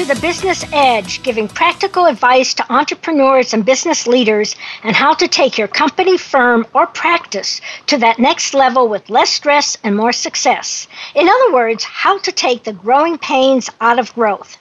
to 0.00 0.14
the 0.14 0.20
Business 0.22 0.64
Edge, 0.72 1.22
giving 1.22 1.46
practical 1.46 2.06
advice 2.06 2.54
to 2.54 2.72
entrepreneurs 2.72 3.52
and 3.52 3.66
business 3.66 4.06
leaders 4.06 4.56
on 4.82 4.94
how 4.94 5.12
to 5.12 5.28
take 5.28 5.58
your 5.58 5.68
company, 5.68 6.16
firm, 6.16 6.66
or 6.72 6.86
practice 6.86 7.60
to 7.86 7.98
that 7.98 8.18
next 8.18 8.54
level 8.54 8.88
with 8.88 9.10
less 9.10 9.28
stress 9.28 9.76
and 9.84 9.94
more 9.94 10.12
success. 10.14 10.88
In 11.14 11.28
other 11.28 11.52
words, 11.52 11.84
how 11.84 12.16
to 12.16 12.32
take 12.32 12.64
the 12.64 12.72
growing 12.72 13.18
pains 13.18 13.68
out 13.82 13.98
of 13.98 14.14
growth. 14.14 14.56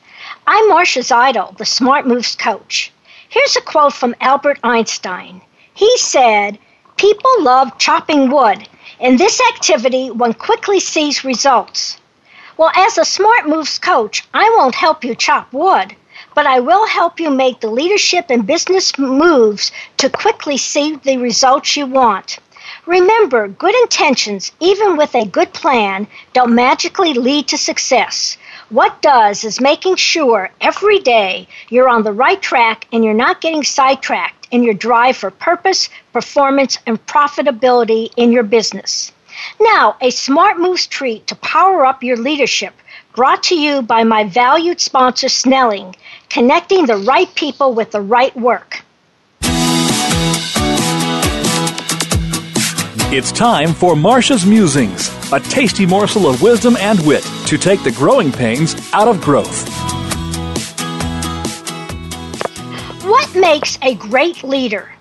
I'm 0.45 0.67
Marcia 0.67 0.99
Zidle, 0.99 1.55
the 1.55 1.65
Smart 1.65 2.05
Moves 2.05 2.35
coach. 2.35 2.91
Here's 3.29 3.55
a 3.55 3.61
quote 3.61 3.93
from 3.93 4.17
Albert 4.19 4.59
Einstein. 4.61 5.41
He 5.73 5.97
said, 5.99 6.59
People 6.97 7.43
love 7.43 7.77
chopping 7.77 8.29
wood. 8.29 8.67
In 8.99 9.15
this 9.15 9.39
activity, 9.53 10.11
one 10.11 10.33
quickly 10.33 10.81
sees 10.81 11.23
results. 11.23 11.98
Well, 12.59 12.73
as 12.75 12.97
a 12.97 13.05
Smart 13.05 13.47
Moves 13.47 13.79
coach, 13.79 14.27
I 14.33 14.53
won't 14.57 14.75
help 14.75 15.05
you 15.05 15.15
chop 15.15 15.53
wood, 15.53 15.95
but 16.35 16.45
I 16.45 16.59
will 16.59 16.85
help 16.87 17.17
you 17.17 17.29
make 17.29 17.61
the 17.61 17.69
leadership 17.69 18.25
and 18.27 18.45
business 18.45 18.97
moves 18.97 19.71
to 19.95 20.09
quickly 20.09 20.57
see 20.57 20.97
the 20.97 21.15
results 21.19 21.77
you 21.77 21.85
want. 21.85 22.39
Remember, 22.85 23.47
good 23.47 23.73
intentions, 23.75 24.51
even 24.59 24.97
with 24.97 25.15
a 25.15 25.25
good 25.25 25.53
plan, 25.53 26.05
don't 26.33 26.53
magically 26.53 27.13
lead 27.13 27.47
to 27.47 27.57
success. 27.57 28.37
What 28.67 29.01
does 29.01 29.45
is 29.45 29.61
making 29.61 29.95
sure 29.95 30.49
every 30.59 30.99
day 30.99 31.47
you're 31.69 31.87
on 31.87 32.03
the 32.03 32.11
right 32.11 32.41
track 32.41 32.87
and 32.91 33.05
you're 33.05 33.13
not 33.13 33.39
getting 33.39 33.63
sidetracked 33.63 34.49
in 34.51 34.63
your 34.63 34.73
drive 34.73 35.15
for 35.15 35.31
purpose, 35.31 35.87
performance, 36.11 36.77
and 36.85 37.05
profitability 37.05 38.11
in 38.17 38.33
your 38.33 38.43
business. 38.43 39.13
Now, 39.59 39.95
a 40.01 40.09
Smart 40.09 40.59
Moves 40.59 40.87
treat 40.87 41.27
to 41.27 41.35
power 41.35 41.85
up 41.85 42.03
your 42.03 42.17
leadership, 42.17 42.73
brought 43.15 43.43
to 43.43 43.55
you 43.55 43.81
by 43.81 44.03
my 44.03 44.23
valued 44.23 44.79
sponsor, 44.79 45.29
Snelling, 45.29 45.95
connecting 46.29 46.85
the 46.85 46.97
right 46.97 47.33
people 47.35 47.73
with 47.73 47.91
the 47.91 48.01
right 48.01 48.35
work. 48.35 48.83
It's 53.11 53.31
time 53.31 53.73
for 53.73 53.95
Marcia's 53.95 54.45
Musings, 54.45 55.09
a 55.33 55.39
tasty 55.39 55.85
morsel 55.85 56.29
of 56.29 56.43
wisdom 56.43 56.77
and 56.77 56.99
wit 57.07 57.23
to 57.47 57.57
take 57.57 57.83
the 57.83 57.91
growing 57.91 58.31
pains 58.31 58.75
out 58.93 59.07
of 59.07 59.19
growth. 59.19 59.67
What 63.03 63.33
makes 63.35 63.79
a 63.81 63.95
great 63.95 64.43
leader? 64.43 64.91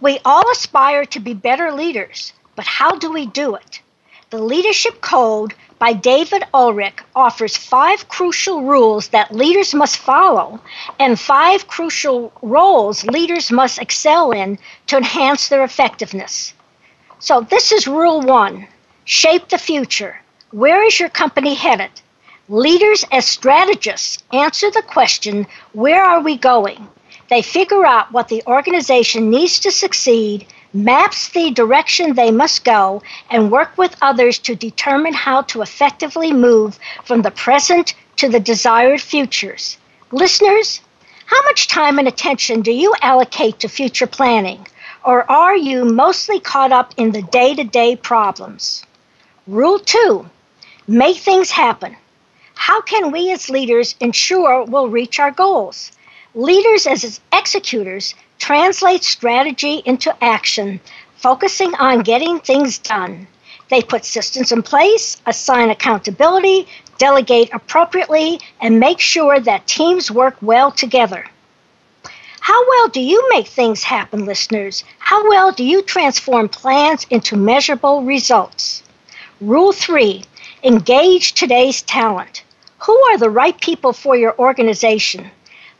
We 0.00 0.18
all 0.24 0.50
aspire 0.50 1.04
to 1.04 1.20
be 1.20 1.34
better 1.34 1.70
leaders. 1.70 2.32
But 2.60 2.66
how 2.66 2.96
do 2.96 3.10
we 3.10 3.24
do 3.24 3.54
it? 3.54 3.80
The 4.28 4.36
Leadership 4.36 5.00
Code 5.00 5.54
by 5.78 5.94
David 5.94 6.44
Ulrich 6.52 6.98
offers 7.16 7.56
five 7.56 8.06
crucial 8.08 8.64
rules 8.64 9.08
that 9.08 9.34
leaders 9.34 9.72
must 9.72 9.96
follow 9.96 10.60
and 10.98 11.18
five 11.18 11.66
crucial 11.68 12.30
roles 12.42 13.02
leaders 13.06 13.50
must 13.50 13.78
excel 13.78 14.30
in 14.32 14.58
to 14.88 14.98
enhance 14.98 15.48
their 15.48 15.64
effectiveness. 15.64 16.52
So, 17.18 17.40
this 17.40 17.72
is 17.72 17.88
rule 17.88 18.20
one 18.20 18.68
shape 19.06 19.48
the 19.48 19.56
future. 19.56 20.20
Where 20.50 20.84
is 20.84 21.00
your 21.00 21.08
company 21.08 21.54
headed? 21.54 21.92
Leaders 22.50 23.06
as 23.10 23.24
strategists 23.24 24.22
answer 24.34 24.70
the 24.70 24.82
question 24.82 25.46
where 25.72 26.04
are 26.04 26.20
we 26.20 26.36
going? 26.36 26.88
They 27.30 27.40
figure 27.40 27.86
out 27.86 28.12
what 28.12 28.28
the 28.28 28.42
organization 28.46 29.30
needs 29.30 29.60
to 29.60 29.70
succeed 29.70 30.46
maps 30.72 31.28
the 31.28 31.50
direction 31.50 32.14
they 32.14 32.30
must 32.30 32.64
go, 32.64 33.02
and 33.30 33.50
work 33.50 33.76
with 33.76 33.96
others 34.00 34.38
to 34.38 34.54
determine 34.54 35.14
how 35.14 35.42
to 35.42 35.62
effectively 35.62 36.32
move 36.32 36.78
from 37.04 37.22
the 37.22 37.30
present 37.30 37.94
to 38.16 38.28
the 38.28 38.40
desired 38.40 39.00
futures. 39.00 39.76
Listeners, 40.12 40.80
how 41.26 41.42
much 41.42 41.68
time 41.68 41.98
and 41.98 42.08
attention 42.08 42.60
do 42.60 42.72
you 42.72 42.94
allocate 43.02 43.60
to 43.60 43.68
future 43.68 44.06
planning? 44.06 44.66
Or 45.04 45.30
are 45.30 45.56
you 45.56 45.84
mostly 45.84 46.40
caught 46.40 46.72
up 46.72 46.92
in 46.96 47.12
the 47.12 47.22
day 47.22 47.54
to 47.54 47.64
day 47.64 47.96
problems? 47.96 48.84
Rule 49.46 49.78
two 49.78 50.28
make 50.86 51.16
things 51.16 51.50
happen. 51.50 51.96
How 52.54 52.80
can 52.82 53.10
we 53.10 53.32
as 53.32 53.48
leaders 53.48 53.94
ensure 54.00 54.64
we'll 54.64 54.88
reach 54.88 55.18
our 55.18 55.30
goals? 55.30 55.92
Leaders 56.34 56.86
as 56.86 57.20
executors 57.32 58.14
translate 58.40 59.04
strategy 59.04 59.82
into 59.84 60.12
action, 60.24 60.80
focusing 61.16 61.72
on 61.76 62.00
getting 62.00 62.40
things 62.40 62.78
done. 62.78 63.28
They 63.68 63.82
put 63.82 64.04
systems 64.04 64.50
in 64.50 64.62
place, 64.62 65.18
assign 65.26 65.70
accountability, 65.70 66.66
delegate 66.98 67.50
appropriately, 67.52 68.40
and 68.60 68.80
make 68.80 68.98
sure 68.98 69.38
that 69.38 69.68
teams 69.68 70.10
work 70.10 70.36
well 70.42 70.72
together. 70.72 71.24
How 72.40 72.68
well 72.68 72.88
do 72.88 73.00
you 73.00 73.28
make 73.30 73.46
things 73.46 73.84
happen, 73.84 74.24
listeners? 74.24 74.82
How 74.98 75.28
well 75.28 75.52
do 75.52 75.62
you 75.62 75.82
transform 75.82 76.48
plans 76.48 77.06
into 77.10 77.36
measurable 77.36 78.02
results? 78.02 78.82
Rule 79.40 79.72
three 79.72 80.24
engage 80.64 81.34
today's 81.34 81.82
talent. 81.82 82.42
Who 82.80 82.96
are 83.10 83.18
the 83.18 83.30
right 83.30 83.58
people 83.60 83.92
for 83.92 84.16
your 84.16 84.34
organization? 84.38 85.30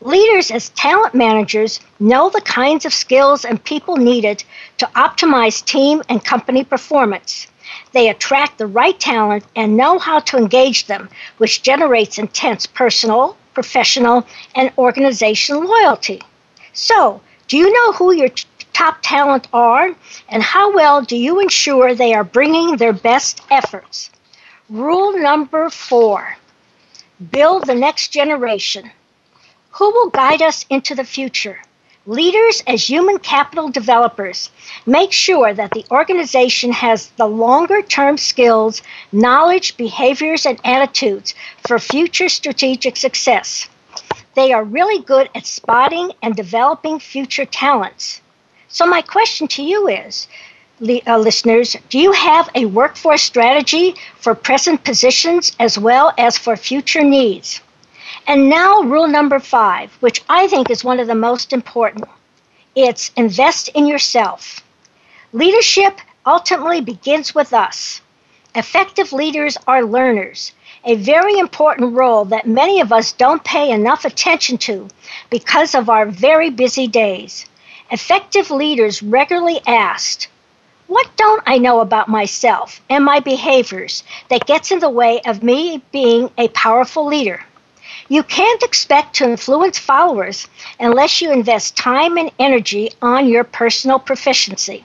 Leaders, 0.03 0.49
as 0.49 0.69
talent 0.69 1.13
managers, 1.13 1.79
know 1.99 2.27
the 2.31 2.41
kinds 2.41 2.85
of 2.85 2.93
skills 2.93 3.45
and 3.45 3.63
people 3.63 3.97
needed 3.97 4.43
to 4.79 4.87
optimize 4.95 5.63
team 5.63 6.01
and 6.09 6.25
company 6.25 6.63
performance. 6.63 7.45
They 7.91 8.09
attract 8.09 8.57
the 8.57 8.65
right 8.65 8.99
talent 8.99 9.43
and 9.55 9.77
know 9.77 9.99
how 9.99 10.19
to 10.21 10.37
engage 10.37 10.87
them, 10.87 11.07
which 11.37 11.61
generates 11.61 12.17
intense 12.17 12.65
personal, 12.65 13.37
professional, 13.53 14.25
and 14.55 14.71
organizational 14.75 15.63
loyalty. 15.65 16.23
So, 16.73 17.21
do 17.47 17.55
you 17.55 17.71
know 17.71 17.91
who 17.91 18.11
your 18.11 18.29
top 18.73 18.97
talent 19.03 19.47
are, 19.53 19.93
and 20.29 20.41
how 20.41 20.73
well 20.73 21.03
do 21.03 21.15
you 21.15 21.39
ensure 21.39 21.93
they 21.93 22.15
are 22.15 22.23
bringing 22.23 22.77
their 22.77 22.93
best 22.93 23.41
efforts? 23.51 24.09
Rule 24.67 25.19
number 25.19 25.69
four 25.69 26.37
build 27.29 27.67
the 27.67 27.75
next 27.75 28.07
generation. 28.07 28.89
Who 29.75 29.89
will 29.91 30.09
guide 30.09 30.41
us 30.41 30.65
into 30.69 30.95
the 30.95 31.05
future? 31.05 31.61
Leaders 32.05 32.61
as 32.67 32.89
human 32.89 33.19
capital 33.19 33.69
developers 33.69 34.49
make 34.85 35.13
sure 35.13 35.53
that 35.53 35.71
the 35.71 35.85
organization 35.89 36.73
has 36.73 37.07
the 37.15 37.25
longer 37.27 37.81
term 37.81 38.17
skills, 38.17 38.81
knowledge, 39.13 39.77
behaviors, 39.77 40.45
and 40.45 40.59
attitudes 40.65 41.33
for 41.65 41.79
future 41.79 42.27
strategic 42.27 42.97
success. 42.97 43.69
They 44.35 44.51
are 44.51 44.63
really 44.63 44.99
good 44.99 45.29
at 45.33 45.45
spotting 45.45 46.11
and 46.21 46.35
developing 46.35 46.99
future 46.99 47.45
talents. 47.45 48.19
So, 48.67 48.85
my 48.85 49.01
question 49.01 49.47
to 49.49 49.63
you 49.63 49.87
is 49.87 50.27
uh, 51.07 51.17
listeners, 51.17 51.77
do 51.89 51.97
you 51.97 52.11
have 52.11 52.49
a 52.55 52.65
workforce 52.65 53.21
strategy 53.21 53.95
for 54.17 54.35
present 54.35 54.83
positions 54.83 55.55
as 55.59 55.77
well 55.77 56.11
as 56.17 56.37
for 56.37 56.57
future 56.57 57.03
needs? 57.03 57.61
And 58.27 58.49
now, 58.49 58.81
rule 58.81 59.07
number 59.07 59.39
five, 59.39 59.91
which 59.99 60.23
I 60.29 60.47
think 60.47 60.69
is 60.69 60.83
one 60.83 60.99
of 60.99 61.07
the 61.07 61.15
most 61.15 61.51
important 61.51 62.05
it's 62.75 63.11
invest 63.17 63.67
in 63.69 63.85
yourself. 63.85 64.61
Leadership 65.33 65.99
ultimately 66.25 66.79
begins 66.79 67.35
with 67.35 67.53
us. 67.53 68.01
Effective 68.55 69.11
leaders 69.11 69.57
are 69.67 69.83
learners, 69.83 70.53
a 70.85 70.95
very 70.95 71.37
important 71.37 71.93
role 71.95 72.23
that 72.25 72.47
many 72.47 72.79
of 72.79 72.93
us 72.93 73.11
don't 73.11 73.43
pay 73.43 73.71
enough 73.71 74.05
attention 74.05 74.57
to 74.59 74.87
because 75.29 75.75
of 75.75 75.89
our 75.89 76.05
very 76.05 76.49
busy 76.49 76.87
days. 76.87 77.45
Effective 77.91 78.49
leaders 78.51 79.03
regularly 79.03 79.59
ask, 79.67 80.29
What 80.87 81.09
don't 81.17 81.43
I 81.45 81.57
know 81.57 81.81
about 81.81 82.07
myself 82.07 82.79
and 82.89 83.03
my 83.03 83.19
behaviors 83.19 84.03
that 84.29 84.45
gets 84.45 84.71
in 84.71 84.79
the 84.79 84.89
way 84.89 85.19
of 85.25 85.43
me 85.43 85.81
being 85.91 86.29
a 86.37 86.47
powerful 86.49 87.05
leader? 87.05 87.43
You 88.11 88.23
can't 88.23 88.61
expect 88.61 89.15
to 89.15 89.23
influence 89.23 89.79
followers 89.79 90.49
unless 90.81 91.21
you 91.21 91.31
invest 91.31 91.77
time 91.77 92.17
and 92.17 92.29
energy 92.39 92.91
on 93.01 93.29
your 93.29 93.45
personal 93.45 93.99
proficiency. 93.99 94.83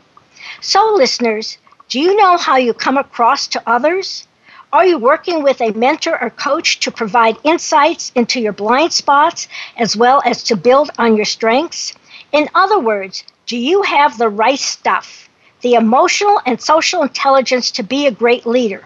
So, 0.61 0.95
listeners, 0.95 1.59
do 1.89 1.99
you 1.99 2.15
know 2.15 2.37
how 2.37 2.55
you 2.55 2.73
come 2.73 2.97
across 2.97 3.49
to 3.49 3.63
others? 3.67 4.29
Are 4.73 4.87
you 4.87 4.97
working 4.97 5.43
with 5.43 5.61
a 5.61 5.73
mentor 5.73 6.17
or 6.23 6.31
coach 6.31 6.79
to 6.79 6.93
provide 6.93 7.37
insights 7.43 8.13
into 8.15 8.41
your 8.41 8.53
blind 8.53 8.93
spots 8.93 9.49
as 9.77 9.97
well 9.97 10.23
as 10.25 10.45
to 10.45 10.55
build 10.55 10.93
on 10.97 11.17
your 11.17 11.25
strengths? 11.25 11.95
In 12.31 12.49
other 12.55 12.79
words, 12.79 13.25
do 13.47 13.57
you 13.57 13.83
have 13.83 14.19
the 14.19 14.29
right 14.29 14.61
stuff, 14.61 15.29
the 15.63 15.75
emotional 15.75 16.41
and 16.47 16.63
social 16.63 17.03
intelligence 17.03 17.73
to 17.73 17.83
be 17.83 18.07
a 18.07 18.13
great 18.13 18.47
leader? 18.47 18.85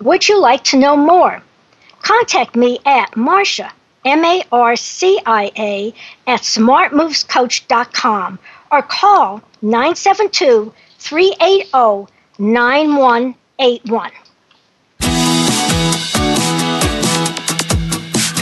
Would 0.00 0.28
you 0.28 0.38
like 0.38 0.62
to 0.70 0.76
know 0.78 0.96
more? 0.96 1.42
Contact 2.02 2.56
me 2.56 2.78
at 2.86 3.16
Marcia, 3.16 3.72
M 4.04 4.24
A 4.24 4.42
R 4.50 4.76
C 4.76 5.20
I 5.26 5.50
A, 5.58 5.94
at 6.26 6.40
smartmovescoach.com 6.40 8.38
or 8.70 8.82
call 8.82 9.42
972 9.62 10.72
380 10.98 12.12
9181. 12.38 14.10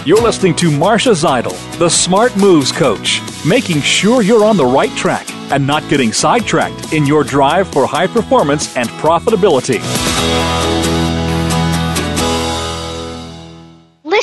You're 0.09 0.23
listening 0.23 0.55
to 0.57 0.71
Marcia 0.71 1.11
Zidle, 1.11 1.79
the 1.79 1.91
Smart 1.91 2.35
Moves 2.37 2.73
Coach, 2.73 3.21
making 3.45 3.83
sure 3.83 4.23
you're 4.23 4.45
on 4.45 4.57
the 4.57 4.65
right 4.65 4.91
track 4.97 5.27
and 5.53 5.67
not 5.67 5.87
getting 5.91 6.15
sidetracked 6.15 6.95
in 6.95 7.05
your 7.05 7.25
drive 7.25 7.69
for 7.69 7.87
high 7.87 8.07
performance 8.07 8.75
and 8.75 8.89
profitability. 8.91 9.83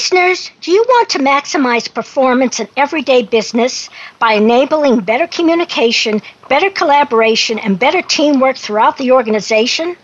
Listeners, 0.05 0.51
do 0.61 0.69
you 0.69 0.85
want 0.87 1.09
to 1.09 1.17
maximize 1.17 1.91
performance 1.91 2.59
in 2.59 2.67
everyday 2.77 3.23
business 3.23 3.89
by 4.19 4.33
enabling 4.33 4.99
better 4.99 5.25
communication, 5.25 6.21
better 6.47 6.69
collaboration, 6.69 7.57
and 7.57 7.79
better 7.79 8.03
teamwork 8.03 8.55
throughout 8.55 8.99
the 8.99 9.11
organization? 9.11 9.97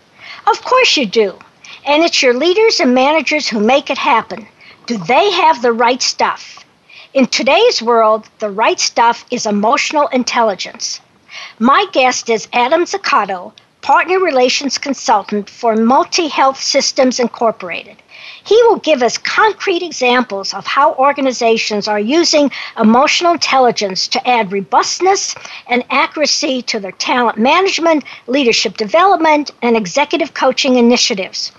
Of 0.48 0.64
course 0.64 0.98
you 0.98 1.06
do. 1.06 1.38
And 1.86 2.02
it's 2.02 2.24
your 2.24 2.34
leaders 2.34 2.80
and 2.80 2.96
managers 2.96 3.48
who 3.48 3.60
make 3.60 3.92
it 3.92 3.98
happen. 4.00 4.48
Do 4.88 4.98
they 4.98 5.30
have 5.30 5.62
the 5.62 5.72
right 5.72 6.02
stuff? 6.02 6.66
In 7.14 7.28
today's 7.28 7.80
world, 7.80 8.28
the 8.40 8.50
right 8.50 8.80
stuff 8.80 9.24
is 9.30 9.46
emotional 9.46 10.08
intelligence. 10.08 11.00
My 11.60 11.86
guest 11.92 12.28
is 12.28 12.48
Adam 12.54 12.86
Zaccato, 12.86 13.54
Partner 13.84 14.18
Relations 14.18 14.80
Consultant 14.80 15.48
for 15.48 15.76
Multi 15.76 16.28
Health 16.28 16.60
Systems 16.60 17.20
Incorporated. 17.20 18.01
He 18.44 18.62
will 18.64 18.78
give 18.78 19.04
us 19.04 19.20
concrete 19.20 19.84
examples 19.84 20.54
of 20.54 20.66
how 20.66 20.94
organizations 20.96 21.88
are 21.88 22.00
using 22.00 22.52
emotional 22.78 23.34
intelligence 23.34 24.08
to 24.10 24.28
add 24.28 24.52
robustness 24.52 25.36
and 25.68 25.84
accuracy 25.92 26.64
to 26.64 26.80
their 26.80 26.92
talent 26.94 27.38
management, 27.38 28.04
leadership 28.26 28.78
development, 28.78 29.52
and 29.62 29.78
executive 29.78 30.34
coaching 30.34 30.78
initiatives. 30.78 31.52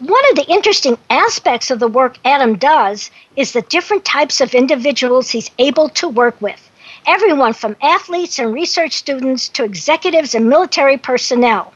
One 0.00 0.30
of 0.30 0.36
the 0.36 0.46
interesting 0.48 0.98
aspects 1.10 1.70
of 1.70 1.80
the 1.80 1.88
work 1.88 2.18
Adam 2.24 2.56
does 2.56 3.10
is 3.34 3.52
the 3.52 3.62
different 3.62 4.04
types 4.04 4.40
of 4.40 4.54
individuals 4.54 5.30
he's 5.30 5.50
able 5.58 5.88
to 5.90 6.08
work 6.08 6.40
with. 6.40 6.70
Everyone 7.06 7.54
from 7.54 7.74
athletes 7.80 8.38
and 8.38 8.52
research 8.52 8.92
students 8.92 9.48
to 9.48 9.64
executives 9.64 10.34
and 10.34 10.48
military 10.48 10.98
personnel. 10.98 11.72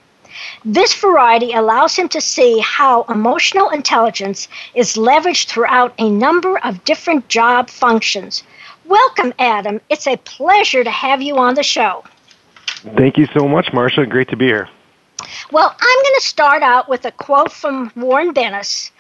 This 0.65 0.94
variety 0.94 1.53
allows 1.53 1.97
him 1.97 2.09
to 2.11 2.21
see 2.21 2.61
how 2.61 3.03
emotional 3.09 3.71
intelligence 3.71 4.49
is 4.75 4.94
leveraged 4.97 5.49
throughout 5.49 5.94
a 5.99 6.09
number 6.09 6.59
of 6.59 6.85
different 6.85 7.29
job 7.29 7.69
functions. 7.71 8.43
Welcome, 8.85 9.33
Adam. 9.39 9.81
It's 9.89 10.06
a 10.06 10.17
pleasure 10.17 10.85
to 10.85 10.91
have 10.91 11.23
you 11.23 11.39
on 11.39 11.55
the 11.55 11.62
show. 11.62 12.05
Thank 12.97 13.17
you 13.17 13.27
so 13.27 13.47
much, 13.47 13.73
Marcia. 13.73 14.06
Great 14.06 14.29
to 14.29 14.37
be 14.37 14.47
here. 14.47 14.69
Well, 15.53 15.69
I'm 15.69 16.03
going 16.03 16.15
to 16.17 16.27
start 16.27 16.62
out 16.62 16.89
with 16.89 17.05
a 17.05 17.12
quote 17.12 17.53
from 17.53 17.93
Warren 17.94 18.35
Bennis, 18.35 18.91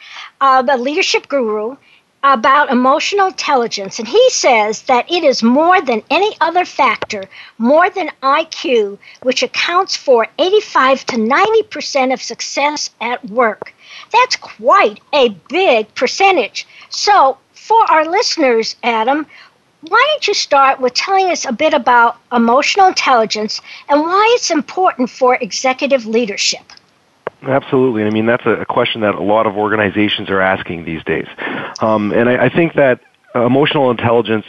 uh, 0.40 0.62
the 0.62 0.76
leadership 0.76 1.28
guru, 1.28 1.76
about 2.22 2.70
emotional 2.70 3.26
intelligence. 3.26 3.98
And 3.98 4.06
he 4.06 4.30
says 4.30 4.82
that 4.82 5.10
it 5.10 5.24
is 5.24 5.42
more 5.42 5.80
than 5.80 6.02
any 6.10 6.36
other 6.40 6.64
factor, 6.64 7.24
more 7.58 7.90
than 7.90 8.10
IQ, 8.22 8.98
which 9.22 9.42
accounts 9.42 9.96
for 9.96 10.28
85 10.38 11.04
to 11.06 11.16
90% 11.16 12.12
of 12.12 12.22
success 12.22 12.90
at 13.00 13.24
work. 13.28 13.74
That's 14.12 14.36
quite 14.36 15.00
a 15.12 15.30
big 15.48 15.94
percentage. 15.94 16.66
So, 16.90 17.38
for 17.52 17.90
our 17.90 18.04
listeners, 18.04 18.76
Adam, 18.82 19.26
why 19.88 20.06
don't 20.10 20.28
you 20.28 20.34
start 20.34 20.80
with 20.80 20.94
telling 20.94 21.28
us 21.30 21.44
a 21.44 21.52
bit 21.52 21.74
about 21.74 22.18
emotional 22.32 22.86
intelligence 22.86 23.60
and 23.88 24.00
why 24.00 24.32
it's 24.36 24.50
important 24.50 25.10
for 25.10 25.34
executive 25.34 26.06
leadership? 26.06 26.72
Absolutely. 27.42 28.04
I 28.04 28.10
mean, 28.10 28.26
that's 28.26 28.46
a 28.46 28.64
question 28.68 29.00
that 29.00 29.14
a 29.14 29.22
lot 29.22 29.46
of 29.46 29.56
organizations 29.56 30.30
are 30.30 30.40
asking 30.40 30.84
these 30.84 31.02
days. 31.04 31.26
Um, 31.80 32.12
and 32.12 32.28
I, 32.28 32.44
I 32.44 32.48
think 32.48 32.74
that 32.74 33.00
emotional 33.34 33.90
intelligence 33.90 34.46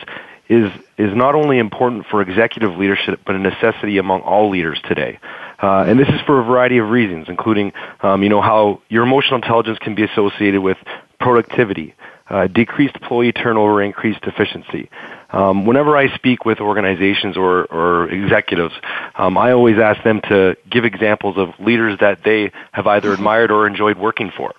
is 0.49 0.71
is 0.97 1.15
not 1.15 1.33
only 1.33 1.57
important 1.57 2.05
for 2.05 2.21
executive 2.21 2.77
leadership, 2.77 3.21
but 3.25 3.35
a 3.35 3.39
necessity 3.39 3.97
among 3.97 4.21
all 4.21 4.49
leaders 4.49 4.79
today. 4.87 5.17
Uh, 5.59 5.85
and 5.87 5.99
this 5.99 6.09
is 6.09 6.21
for 6.21 6.39
a 6.39 6.43
variety 6.43 6.77
of 6.77 6.89
reasons, 6.89 7.27
including, 7.29 7.73
um, 8.01 8.21
you 8.21 8.29
know, 8.29 8.41
how 8.41 8.79
your 8.89 9.03
emotional 9.03 9.35
intelligence 9.37 9.79
can 9.79 9.95
be 9.95 10.03
associated 10.03 10.61
with 10.61 10.77
productivity, 11.19 11.95
uh, 12.29 12.47
decreased 12.47 12.95
employee 12.95 13.31
turnover, 13.31 13.81
increased 13.81 14.23
efficiency. 14.23 14.89
Um, 15.31 15.65
whenever 15.65 15.97
I 15.97 16.13
speak 16.15 16.45
with 16.45 16.59
organizations 16.59 17.37
or, 17.37 17.65
or 17.65 18.09
executives, 18.09 18.73
um, 19.15 19.37
I 19.37 19.51
always 19.51 19.77
ask 19.79 20.03
them 20.03 20.21
to 20.29 20.55
give 20.69 20.85
examples 20.85 21.37
of 21.37 21.49
leaders 21.59 21.99
that 21.99 22.23
they 22.23 22.51
have 22.71 22.87
either 22.87 23.11
admired 23.13 23.51
or 23.51 23.67
enjoyed 23.67 23.97
working 23.97 24.31
for. 24.35 24.53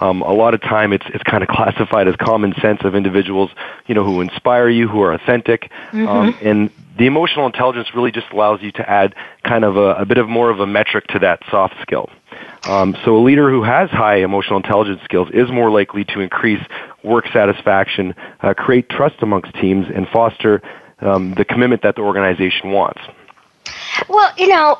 Um, 0.00 0.20
a 0.22 0.32
lot 0.32 0.52
of 0.52 0.60
time 0.60 0.92
it's 0.92 1.06
it's 1.14 1.22
kind 1.22 1.42
of 1.42 1.48
classified 1.48 2.06
as 2.06 2.16
common 2.16 2.54
sense 2.60 2.80
of 2.84 2.94
individuals, 2.94 3.50
you 3.86 3.94
know, 3.94 4.04
who 4.04 4.20
inspire 4.20 4.68
you, 4.68 4.88
who 4.88 5.00
are 5.00 5.12
authentic, 5.12 5.70
mm-hmm. 5.90 6.06
um, 6.06 6.38
and 6.42 6.70
the 6.98 7.06
emotional 7.06 7.46
intelligence 7.46 7.88
really 7.94 8.10
just 8.10 8.26
allows 8.32 8.62
you 8.62 8.72
to 8.72 8.88
add 8.88 9.14
kind 9.44 9.64
of 9.64 9.76
a, 9.76 9.94
a 9.94 10.04
bit 10.04 10.18
of 10.18 10.28
more 10.28 10.50
of 10.50 10.60
a 10.60 10.66
metric 10.66 11.06
to 11.08 11.18
that 11.20 11.40
soft 11.50 11.74
skill. 11.82 12.08
Um, 12.68 12.96
so 13.04 13.16
a 13.16 13.22
leader 13.22 13.50
who 13.50 13.62
has 13.62 13.90
high 13.90 14.16
emotional 14.16 14.56
intelligence 14.56 15.00
skills 15.04 15.28
is 15.32 15.50
more 15.50 15.70
likely 15.70 16.04
to 16.04 16.20
increase 16.20 16.62
work 17.04 17.26
satisfaction, 17.32 18.14
uh, 18.40 18.54
create 18.54 18.88
trust 18.88 19.16
amongst 19.20 19.54
teams, 19.54 19.86
and 19.94 20.08
foster 20.08 20.62
um, 21.00 21.34
the 21.34 21.44
commitment 21.44 21.82
that 21.82 21.96
the 21.96 22.02
organization 22.02 22.72
wants. 22.72 23.00
Well, 24.08 24.32
you 24.36 24.48
know, 24.48 24.78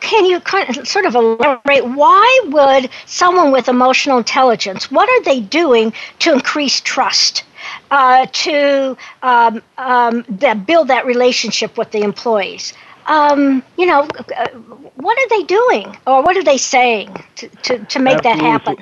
can 0.00 0.24
you 0.26 0.40
kind 0.40 0.76
of 0.76 0.86
sort 0.86 1.04
of 1.04 1.14
elaborate 1.14 1.86
why 1.86 2.40
would 2.46 2.90
someone 3.06 3.52
with 3.52 3.68
emotional 3.68 4.18
intelligence 4.18 4.90
what 4.90 5.08
are 5.08 5.22
they 5.24 5.40
doing 5.40 5.92
to 6.18 6.32
increase 6.32 6.80
trust 6.80 7.44
uh, 7.90 8.26
to 8.26 8.96
um, 9.22 9.62
um, 9.78 10.24
that 10.28 10.66
build 10.66 10.88
that 10.88 11.06
relationship 11.06 11.76
with 11.76 11.90
the 11.90 12.02
employees. 12.02 12.72
Um, 13.06 13.64
you 13.76 13.86
know 13.86 14.06
uh, 14.36 14.48
what 15.02 15.18
are 15.18 15.28
they 15.28 15.42
doing? 15.44 15.96
Or 16.06 16.22
what 16.22 16.36
are 16.36 16.44
they 16.44 16.58
saying 16.58 17.24
to, 17.36 17.48
to, 17.48 17.78
to 17.84 17.98
make 17.98 18.18
Absolutely. 18.18 18.40
that 18.40 18.40
happen? 18.40 18.76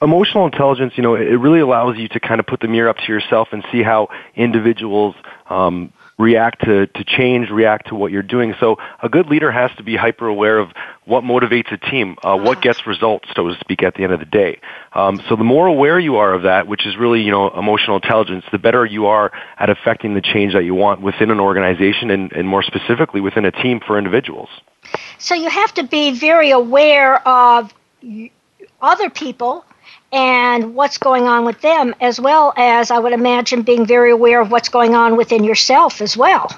Emotional 0.00 0.46
intelligence, 0.46 0.92
you 0.96 1.02
know, 1.02 1.14
it 1.14 1.40
really 1.40 1.60
allows 1.60 1.98
you 1.98 2.08
to 2.08 2.20
kind 2.20 2.38
of 2.40 2.46
put 2.46 2.60
the 2.60 2.68
mirror 2.68 2.88
up 2.88 2.98
to 2.98 3.12
yourself 3.12 3.48
and 3.50 3.64
see 3.72 3.82
how 3.82 4.08
individuals 4.36 5.16
um, 5.50 5.92
react 6.18 6.64
to, 6.64 6.86
to 6.88 7.04
change, 7.04 7.48
react 7.48 7.88
to 7.88 7.94
what 7.94 8.10
you're 8.10 8.22
doing. 8.22 8.54
So 8.58 8.76
a 9.02 9.08
good 9.08 9.28
leader 9.28 9.50
has 9.52 9.70
to 9.76 9.84
be 9.84 9.96
hyper 9.96 10.26
aware 10.26 10.58
of 10.58 10.72
what 11.04 11.22
motivates 11.22 11.72
a 11.72 11.78
team, 11.78 12.16
uh, 12.22 12.36
what 12.36 12.60
gets 12.60 12.86
results, 12.86 13.28
so 13.34 13.48
to 13.48 13.58
speak, 13.60 13.82
at 13.82 13.94
the 13.94 14.02
end 14.02 14.12
of 14.12 14.18
the 14.18 14.26
day. 14.26 14.60
Um, 14.92 15.20
so 15.28 15.36
the 15.36 15.44
more 15.44 15.66
aware 15.66 15.98
you 15.98 16.16
are 16.16 16.34
of 16.34 16.42
that, 16.42 16.66
which 16.66 16.86
is 16.86 16.96
really, 16.96 17.22
you 17.22 17.30
know, 17.30 17.48
emotional 17.50 17.96
intelligence, 17.96 18.44
the 18.50 18.58
better 18.58 18.84
you 18.84 19.06
are 19.06 19.30
at 19.58 19.70
affecting 19.70 20.14
the 20.14 20.20
change 20.20 20.54
that 20.54 20.64
you 20.64 20.74
want 20.74 21.00
within 21.00 21.30
an 21.30 21.40
organization 21.40 22.10
and, 22.10 22.32
and 22.32 22.48
more 22.48 22.62
specifically 22.62 23.20
within 23.20 23.44
a 23.44 23.52
team 23.52 23.80
for 23.80 23.96
individuals. 23.96 24.48
So 25.18 25.34
you 25.34 25.48
have 25.48 25.72
to 25.74 25.84
be 25.84 26.18
very 26.18 26.50
aware 26.50 27.26
of 27.26 27.72
other 28.80 29.10
people 29.10 29.64
and 30.12 30.74
what's 30.74 30.98
going 30.98 31.24
on 31.24 31.44
with 31.44 31.60
them, 31.60 31.94
as 32.00 32.20
well 32.20 32.52
as 32.56 32.90
I 32.90 32.98
would 32.98 33.12
imagine 33.12 33.62
being 33.62 33.86
very 33.86 34.10
aware 34.10 34.40
of 34.40 34.50
what's 34.50 34.68
going 34.68 34.94
on 34.94 35.16
within 35.16 35.44
yourself 35.44 36.00
as 36.00 36.16
well. 36.16 36.50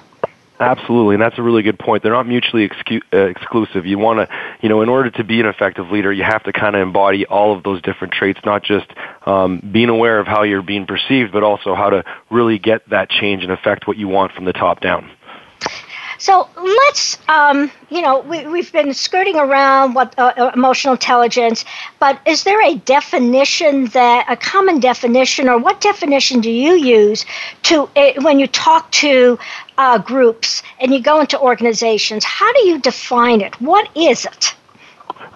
Absolutely, 0.61 1.15
and 1.15 1.23
that's 1.23 1.39
a 1.39 1.43
really 1.43 1.63
good 1.63 1.79
point. 1.79 2.03
They're 2.03 2.13
not 2.13 2.29
mutually 2.29 2.69
excu- 2.69 3.01
uh, 3.15 3.29
exclusive. 3.29 3.87
You 3.87 3.99
want 3.99 4.19
to, 4.19 4.29
you 4.61 4.69
know, 4.69 4.83
in 4.83 4.91
order 4.91 5.11
to 5.13 5.25
be 5.25 5.41
an 5.41 5.47
effective 5.47 5.91
leader, 5.91 6.13
you 6.13 6.23
have 6.23 6.43
to 6.45 6.53
kind 6.53 6.77
of 6.77 6.83
embody 6.83 7.25
all 7.25 7.57
of 7.57 7.63
those 7.63 7.81
different 7.81 8.13
traits, 8.13 8.39
not 8.45 8.63
just 8.63 8.87
um, 9.25 9.67
being 9.73 9.89
aware 9.89 10.21
of 10.21 10.27
how 10.27 10.43
you're 10.43 10.61
being 10.61 10.85
perceived, 10.85 11.33
but 11.33 11.43
also 11.43 11.75
how 11.75 11.89
to 11.89 12.05
really 12.31 12.59
get 12.59 12.87
that 12.91 13.09
change 13.09 13.43
and 13.43 13.51
affect 13.51 13.87
what 13.87 13.97
you 13.97 14.07
want 14.07 14.33
from 14.33 14.45
the 14.45 14.53
top 14.53 14.83
down. 14.83 15.11
So 16.21 16.51
let's, 16.55 17.17
um, 17.29 17.71
you 17.89 18.03
know, 18.03 18.21
we, 18.21 18.47
we've 18.47 18.71
been 18.71 18.93
skirting 18.93 19.37
around 19.37 19.95
what 19.95 20.15
uh, 20.19 20.35
uh, 20.37 20.51
emotional 20.55 20.93
intelligence, 20.93 21.65
but 21.99 22.21
is 22.27 22.45
there 22.45 22.61
a 22.61 22.75
definition 22.75 23.87
that, 23.87 24.27
a 24.29 24.37
common 24.37 24.81
definition, 24.81 25.49
or 25.49 25.57
what 25.57 25.81
definition 25.81 26.43
do 26.43 26.51
you 26.51 26.75
use 26.75 27.25
to, 27.63 27.89
uh, 27.97 28.13
when 28.21 28.39
you 28.39 28.47
talk 28.47 28.91
to 28.93 29.39
uh, 29.79 29.97
groups 29.97 30.63
and 30.79 30.93
you 30.93 31.01
go 31.01 31.21
into 31.21 31.41
organizations, 31.41 32.23
how 32.23 32.53
do 32.53 32.69
you 32.69 32.79
define 32.81 33.41
it? 33.41 33.59
What 33.59 33.89
is 33.97 34.27
it? 34.27 34.55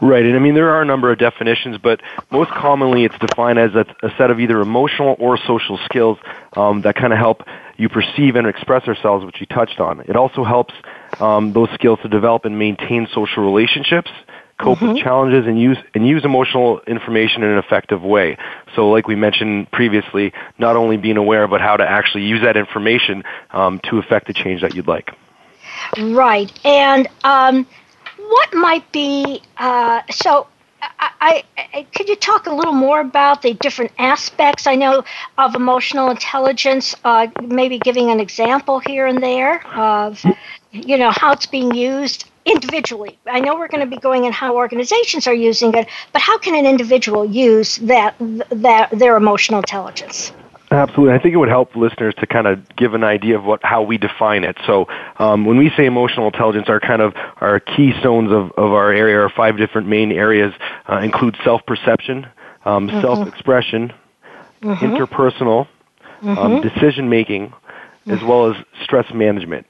Right, 0.01 0.25
and 0.25 0.35
I 0.35 0.39
mean 0.39 0.55
there 0.55 0.71
are 0.71 0.83
a 0.83 0.85
number 0.85 1.13
of 1.13 1.19
definitions, 1.19 1.79
but 1.79 2.01
most 2.31 2.51
commonly 2.51 3.05
it's 3.05 3.19
defined 3.19 3.59
as 3.59 3.75
a, 3.75 3.87
a 4.03 4.11
set 4.19 4.31
of 4.31 4.41
either 4.41 4.61
emotional 4.61 5.17
or 5.19 5.37
social 5.37 5.79
skills 5.85 6.19
um, 6.55 6.83
that 6.83 6.97
kind 6.97 7.13
of 7.13 7.19
help 7.19 7.43
you 7.77 7.89
perceive 7.89 8.37
and 8.37 8.47
express 8.47 8.87
ourselves, 8.89 9.25
which 9.25 9.41
you 9.41 9.47
touched 9.47 9.81
on. 9.81 10.01
It 10.01 10.17
also 10.17 10.45
helps 10.45 10.75
um, 11.21 11.53
those 11.53 11.69
skills 11.75 11.99
to 12.03 12.09
develop 12.09 12.45
and 12.45 12.59
maintain 12.59 13.09
social 13.13 13.45
relationships, 13.45 14.11
cope 14.59 14.79
mm-hmm. 14.79 14.95
with 14.95 15.03
challenges, 15.03 15.47
and 15.47 15.61
use 15.61 15.79
and 15.95 16.07
use 16.07 16.25
emotional 16.25 16.81
information 16.87 17.43
in 17.43 17.51
an 17.51 17.59
effective 17.59 18.03
way. 18.03 18.37
So, 18.75 18.91
like 18.91 19.07
we 19.07 19.15
mentioned 19.15 19.71
previously, 19.71 20.33
not 20.59 20.77
only 20.77 20.97
being 20.97 21.17
aware, 21.17 21.49
but 21.49 21.61
how 21.61 21.77
to 21.77 21.89
actually 21.89 22.25
use 22.25 22.43
that 22.43 22.57
information 22.57 23.25
um, 23.51 23.81
to 23.91 23.99
affect 23.99 24.27
the 24.27 24.33
change 24.33 24.63
that 24.63 24.75
you'd 24.75 24.89
like. 24.89 25.13
Right, 25.99 26.51
and 26.65 27.09
um, 27.23 27.67
what 28.35 28.53
might 28.53 28.91
be 28.91 29.41
uh, 29.59 30.03
so? 30.11 30.49
I, 31.27 31.45
I, 31.57 31.87
could 31.95 32.11
you 32.11 32.17
talk 32.17 32.47
a 32.47 32.55
little 32.55 32.75
more 32.75 33.01
about 33.01 33.41
the 33.41 33.55
different 33.55 33.93
aspects 33.99 34.67
I 34.67 34.75
know 34.75 35.03
of 35.39 35.55
emotional 35.55 36.11
intelligence? 36.11 36.95
Uh, 37.05 37.29
maybe 37.43 37.79
giving 37.79 38.11
an 38.11 38.21
example 38.21 38.81
here 38.81 39.07
and 39.07 39.23
there 39.23 39.67
of 39.75 40.23
you 40.73 40.99
know 40.99 41.11
how 41.11 41.33
it's 41.33 41.47
being 41.47 41.73
used 41.75 42.27
individually. 42.45 43.19
I 43.27 43.41
know 43.41 43.55
we're 43.57 43.69
going 43.69 43.89
to 43.89 43.97
be 43.97 44.01
going 44.01 44.25
in 44.25 44.33
how 44.33 44.57
organizations 44.57 45.27
are 45.27 45.35
using 45.35 45.73
it, 45.73 45.89
but 46.13 46.21
how 46.21 46.37
can 46.37 46.55
an 46.55 46.67
individual 46.67 47.25
use 47.25 47.77
that 47.77 48.15
that 48.51 48.91
their 48.91 49.17
emotional 49.17 49.61
intelligence? 49.61 50.33
Absolutely. 50.75 51.15
I 51.15 51.19
think 51.21 51.35
it 51.35 51.39
would 51.39 51.49
help 51.49 51.77
listeners 51.77 52.15
to 52.19 52.27
kind 52.27 52.47
of 52.47 52.75
give 52.77 52.95
an 52.95 53.05
idea 53.05 53.39
of 53.39 53.45
what 53.45 53.61
how 53.63 53.83
we 53.83 53.97
define 53.97 54.45
it. 54.45 54.57
So 54.67 54.89
um, 55.19 55.45
when 55.45 55.57
we 55.57 55.71
say 55.77 55.87
emotional 55.87 56.27
intelligence, 56.27 56.69
our 56.69 56.81
kind 56.81 57.01
of 57.01 57.15
our 57.41 57.61
keystones 57.61 58.33
of, 58.33 58.51
of 58.53 58.73
our 58.73 58.93
area, 58.93 59.21
our 59.21 59.31
five 59.31 59.57
different 59.57 59.87
main 59.87 60.11
areas 60.11 60.53
uh, 60.91 60.99
include 60.99 61.37
self-perception, 61.45 62.27
um, 62.65 62.89
mm-hmm. 62.89 63.01
self-expression, 63.01 63.93
mm-hmm. 64.63 64.85
interpersonal, 64.85 65.69
um, 66.23 66.29
mm-hmm. 66.29 66.39
um, 66.39 66.61
decision 66.61 67.09
making, 67.09 67.53
as 68.07 68.23
well 68.23 68.51
as 68.51 68.57
stress 68.83 69.07
management. 69.15 69.67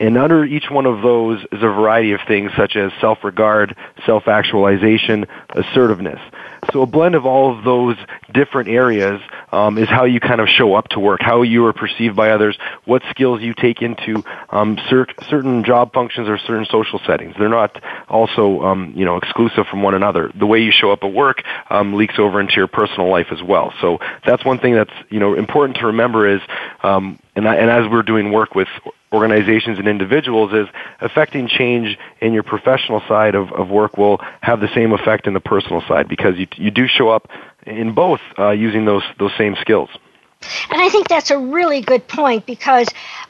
And 0.00 0.18
under 0.18 0.44
each 0.44 0.68
one 0.68 0.86
of 0.86 1.00
those 1.02 1.40
is 1.52 1.62
a 1.62 1.68
variety 1.68 2.12
of 2.12 2.20
things 2.26 2.50
such 2.56 2.74
as 2.74 2.90
self-regard, 3.00 3.76
self-actualization, 4.04 5.26
assertiveness. 5.50 6.18
So 6.72 6.82
a 6.82 6.86
blend 6.86 7.14
of 7.14 7.26
all 7.26 7.56
of 7.56 7.64
those 7.64 7.96
different 8.32 8.68
areas 8.70 9.20
um, 9.50 9.76
is 9.76 9.88
how 9.88 10.04
you 10.04 10.20
kind 10.20 10.40
of 10.40 10.48
show 10.48 10.74
up 10.74 10.88
to 10.88 11.00
work, 11.00 11.20
how 11.22 11.42
you 11.42 11.66
are 11.66 11.72
perceived 11.72 12.16
by 12.16 12.30
others, 12.30 12.56
what 12.84 13.02
skills 13.10 13.42
you 13.42 13.54
take 13.54 13.82
into 13.82 14.24
um, 14.50 14.78
cer- 14.88 15.06
certain 15.28 15.64
job 15.64 15.92
functions 15.92 16.28
or 16.28 16.38
certain 16.38 16.66
social 16.70 17.00
settings. 17.06 17.34
They're 17.38 17.48
not 17.48 17.82
also 18.08 18.62
um, 18.62 18.92
you 18.96 19.04
know 19.04 19.16
exclusive 19.16 19.66
from 19.70 19.82
one 19.82 19.94
another. 19.94 20.32
The 20.34 20.46
way 20.46 20.60
you 20.60 20.72
show 20.72 20.90
up 20.90 21.00
at 21.02 21.12
work 21.12 21.42
um, 21.70 21.94
leaks 21.94 22.14
over 22.18 22.40
into 22.40 22.54
your 22.56 22.68
personal 22.68 23.10
life 23.10 23.26
as 23.30 23.42
well. 23.42 23.72
So 23.80 23.98
that's 24.24 24.44
one 24.44 24.58
thing 24.58 24.74
that's 24.74 24.94
you 25.10 25.20
know 25.20 25.34
important 25.34 25.78
to 25.78 25.86
remember 25.86 26.26
is 26.26 26.40
um, 26.82 27.18
and, 27.36 27.46
and 27.46 27.70
as 27.70 27.90
we're 27.90 28.02
doing 28.02 28.32
work 28.32 28.54
with 28.54 28.68
organizations 29.12 29.78
and 29.78 29.88
individuals 29.88 30.52
is 30.52 30.68
affecting 31.00 31.48
change 31.48 31.98
in 32.20 32.32
your 32.32 32.42
professional 32.42 33.00
side 33.08 33.34
of, 33.34 33.52
of 33.52 33.68
work 33.68 33.96
will 33.96 34.20
have 34.40 34.60
the 34.60 34.72
same 34.74 34.92
effect 34.92 35.26
in 35.26 35.34
the 35.34 35.40
personal 35.40 35.82
side 35.82 36.08
because 36.08 36.36
you, 36.38 36.46
you 36.56 36.70
do 36.70 36.86
show 36.86 37.08
up 37.08 37.28
in 37.66 37.94
both 37.94 38.20
uh, 38.38 38.50
using 38.50 38.84
those, 38.84 39.02
those 39.18 39.32
same 39.36 39.54
skills. 39.60 39.90
And 40.70 40.80
I 40.80 40.88
think 40.88 41.08
that's 41.08 41.30
a 41.30 41.38
really 41.38 41.82
good 41.82 42.08
point 42.08 42.46
because 42.46 42.88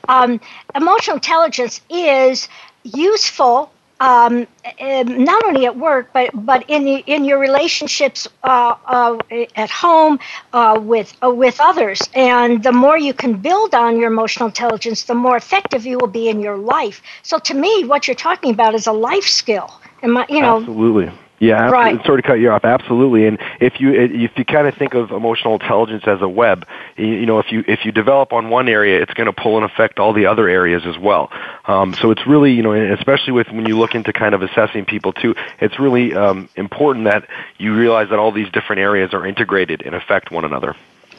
um, 0.09 0.41
emotional 0.75 1.17
intelligence 1.17 1.81
is 1.91 2.49
useful 2.85 3.72
um, 4.03 4.47
um, 4.81 5.25
not 5.25 5.45
only 5.45 5.65
at 5.67 5.77
work, 5.77 6.11
but 6.13 6.31
but 6.35 6.65
in 6.69 6.87
in 7.15 7.25
your 7.25 7.39
relationships 7.39 8.27
uh, 8.43 8.75
uh, 8.87 9.19
at 9.55 9.71
home 9.71 10.19
uh, 10.53 10.79
with 10.83 11.15
uh, 11.23 11.31
with 11.31 11.57
others. 11.61 12.01
And 12.15 12.63
the 12.63 12.73
more 12.73 12.99
you 12.99 13.15
can 13.15 13.35
build 13.35 13.75
on 13.75 13.99
your 13.99 14.09
emotional 14.09 14.49
intelligence, 14.49 15.05
the 15.05 15.15
more 15.15 15.37
effective 15.37 15.87
you 15.87 15.99
will 16.01 16.15
be 16.23 16.29
in 16.29 16.41
your 16.41 16.57
life. 16.57 17.01
So, 17.23 17.39
to 17.39 17.55
me, 17.55 17.85
what 17.85 18.09
you're 18.09 18.23
talking 18.29 18.51
about 18.53 18.75
is 18.75 18.87
a 18.89 18.93
life 18.93 19.29
skill. 19.41 19.71
You 20.03 20.41
know, 20.43 20.57
absolutely. 20.59 21.13
Yeah, 21.43 21.71
right. 21.71 22.01
sorry 22.07 22.23
to 22.23 22.29
cut 22.29 22.35
you 22.35 22.53
off. 22.53 22.65
Absolutely, 22.65 23.27
and 23.27 23.37
if 23.61 23.81
you 23.81 23.93
if 23.93 24.31
you 24.39 24.45
kind 24.45 24.69
of 24.69 24.77
think 24.77 24.95
of 24.95 25.11
emotional 25.11 25.55
intelligence 25.55 26.05
as 26.07 26.23
a 26.23 26.29
web, 26.29 26.65
you, 26.97 27.27
know, 27.27 27.41
if 27.41 27.51
you 27.51 27.65
if 27.67 27.85
you 27.85 27.91
develop 27.91 28.33
on 28.33 28.49
one 28.49 28.69
area, 28.69 29.03
it's 29.03 29.13
going 29.15 29.27
to 29.27 29.33
pull 29.33 29.57
and 29.57 29.65
affect 29.65 29.99
all 29.99 30.13
the 30.13 30.27
other 30.27 30.49
areas 30.49 30.87
as 30.87 30.97
well. 30.97 31.33
Um, 31.65 31.95
so 31.95 32.13
it's 32.13 32.25
really, 32.29 32.53
you 32.53 32.63
know, 32.63 32.73
especially 32.73 33.33
with 33.33 33.49
when 33.49 33.67
you 33.67 33.77
look 33.77 33.97
into 33.97 34.13
kind 34.13 34.37
of 34.37 34.43
assessing 34.43 34.85
people 34.85 35.13
too, 35.13 35.35
it's 35.59 35.81
really 35.81 36.15
um, 36.15 36.49
important 36.55 37.07
that 37.07 37.29
you 37.59 37.75
realize 37.75 38.11
that 38.11 38.21
all 38.21 38.31
these 38.31 38.49
different 38.53 38.79
areas 38.79 39.13
are 39.13 39.27
integrated 39.27 39.83
and 39.85 39.97
affect 39.97 40.31
one 40.31 40.45
another. 40.45 40.77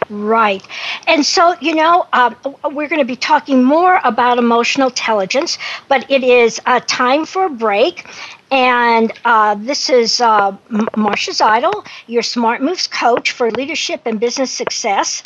Right. 0.09 0.65
And 1.07 1.25
so, 1.25 1.55
you 1.59 1.75
know, 1.75 2.07
um, 2.13 2.35
we're 2.71 2.87
going 2.87 2.99
to 3.01 3.05
be 3.05 3.15
talking 3.15 3.63
more 3.63 3.99
about 4.03 4.37
emotional 4.37 4.89
intelligence, 4.89 5.57
but 5.87 6.09
it 6.09 6.23
is 6.23 6.61
uh, 6.65 6.79
time 6.87 7.25
for 7.25 7.45
a 7.45 7.49
break. 7.49 8.05
And 8.53 9.11
uh, 9.25 9.55
this 9.55 9.89
is 9.89 10.21
uh, 10.21 10.55
Marcia 10.95 11.31
Zidle, 11.31 11.87
your 12.05 12.21
Smart 12.21 12.61
Moves 12.61 12.85
coach 12.85 13.31
for 13.31 13.49
leadership 13.49 14.01
and 14.05 14.19
business 14.19 14.51
success. 14.51 15.23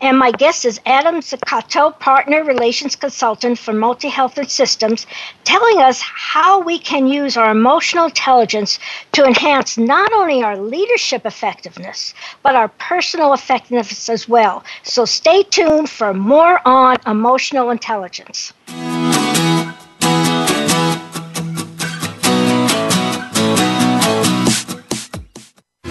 And 0.00 0.16
my 0.16 0.30
guest 0.30 0.64
is 0.64 0.80
Adam 0.86 1.16
Zaccato, 1.16 1.98
partner 1.98 2.44
relations 2.44 2.94
consultant 2.94 3.58
for 3.58 3.72
Multi 3.72 4.06
Health 4.06 4.38
and 4.38 4.48
Systems, 4.48 5.08
telling 5.42 5.78
us 5.78 6.00
how 6.00 6.60
we 6.60 6.78
can 6.78 7.08
use 7.08 7.36
our 7.36 7.50
emotional 7.50 8.04
intelligence 8.04 8.78
to 9.10 9.24
enhance 9.24 9.76
not 9.76 10.12
only 10.12 10.44
our 10.44 10.56
leadership 10.56 11.26
effectiveness, 11.26 12.14
but 12.44 12.54
our 12.54 12.68
personal 12.68 13.32
effectiveness 13.32 14.08
as 14.08 14.28
well. 14.28 14.62
So 14.84 15.04
stay 15.04 15.42
tuned 15.42 15.90
for 15.90 16.14
more 16.14 16.60
on 16.64 16.98
emotional 17.08 17.70
intelligence. 17.70 18.52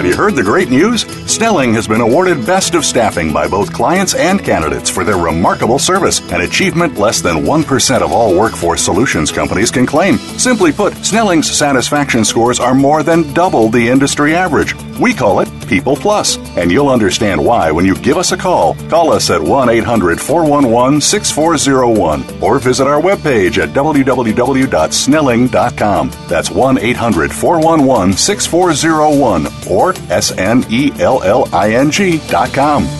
Have 0.00 0.08
you 0.08 0.16
heard 0.16 0.34
the 0.34 0.42
great 0.42 0.70
news? 0.70 1.02
Snelling 1.30 1.74
has 1.74 1.86
been 1.86 2.00
awarded 2.00 2.46
Best 2.46 2.74
of 2.74 2.86
Staffing 2.86 3.34
by 3.34 3.46
both 3.46 3.70
clients 3.70 4.14
and 4.14 4.42
candidates 4.42 4.88
for 4.88 5.04
their 5.04 5.18
remarkable 5.18 5.78
service, 5.78 6.20
an 6.32 6.40
achievement 6.40 6.96
less 6.96 7.20
than 7.20 7.44
1% 7.44 8.00
of 8.00 8.10
all 8.10 8.34
workforce 8.34 8.82
solutions 8.82 9.30
companies 9.30 9.70
can 9.70 9.84
claim. 9.84 10.16
Simply 10.16 10.72
put, 10.72 10.94
Snelling's 11.04 11.50
satisfaction 11.50 12.24
scores 12.24 12.60
are 12.60 12.74
more 12.74 13.02
than 13.02 13.30
double 13.34 13.68
the 13.68 13.90
industry 13.90 14.34
average. 14.34 14.74
We 14.98 15.12
call 15.12 15.40
it 15.40 15.49
People 15.70 15.96
Plus, 15.96 16.36
and 16.58 16.70
you'll 16.70 16.90
understand 16.90 17.42
why 17.42 17.70
when 17.70 17.86
you 17.86 17.94
give 17.94 18.16
us 18.16 18.32
a 18.32 18.36
call. 18.36 18.74
Call 18.90 19.12
us 19.12 19.30
at 19.30 19.40
1 19.40 19.68
800 19.68 20.20
411 20.20 21.00
6401 21.00 22.42
or 22.42 22.58
visit 22.58 22.88
our 22.88 23.00
webpage 23.00 23.58
at 23.58 23.68
www.snelling.com. 23.70 26.10
That's 26.28 26.50
1 26.50 26.78
800 26.78 27.32
411 27.32 28.12
6401 28.14 29.46
or 29.70 29.94
S 30.10 30.32
N 30.36 30.64
E 30.68 30.90
L 30.98 31.22
L 31.22 31.48
I 31.54 31.74
N 31.74 31.92
G 31.92 32.18
dot 32.28 32.52
com. 32.52 32.99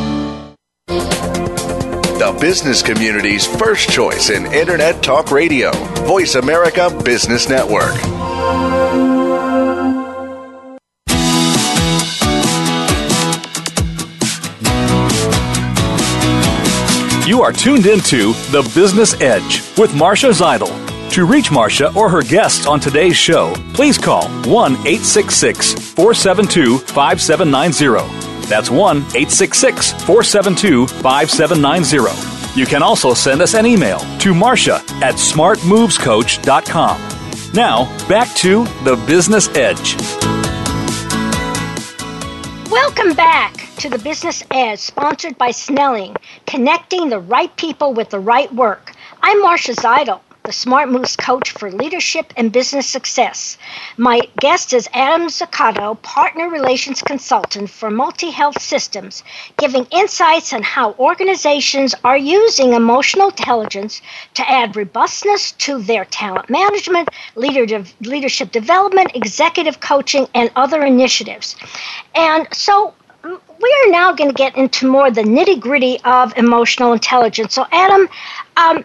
the 2.21 2.37
business 2.39 2.83
community's 2.83 3.47
first 3.47 3.89
choice 3.89 4.29
in 4.29 4.45
Internet 4.53 5.01
Talk 5.01 5.31
Radio. 5.31 5.71
Voice 6.05 6.35
America 6.35 6.95
Business 7.03 7.49
Network. 7.49 7.95
You 17.27 17.41
are 17.41 17.51
tuned 17.51 17.87
into 17.87 18.33
The 18.51 18.69
Business 18.75 19.19
Edge 19.19 19.63
with 19.77 19.95
Marcia 19.95 20.27
Zidle. 20.27 20.69
To 21.11 21.25
reach 21.25 21.51
Marcia 21.51 21.91
or 21.95 22.07
her 22.07 22.21
guests 22.21 22.67
on 22.67 22.79
today's 22.79 23.17
show, 23.17 23.55
please 23.73 23.97
call 23.97 24.29
1 24.45 24.73
866 24.73 25.73
472 25.95 26.77
5790 26.77 28.30
that's 28.51 28.69
1 28.69 28.97
866 28.97 29.91
472 30.03 30.87
5790. 30.87 32.59
You 32.59 32.65
can 32.65 32.83
also 32.83 33.13
send 33.13 33.41
us 33.41 33.55
an 33.55 33.65
email 33.65 33.99
to 34.19 34.33
Marcia 34.33 34.75
at 35.01 35.15
smartmovescoach.com. 35.15 37.01
Now, 37.53 38.07
back 38.07 38.27
to 38.35 38.65
the 38.83 39.01
Business 39.07 39.47
Edge. 39.55 39.95
Welcome 42.69 43.13
back 43.13 43.55
to 43.77 43.89
the 43.89 43.99
Business 43.99 44.43
Edge, 44.51 44.79
sponsored 44.79 45.37
by 45.37 45.51
Snelling, 45.51 46.15
connecting 46.45 47.09
the 47.09 47.19
right 47.19 47.55
people 47.55 47.93
with 47.93 48.09
the 48.09 48.19
right 48.19 48.53
work. 48.53 48.91
I'm 49.21 49.41
Marcia 49.41 49.73
Zidle 49.73 50.19
the 50.43 50.51
Smart 50.51 50.89
Moves 50.89 51.15
coach 51.15 51.51
for 51.51 51.71
leadership 51.71 52.33
and 52.35 52.51
business 52.51 52.87
success. 52.87 53.57
My 53.97 54.21
guest 54.39 54.73
is 54.73 54.89
Adam 54.93 55.27
Zaccato, 55.27 56.01
partner 56.01 56.49
relations 56.49 57.01
consultant 57.01 57.69
for 57.69 57.91
Multi 57.91 58.31
Health 58.31 58.59
Systems, 58.59 59.23
giving 59.57 59.85
insights 59.91 60.51
on 60.51 60.63
how 60.63 60.93
organizations 60.93 61.93
are 62.03 62.17
using 62.17 62.73
emotional 62.73 63.29
intelligence 63.29 64.01
to 64.33 64.49
add 64.49 64.75
robustness 64.75 65.51
to 65.53 65.79
their 65.79 66.05
talent 66.05 66.49
management, 66.49 67.09
leadership 67.35 68.51
development, 68.51 69.11
executive 69.13 69.79
coaching, 69.79 70.27
and 70.33 70.49
other 70.55 70.83
initiatives. 70.83 71.55
And 72.15 72.47
so 72.51 72.95
we 73.23 73.75
are 73.85 73.91
now 73.91 74.13
going 74.13 74.31
to 74.31 74.35
get 74.35 74.57
into 74.57 74.89
more 74.89 75.11
the 75.11 75.21
nitty 75.21 75.59
gritty 75.59 75.99
of 76.03 76.35
emotional 76.35 76.93
intelligence. 76.93 77.53
So, 77.53 77.67
Adam, 77.71 78.09
um, 78.57 78.83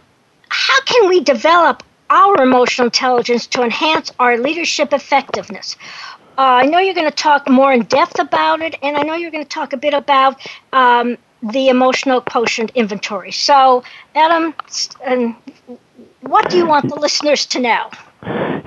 how 0.49 0.81
can 0.83 1.09
we 1.09 1.21
develop 1.21 1.83
our 2.11 2.41
emotional 2.41 2.87
intelligence 2.87 3.47
to 3.49 3.62
enhance 3.62 4.12
our 4.19 4.38
leadership 4.38 4.93
effectiveness? 4.93 5.76
Uh, 6.38 6.61
I 6.62 6.67
know 6.67 6.79
you're 6.79 6.95
going 6.95 7.11
to 7.11 7.17
talk 7.17 7.49
more 7.49 7.73
in 7.73 7.83
depth 7.85 8.19
about 8.19 8.61
it, 8.61 8.75
and 8.83 8.97
I 8.97 9.03
know 9.03 9.15
you're 9.15 9.31
going 9.31 9.45
to 9.45 9.49
talk 9.49 9.73
a 9.73 9.76
bit 9.76 9.95
about 9.95 10.41
um, 10.73 11.17
the 11.43 11.69
emotional 11.69 12.21
quotient 12.21 12.71
inventory. 12.75 13.33
So, 13.33 13.85
Adam, 14.15 14.55
what 16.21 16.50
do 16.50 16.59
you 16.59 16.67
want 16.67 16.88
the 16.88 16.97
listeners 16.97 17.47
to 17.47 17.61
know? 17.61 17.91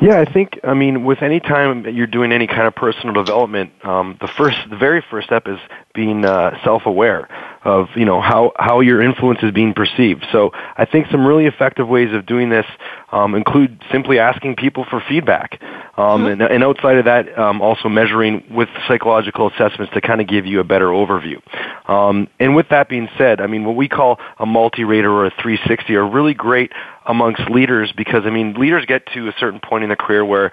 Yeah, 0.02 0.22
I 0.22 0.32
think 0.32 0.60
I 0.64 0.74
mean 0.74 1.04
with 1.04 1.22
any 1.22 1.42
time 1.42 1.86
you're 1.86 2.08
doing 2.08 2.32
any 2.32 2.48
kind 2.48 2.68
of 2.68 2.76
personal 2.76 3.14
development, 3.14 3.72
um, 3.84 4.18
the 4.22 4.30
first, 4.30 4.58
the 4.70 4.78
very 4.78 5.04
first 5.12 5.28
step 5.28 5.48
is 5.48 5.60
being 5.94 6.24
uh, 6.24 6.58
self-aware 6.64 7.28
of 7.66 7.88
you 7.96 8.06
know 8.06 8.22
how 8.22 8.54
how 8.56 8.80
your 8.80 9.02
influence 9.02 9.40
is 9.44 9.52
being 9.52 9.74
perceived. 9.74 10.26
So 10.32 10.52
I 10.54 10.86
think 10.86 11.08
some 11.12 11.26
really 11.26 11.46
effective 11.46 11.88
ways 11.88 12.14
of 12.14 12.26
doing 12.26 12.50
this 12.50 12.66
um, 13.12 13.36
include 13.36 13.84
simply 13.92 14.20
asking 14.20 14.56
people 14.56 14.86
for 14.90 15.04
feedback, 15.10 15.62
um, 15.98 16.22
mm-hmm. 16.22 16.28
and, 16.28 16.42
and 16.42 16.64
outside 16.64 16.98
of 16.98 17.06
that, 17.06 17.38
um, 17.38 17.62
also 17.62 17.90
measuring 17.90 18.44
with 18.50 18.70
psychological 18.88 19.50
assessments 19.50 19.94
to 19.94 20.00
kind 20.00 20.22
of 20.22 20.28
give 20.28 20.46
you 20.46 20.62
a 20.62 20.64
better 20.64 20.88
overview. 20.88 21.42
Um, 21.90 22.30
and 22.40 22.56
with 22.56 22.70
that 22.70 22.88
being 22.88 23.10
said, 23.18 23.42
I 23.42 23.48
mean 23.48 23.66
what 23.66 23.76
we 23.76 23.90
call 23.90 24.20
a 24.38 24.46
multi-rater 24.46 25.12
or 25.12 25.26
a 25.26 25.32
360 25.32 25.96
are 25.96 26.08
really 26.08 26.34
great 26.34 26.72
amongst 27.06 27.42
leaders 27.50 27.92
because 27.98 28.24
I 28.26 28.30
mean 28.30 28.54
leaders 28.54 28.86
get 28.86 29.08
to 29.16 29.28
a 29.28 29.34
certain 29.40 29.60
point 29.60 29.84
in 29.84 29.89
their 29.90 29.98
career 29.98 30.24
where 30.24 30.52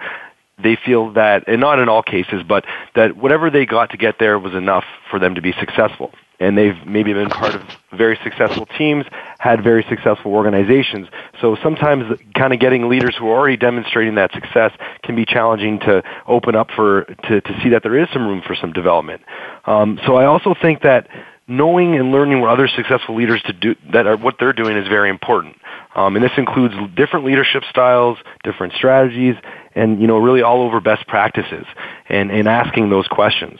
they 0.61 0.75
feel 0.75 1.11
that, 1.13 1.43
and 1.47 1.61
not 1.61 1.79
in 1.79 1.87
all 1.87 2.01
cases, 2.01 2.43
but 2.47 2.65
that 2.95 3.15
whatever 3.15 3.49
they 3.49 3.65
got 3.65 3.91
to 3.91 3.97
get 3.97 4.17
there 4.19 4.39
was 4.39 4.53
enough 4.55 4.85
for 5.09 5.19
them 5.19 5.35
to 5.35 5.41
be 5.41 5.53
successful. 5.53 6.11
And 6.39 6.55
they've 6.55 6.85
maybe 6.85 7.13
been 7.13 7.29
part 7.29 7.55
of 7.55 7.61
very 7.91 8.17
successful 8.23 8.67
teams, 8.77 9.05
had 9.39 9.63
very 9.63 9.83
successful 9.89 10.33
organizations. 10.33 11.07
So 11.41 11.57
sometimes 11.63 12.19
kind 12.35 12.53
of 12.53 12.59
getting 12.59 12.89
leaders 12.89 13.15
who 13.17 13.27
are 13.29 13.37
already 13.37 13.57
demonstrating 13.57 14.15
that 14.15 14.31
success 14.33 14.71
can 15.03 15.15
be 15.15 15.25
challenging 15.25 15.79
to 15.79 16.03
open 16.27 16.55
up 16.55 16.69
for, 16.75 17.05
to, 17.05 17.41
to 17.41 17.59
see 17.63 17.69
that 17.69 17.81
there 17.81 17.97
is 17.97 18.07
some 18.13 18.27
room 18.27 18.43
for 18.45 18.55
some 18.55 18.71
development. 18.71 19.23
Um, 19.65 19.99
so 20.05 20.15
I 20.15 20.25
also 20.25 20.53
think 20.59 20.81
that 20.83 21.07
knowing 21.47 21.95
and 21.95 22.11
learning 22.11 22.41
what 22.41 22.49
other 22.49 22.67
successful 22.67 23.15
leaders 23.15 23.41
to 23.43 23.53
do 23.53 23.75
that 23.91 24.05
are 24.05 24.17
what 24.17 24.35
they're 24.39 24.53
doing 24.53 24.77
is 24.77 24.87
very 24.87 25.09
important. 25.09 25.55
Um, 25.95 26.15
and 26.15 26.23
this 26.23 26.31
includes 26.37 26.75
different 26.95 27.25
leadership 27.25 27.63
styles, 27.69 28.17
different 28.43 28.73
strategies, 28.73 29.35
and 29.73 30.01
you 30.01 30.07
know 30.07 30.17
really 30.17 30.41
all 30.41 30.61
over 30.61 30.79
best 30.79 31.07
practices 31.07 31.65
and, 32.09 32.31
and 32.31 32.47
asking 32.47 32.89
those 32.89 33.07
questions. 33.07 33.59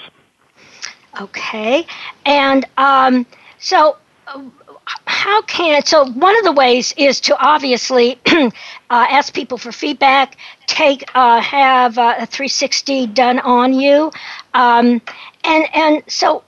Okay, 1.20 1.86
and 2.26 2.66
um, 2.78 3.26
so 3.58 3.98
how 5.06 5.42
can 5.44 5.84
so 5.86 6.06
one 6.12 6.38
of 6.38 6.44
the 6.44 6.52
ways 6.52 6.94
is 6.98 7.20
to 7.22 7.38
obviously 7.40 8.20
uh, 8.28 8.50
ask 8.90 9.34
people 9.34 9.58
for 9.58 9.72
feedback 9.72 10.38
take 10.68 11.04
uh, 11.16 11.42
have 11.42 11.98
a 11.98 12.26
360 12.26 13.08
done 13.08 13.40
on 13.40 13.74
you 13.74 14.12
um, 14.54 15.02
and 15.44 15.68
and 15.74 16.04
so 16.08 16.44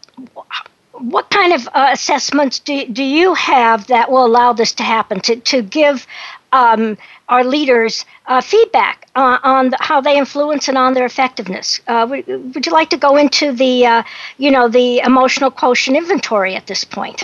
what 0.99 1.29
kind 1.29 1.53
of 1.53 1.67
uh, 1.73 1.89
assessments 1.91 2.59
do, 2.59 2.85
do 2.87 3.03
you 3.03 3.33
have 3.33 3.87
that 3.87 4.11
will 4.11 4.25
allow 4.25 4.53
this 4.53 4.73
to 4.73 4.83
happen 4.83 5.19
to, 5.21 5.37
to 5.37 5.61
give 5.61 6.05
um, 6.51 6.97
our 7.27 7.43
leaders 7.43 8.05
uh, 8.27 8.41
feedback 8.41 9.07
uh, 9.15 9.37
on 9.43 9.69
the, 9.69 9.77
how 9.79 10.01
they 10.01 10.17
influence 10.17 10.67
and 10.67 10.77
on 10.77 10.93
their 10.93 11.05
effectiveness. 11.05 11.79
Uh, 11.87 12.07
would, 12.09 12.27
would, 12.27 12.65
you 12.65 12.71
like 12.71 12.89
to 12.89 12.97
go 12.97 13.17
into 13.17 13.51
the, 13.51 13.85
uh, 13.85 14.03
you 14.37 14.51
know, 14.51 14.67
the 14.67 14.99
emotional 14.99 15.51
quotient 15.51 15.95
inventory 15.95 16.55
at 16.55 16.67
this 16.67 16.83
point? 16.83 17.23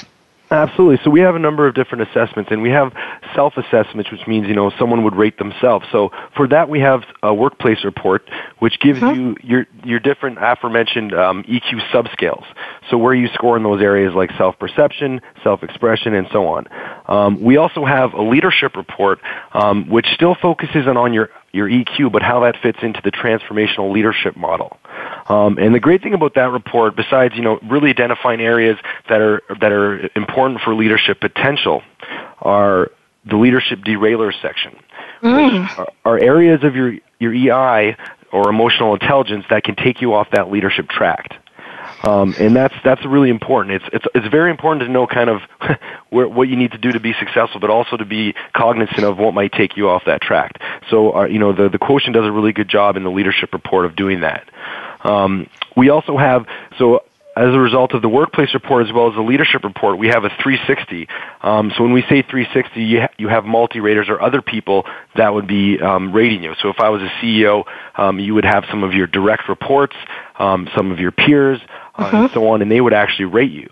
Absolutely. 0.52 1.00
So 1.04 1.10
we 1.10 1.22
have 1.22 1.36
a 1.36 1.40
number 1.40 1.68
of 1.68 1.74
different 1.74 2.08
assessments, 2.08 2.52
and 2.52 2.62
we 2.62 2.70
have 2.70 2.94
self-assessments, 3.34 4.12
which 4.12 4.28
means 4.28 4.48
you 4.48 4.54
know 4.54 4.72
someone 4.78 5.04
would 5.04 5.16
rate 5.16 5.40
themselves. 5.40 5.86
So 5.92 6.12
for 6.36 6.48
that, 6.50 6.70
we 6.70 6.80
have 6.82 7.04
a 7.24 7.34
workplace 7.34 7.84
report, 7.84 8.30
which 8.60 8.80
gives 8.80 9.02
uh-huh. 9.02 9.14
you 9.14 9.36
your 9.42 9.66
your 9.84 10.00
different 10.00 10.38
aforementioned 10.40 11.14
um, 11.14 11.44
EQ 11.44 11.82
subscales. 11.92 12.46
So 12.90 12.98
where 12.98 13.16
you 13.16 13.28
score 13.34 13.58
in 13.58 13.64
those 13.64 13.82
areas 13.82 14.14
like 14.14 14.30
self-perception, 14.38 15.22
self-expression, 15.44 16.14
and 16.14 16.28
so 16.32 16.46
on. 16.48 16.68
Um, 17.08 17.42
we 17.42 17.58
also 17.58 17.84
have 17.84 18.14
a 18.14 18.22
leadership 18.22 18.76
report, 18.76 19.20
um, 19.54 19.90
which 19.90 20.06
still 20.14 20.36
focuses 20.36 20.88
on, 20.88 20.96
on 20.96 21.14
your 21.14 21.30
your 21.56 21.70
EQ, 21.70 22.12
but 22.12 22.22
how 22.22 22.42
that 22.42 22.58
fits 22.62 22.80
into 22.82 23.02
the 23.04 23.12
transformational 23.12 23.92
leadership 23.92 24.36
model. 24.36 24.78
Um, 25.28 25.58
and 25.58 25.74
the 25.74 25.80
great 25.80 26.04
thing 26.04 26.14
about 26.14 26.36
that 26.36 26.52
report, 26.52 26.96
besides 26.96 27.34
you 27.36 27.42
know 27.42 27.60
really 27.64 27.90
identifying 27.90 28.42
areas 28.42 28.78
that 29.10 29.22
are 29.22 29.42
that 29.62 29.72
are 29.72 30.10
important 30.16 30.62
for 30.62 30.76
leadership 30.76 31.20
potential, 31.22 31.82
are 32.42 32.92
the 33.26 33.38
leadership 33.38 33.80
derailers 33.80 34.40
section, 34.42 34.76
mm. 35.24 35.80
are, 35.80 35.88
are 36.04 36.20
areas 36.20 36.64
of 36.64 36.76
your 36.76 36.96
your 37.20 37.34
EI 37.34 37.96
or 38.32 38.50
emotional 38.50 38.94
intelligence 38.94 39.46
that 39.50 39.64
can 39.64 39.76
take 39.76 40.02
you 40.02 40.14
off 40.14 40.28
that 40.32 40.52
leadership 40.52 40.90
track. 40.90 41.42
Um, 42.06 42.36
and 42.40 42.56
that's 42.56 42.76
that's 42.84 43.04
really 43.06 43.30
important. 43.30 43.82
It's 43.82 43.86
it's 43.92 44.06
it's 44.14 44.28
very 44.28 44.52
important 44.52 44.86
to 44.86 44.92
know 44.92 45.08
kind 45.08 45.30
of 45.30 45.42
where, 46.10 46.28
what 46.28 46.48
you 46.48 46.56
need 46.56 46.72
to 46.74 46.78
do 46.78 46.92
to 46.92 47.00
be 47.00 47.14
successful, 47.20 47.60
but 47.60 47.72
also 47.72 47.98
to 47.98 48.06
be 48.06 48.36
cognizant 48.54 49.04
of 49.04 49.18
what 49.18 49.34
might 49.34 49.52
take 49.52 49.76
you 49.76 49.90
off 49.90 50.04
that 50.06 50.22
track. 50.22 50.62
So 50.90 51.16
uh, 51.16 51.26
you 51.26 51.40
know 51.40 51.52
the 51.52 51.68
the 51.68 51.80
quotient 51.80 52.16
does 52.16 52.26
a 52.26 52.32
really 52.32 52.54
good 52.54 52.70
job 52.70 52.96
in 52.96 53.04
the 53.04 53.12
leadership 53.12 53.54
report 53.54 53.86
of 53.86 53.96
doing 53.96 54.22
that. 54.22 54.48
Um, 55.04 55.50
we 55.76 55.90
also 55.90 56.18
have 56.18 56.46
so 56.78 57.04
as 57.36 57.54
a 57.54 57.60
result 57.60 57.94
of 57.94 58.02
the 58.02 58.10
workplace 58.10 58.54
report 58.54 58.88
as 58.88 58.94
well 58.94 59.10
as 59.10 59.16
the 59.16 59.22
leadership 59.22 59.64
report, 59.64 59.98
we 59.98 60.08
have 60.08 60.24
a 60.24 60.30
360. 60.42 61.08
Um, 61.42 61.72
so 61.76 61.84
when 61.84 61.92
we 61.92 62.02
say 62.04 62.22
360, 62.22 62.82
you, 62.82 63.02
ha- 63.02 63.10
you 63.18 63.28
have 63.28 63.44
multi-raters 63.44 64.08
or 64.08 64.22
other 64.22 64.42
people 64.42 64.86
that 65.16 65.34
would 65.34 65.48
be 65.48 65.80
um, 65.82 66.14
rating 66.14 66.44
you. 66.44 66.54
So 66.62 66.70
if 66.70 66.80
I 66.80 66.90
was 66.90 67.02
a 67.02 67.10
CEO, 67.22 67.66
um, 67.96 68.20
you 68.20 68.34
would 68.36 68.46
have 68.46 68.64
some 68.70 68.84
of 68.84 68.94
your 68.94 69.08
direct 69.08 69.50
reports, 69.50 69.96
um, 70.40 70.70
some 70.76 70.92
of 70.92 71.00
your 71.00 71.12
peers, 71.12 71.60
uh, 71.98 72.06
and 72.06 72.16
uh-huh. 72.16 72.34
so 72.34 72.48
on, 72.50 72.62
and 72.62 72.72
they 72.72 72.80
would 72.80 72.94
actually 72.94 73.26
rate 73.26 73.52
you. 73.52 73.70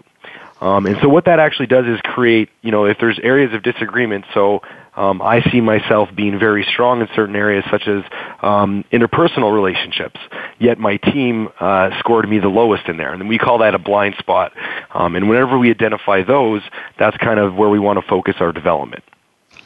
Um, 0.60 0.86
and 0.86 0.98
so 1.02 1.10
what 1.10 1.26
that 1.26 1.40
actually 1.40 1.68
does 1.68 1.86
is 1.86 2.00
create, 2.02 2.50
you 2.62 2.72
know, 2.72 2.86
if 2.86 2.98
there's 2.98 3.20
areas 3.20 3.54
of 3.54 3.64
disagreement, 3.64 4.26
so 4.34 4.62
um, 4.96 5.22
I 5.22 5.42
see 5.52 5.62
myself 5.62 6.10
being 6.16 6.38
very 6.40 6.64
strong 6.64 7.02
in 7.02 7.08
certain 7.16 7.36
areas 7.36 7.64
such 7.72 7.88
as 7.88 8.04
um, 8.42 8.84
interpersonal 8.92 9.54
relationships, 9.54 10.20
yet 10.60 10.78
my 10.78 10.98
team 10.98 11.50
uh, 11.60 11.90
scored 12.00 12.30
me 12.30 12.40
the 12.40 12.50
lowest 12.50 12.88
in 12.88 12.98
there. 12.98 13.14
And 13.14 13.28
we 13.28 13.38
call 13.38 13.60
that 13.60 13.74
a 13.74 13.80
blind 13.80 14.16
spot. 14.20 14.52
Um, 14.94 15.16
and 15.16 15.30
whenever 15.30 15.58
we 15.58 15.70
identify 15.70 16.24
those, 16.24 16.62
that's 17.00 17.18
kind 17.18 17.40
of 17.40 17.56
where 17.56 17.70
we 17.70 17.80
want 17.80 18.00
to 18.00 18.08
focus 18.08 18.36
our 18.40 18.52
development. 18.52 19.04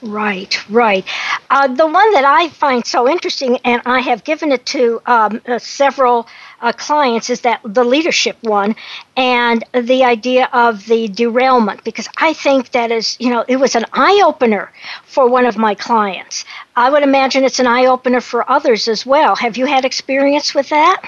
Right, 0.02 0.56
right. 0.70 1.04
Uh, 1.50 1.68
the 1.68 1.88
one 1.88 2.12
that 2.14 2.24
I 2.24 2.50
find 2.50 2.86
so 2.86 3.10
interesting, 3.10 3.58
and 3.64 3.82
I 3.86 4.00
have 4.02 4.24
given 4.24 4.52
it 4.52 4.64
to 4.68 5.02
um, 5.08 5.42
uh, 5.48 5.58
several 5.58 6.28
uh, 6.62 6.72
clients, 6.72 7.32
is 7.32 7.42
that 7.42 7.62
the 7.64 7.84
leadership 7.84 8.38
one, 8.42 8.76
and 9.16 9.64
the 9.74 10.04
idea 10.04 10.50
of 10.54 10.86
the 10.86 11.08
derailment, 11.08 11.84
because 11.84 12.08
I 12.18 12.34
think 12.34 12.72
that 12.74 12.92
is, 12.92 13.18
you 13.20 13.32
know, 13.32 13.44
it 13.48 13.56
was 13.56 13.76
an 13.76 13.86
eye 13.92 14.22
opener 14.24 14.72
for 15.04 15.28
one 15.28 15.48
of 15.48 15.58
my 15.58 15.74
clients. 15.74 16.46
I 16.76 16.92
would 16.92 17.02
imagine 17.02 17.44
it's 17.44 17.60
an 17.60 17.68
eye 17.68 17.88
opener 17.88 18.22
for 18.22 18.48
others 18.50 18.88
as 18.88 19.04
well. 19.04 19.36
Have 19.36 19.58
you 19.58 19.66
had 19.66 19.84
experience 19.84 20.54
with 20.54 20.70
that? 20.70 21.02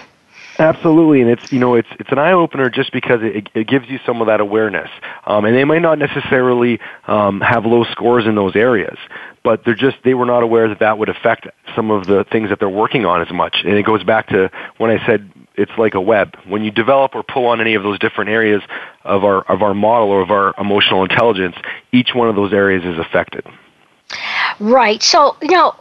Absolutely, 0.60 1.22
and 1.22 1.30
it's 1.30 1.54
you 1.54 1.60
know 1.60 1.76
it's 1.76 1.88
it's 2.00 2.12
an 2.12 2.20
eye 2.20 2.34
opener 2.34 2.70
just 2.70 2.92
because 2.92 3.22
it, 3.22 3.48
it 3.56 3.66
gives 3.66 3.88
you 3.90 3.98
some 4.06 4.20
of 4.20 4.28
that 4.28 4.42
awareness, 4.42 4.90
um, 5.26 5.46
and 5.46 5.56
they 5.56 5.64
might 5.64 5.82
not 5.82 5.98
necessarily 5.98 6.82
um, 7.08 7.40
have 7.40 7.66
low 7.66 7.86
scores 7.86 8.28
in 8.28 8.36
those 8.36 8.58
areas, 8.58 8.98
but 9.42 9.64
they're 9.64 9.74
just 9.74 9.96
they 10.04 10.14
were 10.14 10.26
not 10.26 10.44
aware 10.44 10.68
that 10.68 10.80
that 10.80 10.98
would 10.98 11.08
affect 11.08 11.48
some 11.78 11.92
of 11.92 12.08
the 12.08 12.26
things 12.30 12.50
that 12.50 12.60
they're 12.60 12.68
working 12.68 13.06
on 13.06 13.22
as 13.22 13.32
much, 13.32 13.56
and 13.64 13.74
it 13.76 13.86
goes 13.86 14.04
back 14.04 14.28
to 14.28 14.52
when 14.78 14.92
I 14.92 15.06
said 15.06 15.32
it's 15.56 15.72
like 15.78 15.94
a 15.94 16.02
web. 16.02 16.36
When 16.46 16.66
you 16.66 16.72
develop 16.72 17.16
or 17.16 17.24
pull 17.24 17.46
on 17.46 17.62
any 17.62 17.76
of 17.76 17.84
those 17.84 17.98
different 17.98 18.30
areas 18.30 18.62
of 19.06 19.24
our 19.24 19.42
of 19.50 19.62
our 19.62 19.74
model 19.74 20.10
or 20.10 20.22
of 20.22 20.30
our 20.30 20.54
emotional 20.58 21.04
intelligence, 21.04 21.56
each 21.94 22.10
one 22.14 22.28
of 22.28 22.36
those 22.36 22.52
areas 22.52 22.84
is 22.84 23.00
affected. 23.00 23.46
Right. 24.60 25.02
So, 25.02 25.38
you 25.42 25.52
know, 25.52 25.74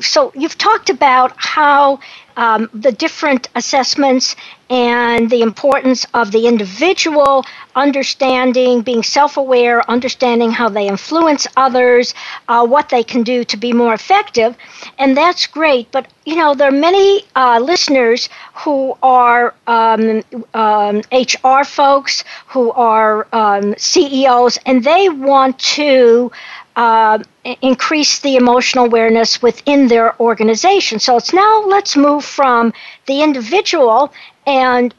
so 0.00 0.32
you've 0.34 0.58
talked 0.58 0.90
about 0.90 1.32
how 1.36 2.00
um, 2.36 2.68
the 2.74 2.92
different 2.92 3.48
assessments 3.54 4.36
and 4.68 5.30
the 5.30 5.42
importance 5.42 6.06
of 6.14 6.32
the 6.32 6.46
individual 6.46 7.44
understanding, 7.74 8.82
being 8.82 9.02
self 9.02 9.36
aware, 9.36 9.88
understanding 9.90 10.50
how 10.50 10.68
they 10.68 10.88
influence 10.88 11.46
others, 11.56 12.14
uh, 12.48 12.66
what 12.66 12.88
they 12.88 13.02
can 13.04 13.22
do 13.22 13.44
to 13.44 13.56
be 13.56 13.72
more 13.72 13.94
effective. 13.94 14.56
And 14.98 15.16
that's 15.16 15.46
great. 15.46 15.90
But, 15.92 16.08
you 16.24 16.36
know, 16.36 16.54
there 16.54 16.68
are 16.68 16.72
many 16.72 17.22
uh, 17.34 17.60
listeners 17.62 18.28
who 18.54 18.96
are 19.02 19.54
um, 19.66 20.22
um, 20.54 21.02
HR 21.12 21.64
folks, 21.64 22.24
who 22.48 22.72
are 22.72 23.26
um, 23.32 23.74
CEOs, 23.78 24.58
and 24.66 24.82
they 24.82 25.08
want 25.08 25.58
to 25.76 26.30
uh, 26.76 27.18
increase 27.62 28.20
the 28.20 28.36
emotional 28.36 28.84
awareness 28.84 29.42
within 29.42 29.88
their 29.88 30.18
organization. 30.20 30.98
So 30.98 31.16
it's 31.16 31.32
now 31.32 31.64
let's 31.66 31.96
move 31.96 32.24
from 32.24 32.72
the 33.06 33.22
individual 33.22 34.12
and 34.46 34.94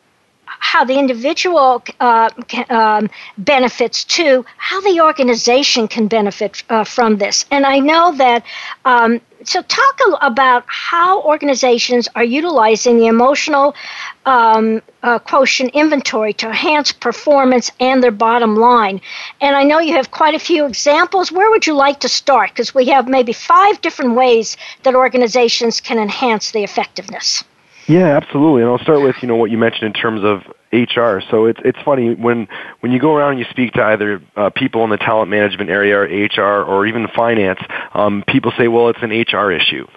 how 0.45 0.83
the 0.83 0.97
individual 0.97 1.83
uh, 1.99 2.29
um, 2.69 3.09
benefits 3.37 4.03
to 4.03 4.43
how 4.57 4.81
the 4.81 4.99
organization 5.01 5.87
can 5.87 6.07
benefit 6.07 6.63
uh, 6.69 6.83
from 6.83 7.17
this. 7.17 7.45
And 7.51 7.65
I 7.65 7.79
know 7.79 8.11
that 8.15 8.43
um, 8.85 9.21
so 9.47 9.62
talk 9.62 9.99
about 10.21 10.65
how 10.67 11.21
organizations 11.21 12.07
are 12.15 12.23
utilizing 12.23 12.97
the 12.97 13.07
emotional 13.07 13.75
um, 14.25 14.81
uh, 15.03 15.19
quotient 15.19 15.71
inventory 15.73 16.33
to 16.33 16.47
enhance 16.47 16.91
performance 16.91 17.71
and 17.79 18.03
their 18.03 18.12
bottom 18.12 18.55
line. 18.55 18.99
And 19.39 19.55
I 19.55 19.63
know 19.63 19.79
you 19.79 19.93
have 19.93 20.12
quite 20.12 20.36
a 20.36 20.39
few 20.39 20.65
examples. 20.65 21.31
Where 21.31 21.49
would 21.49 21.65
you 21.65 21.75
like 21.75 22.01
to 22.01 22.10
start? 22.10 22.51
Because 22.51 22.75
we 22.75 22.88
have 22.88 23.07
maybe 23.07 23.31
five 23.31 23.79
different 23.81 24.15
ways 24.15 24.57
that 24.83 24.95
organizations 24.95 25.79
can 25.79 25.97
enhance 25.97 26.51
the 26.51 26.63
effectiveness. 26.63 27.43
Yeah, 27.88 28.17
absolutely. 28.17 28.63
And 28.63 28.71
I'll 28.71 28.79
start 28.79 29.01
with 29.01 29.15
you 29.21 29.29
know 29.29 29.38
what 29.38 29.49
you 29.49 29.57
mentioned 29.57 29.83
in 29.83 29.93
terms 29.93 30.23
of 30.23 30.43
HR. 30.71 31.21
So 31.32 31.45
it's 31.45 31.60
it's 31.63 31.80
funny 31.84 32.13
when 32.13 32.47
when 32.82 32.91
you 32.91 32.99
go 32.99 33.15
around 33.15 33.32
and 33.32 33.39
you 33.39 33.45
speak 33.49 33.73
to 33.73 33.84
either 33.84 34.21
uh, 34.36 34.49
people 34.49 34.84
in 34.84 34.89
the 34.89 34.97
talent 34.97 35.30
management 35.30 35.69
area 35.69 35.97
or 35.97 36.03
HR 36.03 36.63
or 36.63 36.86
even 36.86 37.08
finance, 37.15 37.60
um, 37.93 38.23
people 38.27 38.51
say, 38.58 38.67
well, 38.67 38.89
it's 38.89 38.99
an 39.01 39.12
HR 39.12 39.51
issue, 39.51 39.88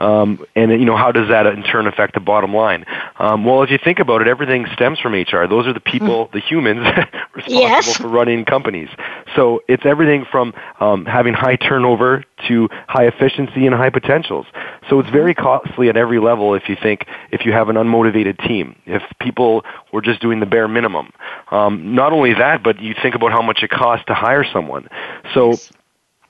um, 0.00 0.44
and 0.54 0.70
you 0.72 0.84
know 0.84 0.96
how 0.96 1.12
does 1.12 1.28
that 1.28 1.46
in 1.46 1.62
turn 1.62 1.86
affect 1.86 2.14
the 2.14 2.20
bottom 2.20 2.54
line? 2.54 2.84
Um, 3.18 3.44
well, 3.44 3.62
if 3.62 3.70
you 3.70 3.78
think 3.82 3.98
about 3.98 4.20
it, 4.20 4.28
everything 4.28 4.66
stems 4.72 4.98
from 4.98 5.12
HR. 5.12 5.46
Those 5.46 5.66
are 5.66 5.72
the 5.72 5.80
people, 5.80 6.26
mm. 6.26 6.32
the 6.32 6.40
humans 6.40 6.80
responsible 7.34 7.60
yes. 7.60 7.96
for 7.96 8.08
running 8.08 8.44
companies. 8.44 8.88
So 9.34 9.62
it's 9.68 9.84
everything 9.84 10.24
from 10.30 10.54
um, 10.80 11.04
having 11.04 11.34
high 11.34 11.56
turnover 11.56 12.24
to 12.46 12.68
high 12.88 13.06
efficiency 13.06 13.66
and 13.66 13.74
high 13.74 13.90
potentials. 13.90 14.46
So 14.88 15.00
it's 15.00 15.10
very 15.10 15.34
costly 15.34 15.88
at 15.88 15.96
every 15.96 16.18
level 16.18 16.54
if 16.54 16.68
you 16.68 16.76
think 16.80 17.06
if 17.30 17.44
you 17.44 17.52
have 17.52 17.68
an 17.68 17.76
unmotivated 17.76 18.38
team, 18.46 18.76
if 18.86 19.02
people 19.20 19.64
were 19.92 20.00
just 20.00 20.20
doing 20.20 20.40
the 20.40 20.46
bare 20.46 20.68
minimum. 20.68 21.10
Um, 21.50 21.94
not 21.94 22.12
only 22.12 22.34
that, 22.34 22.62
but 22.62 22.80
you 22.80 22.94
think 23.00 23.14
about 23.14 23.32
how 23.32 23.42
much 23.42 23.62
it 23.62 23.70
costs 23.70 24.04
to 24.06 24.14
hire 24.14 24.44
someone. 24.44 24.88
So 25.34 25.54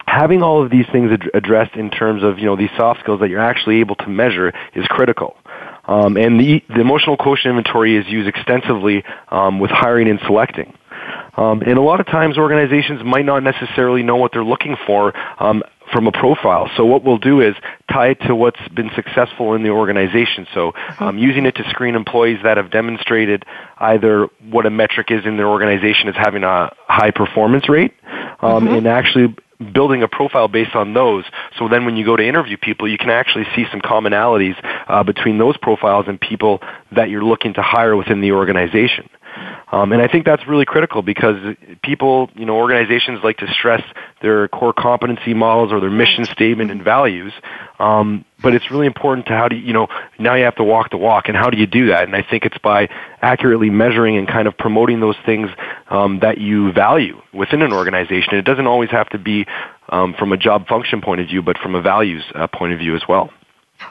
having 0.08 0.42
all 0.42 0.62
of 0.64 0.70
these 0.70 0.86
things 0.90 1.12
ad- 1.12 1.30
addressed 1.34 1.76
in 1.76 1.90
terms 1.90 2.22
of 2.22 2.38
you 2.38 2.46
know 2.46 2.56
these 2.56 2.70
soft 2.76 3.00
skills 3.00 3.20
that 3.20 3.28
you're 3.28 3.40
actually 3.40 3.80
able 3.80 3.94
to 3.96 4.08
measure 4.08 4.52
is 4.74 4.86
critical. 4.86 5.36
Um, 5.84 6.16
and 6.18 6.38
the, 6.38 6.62
the 6.68 6.80
emotional 6.80 7.16
quotient 7.16 7.56
inventory 7.56 7.96
is 7.96 8.06
used 8.06 8.28
extensively 8.28 9.04
um, 9.28 9.58
with 9.58 9.70
hiring 9.70 10.08
and 10.08 10.20
selecting. 10.26 10.76
Um, 11.36 11.62
and 11.62 11.78
a 11.78 11.82
lot 11.82 12.00
of 12.00 12.06
times 12.06 12.36
organizations 12.36 13.02
might 13.04 13.24
not 13.24 13.42
necessarily 13.42 14.02
know 14.02 14.16
what 14.16 14.32
they're 14.32 14.44
looking 14.44 14.76
for 14.86 15.14
um, 15.42 15.62
from 15.92 16.06
a 16.06 16.12
profile. 16.12 16.68
So 16.76 16.84
what 16.84 17.04
we'll 17.04 17.18
do 17.18 17.40
is 17.40 17.54
tie 17.90 18.08
it 18.08 18.20
to 18.26 18.34
what's 18.34 18.60
been 18.74 18.90
successful 18.94 19.54
in 19.54 19.62
the 19.62 19.70
organization. 19.70 20.46
So 20.52 20.72
mm-hmm. 20.72 21.04
um, 21.04 21.18
using 21.18 21.46
it 21.46 21.54
to 21.56 21.64
screen 21.70 21.94
employees 21.94 22.40
that 22.42 22.56
have 22.56 22.70
demonstrated 22.70 23.44
either 23.78 24.28
what 24.50 24.66
a 24.66 24.70
metric 24.70 25.10
is 25.10 25.24
in 25.24 25.36
their 25.38 25.48
organization 25.48 26.08
as 26.08 26.16
having 26.16 26.44
a 26.44 26.74
high 26.86 27.12
performance 27.12 27.68
rate, 27.68 27.94
um, 28.40 28.66
mm-hmm. 28.66 28.74
and 28.74 28.86
actually 28.86 29.34
building 29.58 30.02
a 30.02 30.08
profile 30.08 30.48
based 30.48 30.74
on 30.74 30.94
those. 30.94 31.24
So 31.58 31.68
then 31.68 31.84
when 31.84 31.96
you 31.96 32.04
go 32.04 32.16
to 32.16 32.26
interview 32.26 32.56
people, 32.56 32.88
you 32.88 32.98
can 32.98 33.10
actually 33.10 33.46
see 33.56 33.64
some 33.70 33.80
commonalities 33.80 34.54
uh, 34.88 35.02
between 35.02 35.38
those 35.38 35.56
profiles 35.56 36.06
and 36.08 36.20
people 36.20 36.60
that 36.92 37.10
you're 37.10 37.24
looking 37.24 37.54
to 37.54 37.62
hire 37.62 37.96
within 37.96 38.20
the 38.20 38.32
organization. 38.32 39.08
Um, 39.70 39.92
and 39.92 40.00
I 40.00 40.08
think 40.08 40.24
that's 40.24 40.46
really 40.46 40.64
critical 40.64 41.02
because 41.02 41.56
people, 41.82 42.30
you 42.34 42.46
know, 42.46 42.56
organizations 42.56 43.20
like 43.22 43.36
to 43.38 43.46
stress 43.52 43.82
their 44.22 44.48
core 44.48 44.72
competency 44.72 45.34
models 45.34 45.72
or 45.72 45.80
their 45.80 45.90
mission 45.90 46.24
statement 46.24 46.70
and 46.70 46.82
values. 46.82 47.32
Um, 47.78 48.24
but 48.42 48.54
it's 48.54 48.70
really 48.70 48.86
important 48.86 49.26
to 49.26 49.32
how 49.32 49.48
do 49.48 49.56
you, 49.56 49.66
you 49.66 49.72
know, 49.72 49.88
now 50.18 50.34
you 50.34 50.44
have 50.44 50.56
to 50.56 50.64
walk 50.64 50.90
the 50.90 50.96
walk 50.96 51.28
and 51.28 51.36
how 51.36 51.50
do 51.50 51.58
you 51.58 51.66
do 51.66 51.88
that? 51.88 52.04
And 52.04 52.16
I 52.16 52.22
think 52.22 52.44
it's 52.44 52.58
by 52.58 52.88
accurately 53.20 53.68
measuring 53.68 54.16
and 54.16 54.26
kind 54.26 54.48
of 54.48 54.56
promoting 54.56 55.00
those 55.00 55.16
things 55.26 55.50
um, 55.90 56.20
that 56.20 56.38
you 56.38 56.72
value 56.72 57.20
within 57.32 57.62
an 57.62 57.72
organization. 57.72 58.34
It 58.34 58.44
doesn't 58.44 58.66
always 58.66 58.90
have 58.90 59.08
to 59.10 59.18
be 59.18 59.46
um, 59.90 60.14
from 60.18 60.32
a 60.32 60.36
job 60.36 60.66
function 60.66 61.00
point 61.00 61.20
of 61.20 61.28
view, 61.28 61.42
but 61.42 61.58
from 61.58 61.74
a 61.74 61.82
values 61.82 62.24
uh, 62.34 62.46
point 62.46 62.72
of 62.72 62.78
view 62.78 62.96
as 62.96 63.02
well. 63.08 63.30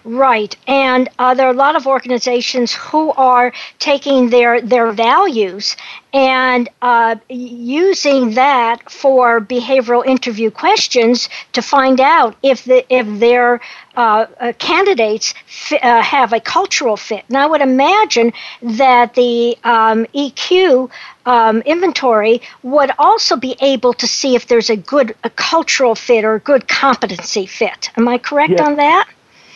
Right, 0.04 0.56
and 0.68 1.10
uh, 1.20 1.34
there 1.34 1.48
are 1.48 1.54
a 1.54 1.58
lot 1.58 1.76
of 1.76 1.88
organizations 1.88 2.74
who 2.74 3.12
are 3.14 3.54
taking 3.80 4.30
their 4.30 4.62
their 4.62 4.92
values 4.92 5.76
and 6.14 6.70
uh, 6.82 7.16
using 7.30 8.34
that 8.36 8.90
for 8.92 9.42
behavioral 9.42 10.06
interview 10.06 10.52
questions 10.52 11.30
to 11.54 11.62
find 11.62 12.00
out 12.00 12.36
if 12.44 12.64
the 12.66 12.86
if 12.94 13.06
their 13.20 13.60
uh, 13.96 14.26
uh 14.40 14.54
candidates 14.60 15.34
f- 15.48 15.84
uh, 15.84 16.02
have 16.02 16.34
a 16.34 16.40
cultural 16.40 16.98
fit. 16.98 17.24
And 17.30 17.38
I 17.38 17.46
would 17.46 17.62
imagine 17.62 18.34
that 18.62 19.14
the 19.14 19.58
um, 19.64 20.06
EQ 20.16 20.90
um, 21.26 21.62
inventory 21.62 22.42
would 22.64 22.92
also 22.98 23.36
be 23.36 23.56
able 23.62 23.94
to 23.94 24.08
see 24.08 24.36
if 24.36 24.48
there's 24.48 24.70
a 24.70 24.78
good 24.78 25.16
a 25.24 25.30
cultural 25.30 25.96
fit 25.96 26.24
or 26.24 26.36
a 26.36 26.40
good 26.40 26.68
competency 26.68 27.46
fit. 27.46 27.90
Am 27.98 28.08
I 28.08 28.18
correct 28.18 28.54
yeah. 28.58 28.66
on 28.66 28.76
that? 28.78 29.08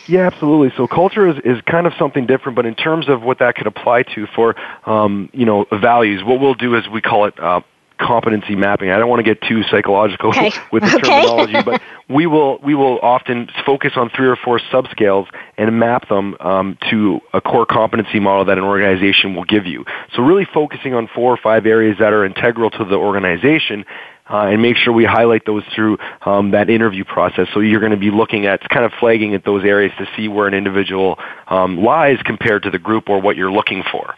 Yeah, 0.06 0.26
absolutely. 0.26 0.72
So 0.76 0.86
culture 0.86 1.28
is, 1.28 1.36
is 1.44 1.62
kind 1.62 1.86
of 1.86 1.92
something 1.98 2.26
different, 2.26 2.56
but 2.56 2.66
in 2.66 2.74
terms 2.74 3.08
of 3.08 3.22
what 3.22 3.38
that 3.38 3.54
could 3.54 3.66
apply 3.66 4.02
to 4.14 4.26
for, 4.34 4.56
um, 4.88 5.30
you 5.32 5.46
know, 5.46 5.66
values, 5.72 6.22
what 6.24 6.40
we'll 6.40 6.54
do 6.54 6.74
is 6.74 6.88
we 6.88 7.00
call 7.00 7.26
it 7.26 7.38
uh, 7.38 7.60
competency 8.02 8.56
mapping. 8.56 8.90
I 8.90 8.98
don't 8.98 9.08
want 9.08 9.24
to 9.24 9.34
get 9.34 9.40
too 9.42 9.62
psychological 9.64 10.30
okay. 10.30 10.50
with 10.72 10.82
the 10.82 10.90
terminology, 10.90 11.62
but 11.64 11.80
we 12.08 12.26
will 12.26 12.58
we 12.58 12.74
will 12.74 12.98
often 13.00 13.48
focus 13.64 13.92
on 13.96 14.10
three 14.10 14.28
or 14.28 14.36
four 14.36 14.58
subscales 14.72 15.26
and 15.56 15.78
map 15.78 16.08
them 16.08 16.36
um, 16.40 16.78
to 16.90 17.20
a 17.32 17.40
core 17.40 17.66
competency 17.66 18.20
model 18.20 18.44
that 18.46 18.58
an 18.58 18.64
organization 18.64 19.34
will 19.34 19.44
give 19.44 19.66
you. 19.66 19.84
So 20.14 20.22
really 20.22 20.46
focusing 20.52 20.94
on 20.94 21.08
four 21.14 21.32
or 21.32 21.38
five 21.38 21.66
areas 21.66 21.96
that 22.00 22.12
are 22.12 22.24
integral 22.24 22.70
to 22.70 22.84
the 22.84 22.96
organization 22.96 23.84
uh, 24.32 24.46
and 24.46 24.62
make 24.62 24.76
sure 24.76 24.92
we 24.92 25.04
highlight 25.04 25.44
those 25.44 25.62
through 25.74 25.98
um, 26.24 26.52
that 26.52 26.70
interview 26.70 27.04
process. 27.04 27.48
So 27.52 27.60
you're 27.60 27.80
going 27.80 27.92
to 27.92 27.98
be 27.98 28.10
looking 28.10 28.46
at 28.46 28.66
kind 28.68 28.84
of 28.84 28.92
flagging 28.98 29.34
at 29.34 29.44
those 29.44 29.64
areas 29.64 29.92
to 29.98 30.06
see 30.16 30.28
where 30.28 30.46
an 30.46 30.54
individual 30.54 31.18
um, 31.48 31.82
lies 31.82 32.18
compared 32.24 32.62
to 32.62 32.70
the 32.70 32.78
group 32.78 33.08
or 33.08 33.20
what 33.20 33.36
you're 33.36 33.52
looking 33.52 33.82
for. 33.90 34.14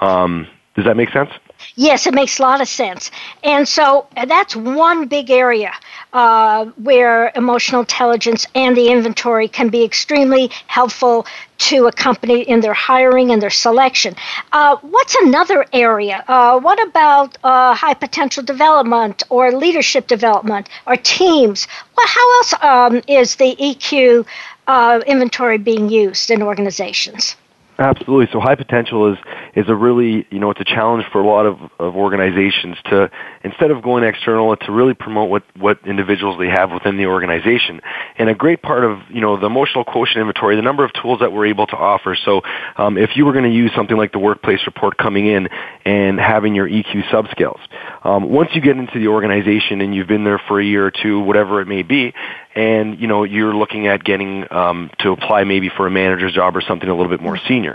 Um, 0.00 0.46
does 0.76 0.84
that 0.84 0.96
make 0.96 1.10
sense? 1.10 1.30
Yes, 1.74 2.06
it 2.06 2.14
makes 2.14 2.38
a 2.38 2.42
lot 2.42 2.60
of 2.60 2.68
sense. 2.68 3.10
And 3.44 3.68
so 3.68 4.06
uh, 4.16 4.24
that's 4.26 4.56
one 4.56 5.06
big 5.08 5.30
area 5.30 5.72
uh, 6.12 6.66
where 6.82 7.32
emotional 7.34 7.80
intelligence 7.80 8.46
and 8.54 8.76
the 8.76 8.88
inventory 8.88 9.48
can 9.48 9.68
be 9.68 9.84
extremely 9.84 10.50
helpful 10.66 11.26
to 11.58 11.86
a 11.86 11.92
company 11.92 12.42
in 12.42 12.60
their 12.60 12.74
hiring 12.74 13.30
and 13.30 13.40
their 13.42 13.50
selection. 13.50 14.14
Uh, 14.52 14.76
what's 14.82 15.14
another 15.16 15.64
area? 15.72 16.24
Uh, 16.28 16.58
what 16.60 16.82
about 16.86 17.36
uh, 17.44 17.74
high 17.74 17.94
potential 17.94 18.42
development 18.42 19.22
or 19.30 19.52
leadership 19.52 20.06
development 20.06 20.68
or 20.86 20.96
teams? 20.96 21.66
Well, 21.96 22.06
how 22.06 22.36
else 22.38 22.54
um, 22.62 23.02
is 23.08 23.36
the 23.36 23.54
EQ 23.56 24.26
uh, 24.66 25.00
inventory 25.06 25.58
being 25.58 25.88
used 25.88 26.30
in 26.30 26.42
organizations? 26.42 27.36
Absolutely. 27.78 28.26
So 28.32 28.40
high 28.40 28.54
potential 28.54 29.12
is 29.12 29.18
is 29.54 29.68
a 29.68 29.74
really 29.74 30.26
you 30.30 30.38
know 30.38 30.50
it's 30.50 30.60
a 30.60 30.64
challenge 30.64 31.04
for 31.12 31.20
a 31.20 31.26
lot 31.26 31.44
of, 31.44 31.58
of 31.78 31.94
organizations 31.94 32.76
to 32.86 33.10
instead 33.44 33.70
of 33.70 33.82
going 33.82 34.02
external 34.02 34.56
to 34.56 34.72
really 34.72 34.94
promote 34.94 35.28
what 35.28 35.42
what 35.58 35.78
individuals 35.86 36.38
they 36.38 36.48
have 36.48 36.70
within 36.70 36.96
the 36.96 37.06
organization. 37.06 37.82
And 38.16 38.30
a 38.30 38.34
great 38.34 38.62
part 38.62 38.84
of 38.84 39.00
you 39.10 39.20
know 39.20 39.38
the 39.38 39.46
emotional 39.46 39.84
quotient 39.84 40.18
inventory, 40.18 40.56
the 40.56 40.62
number 40.62 40.84
of 40.84 40.92
tools 41.02 41.20
that 41.20 41.32
we're 41.32 41.46
able 41.46 41.66
to 41.66 41.76
offer. 41.76 42.16
So 42.24 42.40
um, 42.78 42.96
if 42.96 43.10
you 43.14 43.26
were 43.26 43.32
going 43.32 43.44
to 43.44 43.54
use 43.54 43.72
something 43.76 43.96
like 43.96 44.12
the 44.12 44.20
workplace 44.20 44.60
report 44.64 44.96
coming 44.96 45.26
in 45.26 45.48
and 45.84 46.18
having 46.18 46.54
your 46.54 46.68
EQ 46.68 47.10
subscales, 47.10 47.60
um, 48.04 48.30
once 48.30 48.50
you 48.54 48.62
get 48.62 48.78
into 48.78 48.98
the 48.98 49.08
organization 49.08 49.82
and 49.82 49.94
you've 49.94 50.08
been 50.08 50.24
there 50.24 50.40
for 50.48 50.60
a 50.60 50.64
year 50.64 50.86
or 50.86 50.92
two, 50.92 51.20
whatever 51.20 51.60
it 51.60 51.66
may 51.66 51.82
be, 51.82 52.14
and 52.54 52.98
you 52.98 53.06
know 53.06 53.24
you're 53.24 53.54
looking 53.54 53.86
at 53.86 54.02
getting 54.02 54.46
um, 54.50 54.90
to 55.00 55.10
apply 55.10 55.44
maybe 55.44 55.70
for 55.76 55.86
a 55.86 55.90
manager's 55.90 56.32
job 56.32 56.56
or 56.56 56.62
something 56.62 56.88
a 56.88 56.94
little 56.94 57.10
bit 57.10 57.20
more 57.20 57.38
senior. 57.46 57.65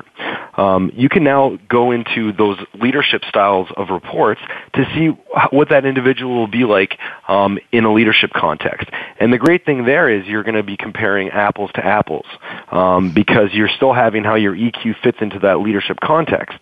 Um, 0.58 0.91
you 0.93 1.10
can 1.10 1.23
now 1.23 1.58
go 1.69 1.91
into 1.91 2.34
those 2.34 2.58
leadership 2.73 3.23
styles 3.27 3.69
of 3.77 3.89
reports 3.89 4.41
to 4.73 4.86
see 4.93 5.08
what 5.51 5.69
that 5.69 5.86
individual 5.86 6.36
will 6.36 6.47
be 6.47 6.65
like 6.65 6.97
um, 7.27 7.58
in 7.71 7.86
a 7.86 7.93
leadership 7.93 8.32
context. 8.36 8.89
And 9.19 9.32
the 9.32 9.38
great 9.38 9.65
thing 9.65 9.86
there 9.86 10.10
is 10.10 10.25
you're 10.27 10.43
going 10.43 10.56
to 10.56 10.63
be 10.63 10.77
comparing 10.77 11.30
apples 11.30 11.71
to 11.75 11.86
apples 11.86 12.25
um, 12.71 13.13
because 13.13 13.54
you're 13.54 13.69
still 13.69 13.93
having 13.93 14.23
how 14.23 14.36
your 14.36 14.56
EQ 14.56 15.01
fits 15.01 15.17
into 15.21 15.39
that 15.39 15.60
leadership 15.60 15.99
context. 16.01 16.60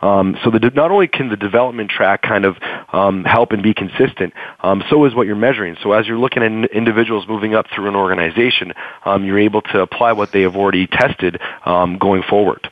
Um, 0.00 0.36
so 0.42 0.50
the, 0.50 0.58
not 0.74 0.90
only 0.90 1.08
can 1.08 1.28
the 1.28 1.36
development 1.36 1.90
track 1.90 2.22
kind 2.22 2.44
of 2.44 2.56
um, 2.92 3.24
help 3.24 3.52
and 3.52 3.62
be 3.62 3.74
consistent, 3.74 4.32
um, 4.60 4.82
so 4.88 5.04
is 5.04 5.14
what 5.14 5.26
you're 5.26 5.36
measuring. 5.36 5.76
So 5.82 5.92
as 5.92 6.06
you're 6.06 6.18
looking 6.18 6.42
at 6.42 6.70
individuals 6.72 7.26
moving 7.28 7.54
up 7.54 7.66
through 7.74 7.88
an 7.88 7.96
organization, 7.96 8.72
um, 9.04 9.24
you're 9.24 9.38
able 9.38 9.62
to 9.62 9.80
apply 9.80 10.12
what 10.12 10.32
they 10.32 10.42
have 10.42 10.56
already 10.56 10.86
tested 10.86 11.40
um, 11.64 11.98
going 11.98 12.22
forward. 12.22 12.70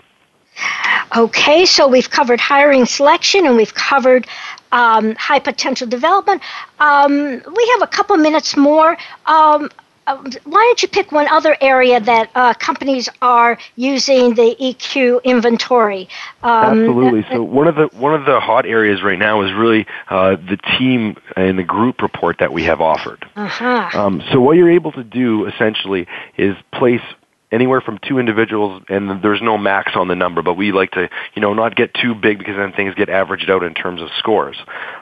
Okay, 1.16 1.64
so 1.64 1.88
we've 1.88 2.10
covered 2.10 2.40
hiring 2.40 2.84
selection 2.84 3.46
and 3.46 3.56
we've 3.56 3.74
covered 3.74 4.26
um, 4.72 5.14
high 5.14 5.38
potential 5.38 5.86
development. 5.86 6.42
Um, 6.80 7.14
we 7.14 7.68
have 7.72 7.82
a 7.82 7.86
couple 7.86 8.16
minutes 8.16 8.56
more. 8.56 8.96
Um, 9.26 9.70
why 10.16 10.64
don't 10.64 10.82
you 10.82 10.88
pick 10.88 11.12
one 11.12 11.28
other 11.28 11.56
area 11.60 12.00
that 12.00 12.30
uh, 12.34 12.54
companies 12.54 13.08
are 13.20 13.58
using 13.76 14.34
the 14.34 14.56
EQ 14.60 15.22
inventory? 15.24 16.08
Um, 16.42 16.80
Absolutely. 16.80 17.26
So 17.30 17.42
one 17.42 17.68
of 17.68 17.76
the 17.76 17.88
one 17.96 18.14
of 18.14 18.24
the 18.24 18.40
hot 18.40 18.66
areas 18.66 19.02
right 19.02 19.18
now 19.18 19.42
is 19.42 19.52
really 19.52 19.86
uh, 20.08 20.36
the 20.36 20.58
team 20.78 21.16
and 21.36 21.58
the 21.58 21.64
group 21.64 22.02
report 22.02 22.36
that 22.38 22.52
we 22.52 22.64
have 22.64 22.80
offered. 22.80 23.24
Uh-huh. 23.36 23.90
Um, 23.92 24.22
so 24.32 24.40
what 24.40 24.56
you're 24.56 24.70
able 24.70 24.92
to 24.92 25.04
do 25.04 25.46
essentially 25.46 26.06
is 26.36 26.56
place 26.72 27.02
anywhere 27.50 27.80
from 27.80 27.98
two 28.06 28.18
individuals, 28.18 28.82
and 28.88 29.22
there's 29.22 29.40
no 29.42 29.56
max 29.56 29.92
on 29.94 30.08
the 30.08 30.14
number, 30.14 30.42
but 30.42 30.54
we 30.54 30.72
like 30.72 30.90
to, 30.92 31.08
you 31.34 31.42
know, 31.42 31.54
not 31.54 31.76
get 31.76 31.94
too 31.94 32.14
big 32.14 32.38
because 32.38 32.56
then 32.56 32.72
things 32.72 32.94
get 32.94 33.08
averaged 33.08 33.50
out 33.50 33.62
in 33.62 33.74
terms 33.74 34.02
of 34.02 34.08
scores. 34.18 34.56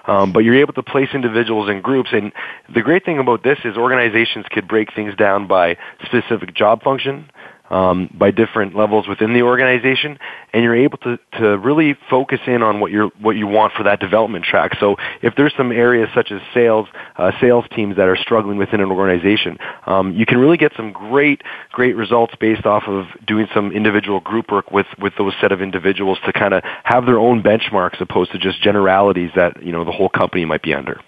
Um, 0.06 0.32
but 0.32 0.40
you're 0.40 0.60
able 0.60 0.74
to 0.74 0.82
place 0.82 1.08
individuals 1.12 1.68
in 1.68 1.80
groups, 1.80 2.10
and 2.12 2.32
the 2.72 2.82
great 2.82 3.04
thing 3.04 3.18
about 3.18 3.42
this 3.42 3.58
is 3.64 3.76
organizations 3.76 4.46
could 4.50 4.68
break 4.68 4.94
things 4.94 5.14
down 5.16 5.46
by 5.46 5.76
specific 6.04 6.54
job 6.54 6.82
function, 6.82 7.30
um, 7.70 8.10
by 8.14 8.30
different 8.30 8.74
levels 8.74 9.08
within 9.08 9.32
the 9.32 9.42
organization, 9.42 10.18
and 10.52 10.62
you're 10.62 10.76
able 10.76 10.98
to, 10.98 11.18
to 11.38 11.58
really 11.58 11.96
focus 12.08 12.40
in 12.46 12.62
on 12.62 12.80
what 12.80 12.90
you 12.92 13.10
what 13.20 13.36
you 13.36 13.46
want 13.46 13.72
for 13.72 13.82
that 13.84 14.00
development 14.00 14.44
track. 14.44 14.72
So 14.78 14.96
if 15.22 15.34
there's 15.36 15.54
some 15.56 15.72
areas 15.72 16.08
such 16.14 16.30
as 16.30 16.40
sales, 16.54 16.88
uh, 17.16 17.32
sales 17.40 17.64
teams 17.74 17.96
that 17.96 18.08
are 18.08 18.16
struggling 18.16 18.56
within 18.58 18.80
an 18.80 18.90
organization, 18.90 19.58
um, 19.86 20.12
you 20.14 20.26
can 20.26 20.38
really 20.38 20.56
get 20.56 20.72
some 20.76 20.92
great 20.92 21.42
great 21.72 21.96
results 21.96 22.34
based 22.38 22.66
off 22.66 22.84
of 22.86 23.06
doing 23.26 23.46
some 23.54 23.72
individual 23.72 24.20
group 24.20 24.50
work 24.50 24.70
with 24.70 24.86
with 24.98 25.14
those 25.18 25.34
set 25.40 25.52
of 25.52 25.60
individuals 25.60 26.18
to 26.26 26.32
kind 26.32 26.54
of 26.54 26.62
have 26.84 27.06
their 27.06 27.18
own 27.18 27.42
benchmarks 27.42 28.00
opposed 28.00 28.32
to 28.32 28.38
just 28.38 28.62
generalities 28.62 29.30
that 29.34 29.62
you 29.62 29.72
know 29.72 29.84
the 29.84 29.92
whole 29.92 30.08
company 30.08 30.44
might 30.44 30.62
be 30.62 30.74
under. 30.74 31.00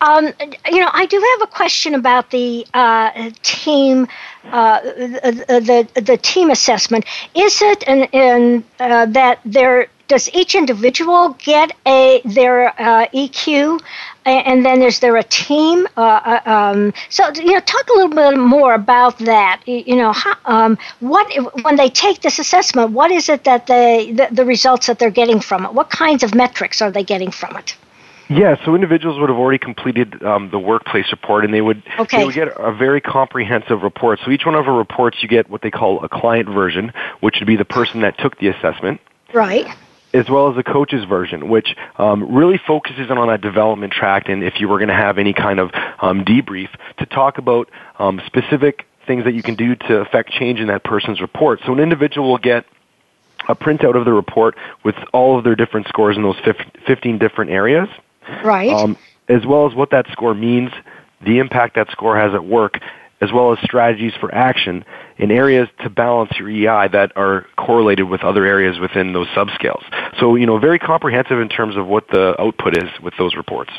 Um, 0.00 0.32
you 0.70 0.80
know, 0.80 0.90
I 0.92 1.06
do 1.06 1.20
have 1.32 1.48
a 1.48 1.50
question 1.52 1.94
about 1.94 2.30
the 2.30 2.66
uh, 2.72 3.30
team, 3.42 4.06
uh, 4.44 4.80
the, 4.80 5.88
the, 5.94 6.00
the 6.00 6.16
team 6.16 6.50
assessment. 6.50 7.04
Is 7.34 7.60
it 7.62 7.82
an, 7.88 8.04
in, 8.12 8.64
uh, 8.78 9.06
that 9.06 9.40
there 9.44 9.88
does 10.06 10.32
each 10.32 10.54
individual 10.54 11.36
get 11.38 11.72
a 11.86 12.22
their 12.24 12.68
uh, 12.80 13.06
EQ, 13.08 13.80
and 14.24 14.64
then 14.64 14.82
is 14.82 15.00
there 15.00 15.16
a 15.16 15.22
team? 15.22 15.86
Uh, 15.96 16.00
uh, 16.00 16.50
um, 16.50 16.94
so 17.10 17.28
you 17.34 17.52
know, 17.52 17.60
talk 17.60 17.88
a 17.88 17.92
little 17.92 18.08
bit 18.08 18.38
more 18.38 18.74
about 18.74 19.18
that. 19.18 19.60
You 19.66 19.96
know, 19.96 20.12
how, 20.12 20.34
um, 20.46 20.78
what 21.00 21.30
when 21.62 21.76
they 21.76 21.90
take 21.90 22.22
this 22.22 22.38
assessment, 22.38 22.92
what 22.92 23.10
is 23.10 23.28
it 23.28 23.44
that 23.44 23.66
they 23.66 24.12
the, 24.12 24.28
the 24.30 24.44
results 24.44 24.86
that 24.86 24.98
they're 24.98 25.10
getting 25.10 25.40
from 25.40 25.64
it? 25.66 25.74
What 25.74 25.90
kinds 25.90 26.22
of 26.22 26.34
metrics 26.34 26.80
are 26.80 26.90
they 26.90 27.04
getting 27.04 27.30
from 27.30 27.56
it? 27.56 27.76
Yeah, 28.30 28.62
so 28.64 28.74
individuals 28.74 29.18
would 29.18 29.30
have 29.30 29.38
already 29.38 29.58
completed 29.58 30.22
um, 30.22 30.50
the 30.50 30.58
workplace 30.58 31.06
report, 31.10 31.44
and 31.44 31.54
they 31.54 31.62
would 31.62 31.82
okay. 31.98 32.18
they 32.18 32.24
would 32.26 32.34
get 32.34 32.48
a 32.48 32.72
very 32.72 33.00
comprehensive 33.00 33.82
report. 33.82 34.20
So 34.24 34.30
each 34.30 34.44
one 34.44 34.54
of 34.54 34.68
our 34.68 34.76
reports, 34.76 35.18
you 35.22 35.28
get 35.28 35.48
what 35.48 35.62
they 35.62 35.70
call 35.70 36.04
a 36.04 36.08
client 36.08 36.48
version, 36.48 36.92
which 37.20 37.36
would 37.40 37.46
be 37.46 37.56
the 37.56 37.64
person 37.64 38.02
that 38.02 38.18
took 38.18 38.38
the 38.38 38.48
assessment. 38.48 39.00
Right. 39.32 39.66
As 40.12 40.28
well 40.28 40.48
as 40.50 40.56
the 40.56 40.62
coach's 40.62 41.04
version, 41.04 41.48
which 41.48 41.74
um, 41.96 42.34
really 42.34 42.58
focuses 42.66 43.10
on 43.10 43.28
that 43.28 43.40
development 43.40 43.92
track, 43.92 44.28
and 44.28 44.42
if 44.42 44.60
you 44.60 44.68
were 44.68 44.78
going 44.78 44.88
to 44.88 44.94
have 44.94 45.18
any 45.18 45.32
kind 45.32 45.58
of 45.58 45.70
um, 46.00 46.24
debrief, 46.24 46.68
to 46.98 47.06
talk 47.06 47.38
about 47.38 47.70
um, 47.98 48.20
specific 48.26 48.86
things 49.06 49.24
that 49.24 49.34
you 49.34 49.42
can 49.42 49.54
do 49.54 49.74
to 49.74 50.00
affect 50.00 50.30
change 50.30 50.60
in 50.60 50.68
that 50.68 50.84
person's 50.84 51.20
report. 51.20 51.60
So 51.64 51.72
an 51.72 51.80
individual 51.80 52.28
will 52.28 52.38
get 52.38 52.64
a 53.48 53.54
printout 53.54 53.96
of 53.96 54.04
the 54.04 54.12
report 54.12 54.56
with 54.84 54.96
all 55.12 55.38
of 55.38 55.44
their 55.44 55.56
different 55.56 55.88
scores 55.88 56.16
in 56.16 56.22
those 56.22 56.36
15 56.86 57.18
different 57.18 57.50
areas 57.50 57.88
Right. 58.44 58.70
Um, 58.70 58.96
as 59.28 59.44
well 59.46 59.68
as 59.68 59.74
what 59.74 59.90
that 59.90 60.06
score 60.12 60.34
means, 60.34 60.70
the 61.24 61.38
impact 61.38 61.76
that 61.76 61.90
score 61.90 62.16
has 62.16 62.34
at 62.34 62.44
work, 62.44 62.78
as 63.20 63.32
well 63.32 63.52
as 63.52 63.58
strategies 63.62 64.12
for 64.20 64.32
action 64.34 64.84
in 65.18 65.30
areas 65.30 65.68
to 65.82 65.90
balance 65.90 66.30
your 66.38 66.48
EI 66.48 66.88
that 66.88 67.12
are 67.16 67.46
correlated 67.56 68.08
with 68.08 68.22
other 68.22 68.46
areas 68.46 68.78
within 68.78 69.12
those 69.12 69.26
subscales. 69.28 69.82
So, 70.20 70.36
you 70.36 70.46
know, 70.46 70.58
very 70.58 70.78
comprehensive 70.78 71.40
in 71.40 71.48
terms 71.48 71.76
of 71.76 71.86
what 71.86 72.06
the 72.08 72.40
output 72.40 72.76
is 72.76 72.88
with 73.02 73.14
those 73.18 73.34
reports. 73.34 73.72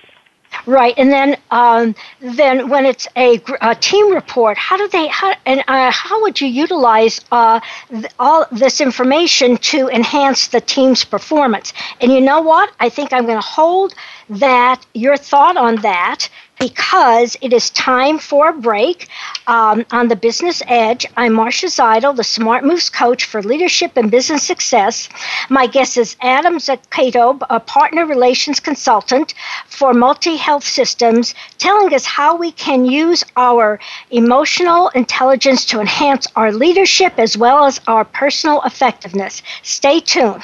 Right, 0.65 0.93
and 0.97 1.11
then 1.11 1.37
um, 1.51 1.95
then 2.19 2.69
when 2.69 2.85
it's 2.85 3.07
a, 3.15 3.41
a, 3.61 3.75
team 3.75 4.13
report, 4.13 4.57
how 4.57 4.77
do 4.77 4.87
they 4.89 5.07
how 5.07 5.33
and 5.45 5.63
uh, 5.67 5.91
how 5.91 6.21
would 6.21 6.39
you 6.39 6.47
utilize 6.47 7.21
uh, 7.31 7.59
th- 7.89 8.05
all 8.19 8.45
this 8.51 8.81
information 8.81 9.57
to 9.57 9.89
enhance 9.89 10.47
the 10.49 10.61
team's 10.61 11.03
performance? 11.03 11.73
And 12.01 12.11
you 12.11 12.21
know 12.21 12.41
what? 12.41 12.71
I 12.79 12.89
think 12.89 13.13
I'm 13.13 13.25
going 13.25 13.41
to 13.41 13.47
hold 13.47 13.93
that 14.29 14.85
your 14.93 15.17
thought 15.17 15.57
on 15.57 15.77
that 15.77 16.29
because 16.59 17.37
it 17.41 17.53
is 17.53 17.69
time 17.69 18.19
for 18.19 18.49
a 18.49 18.53
break 18.53 19.07
um, 19.47 19.85
on 19.91 20.09
the 20.09 20.15
Business 20.15 20.61
Edge. 20.67 21.05
I'm 21.15 21.33
Marcia 21.33 21.67
Zidle, 21.67 22.15
the 22.15 22.23
Smart 22.23 22.65
Moves 22.65 22.89
coach 22.89 23.23
for 23.23 23.41
leadership 23.41 23.93
and 23.95 24.11
business 24.11 24.43
success. 24.43 25.07
My 25.49 25.67
guest 25.67 25.97
is 25.97 26.17
Adam 26.21 26.57
Zaccato, 26.57 27.41
a 27.49 27.61
partner 27.61 28.05
relations 28.05 28.59
consultant 28.59 29.33
for 29.67 29.93
Multi 29.93 30.35
Health 30.35 30.65
Systems, 30.65 31.33
telling 31.57 31.93
us 31.93 32.05
how 32.05 32.35
we 32.35 32.51
can 32.51 32.83
use 32.83 33.23
our 33.37 33.79
emotional 34.11 34.89
intelligence 34.89 35.63
to 35.65 35.79
enhance 35.79 36.27
our 36.35 36.51
leadership 36.51 37.13
as 37.17 37.37
well 37.37 37.63
as 37.63 37.79
our 37.87 38.03
personal 38.03 38.61
effectiveness. 38.63 39.41
Stay 39.63 40.01
tuned. 40.01 40.43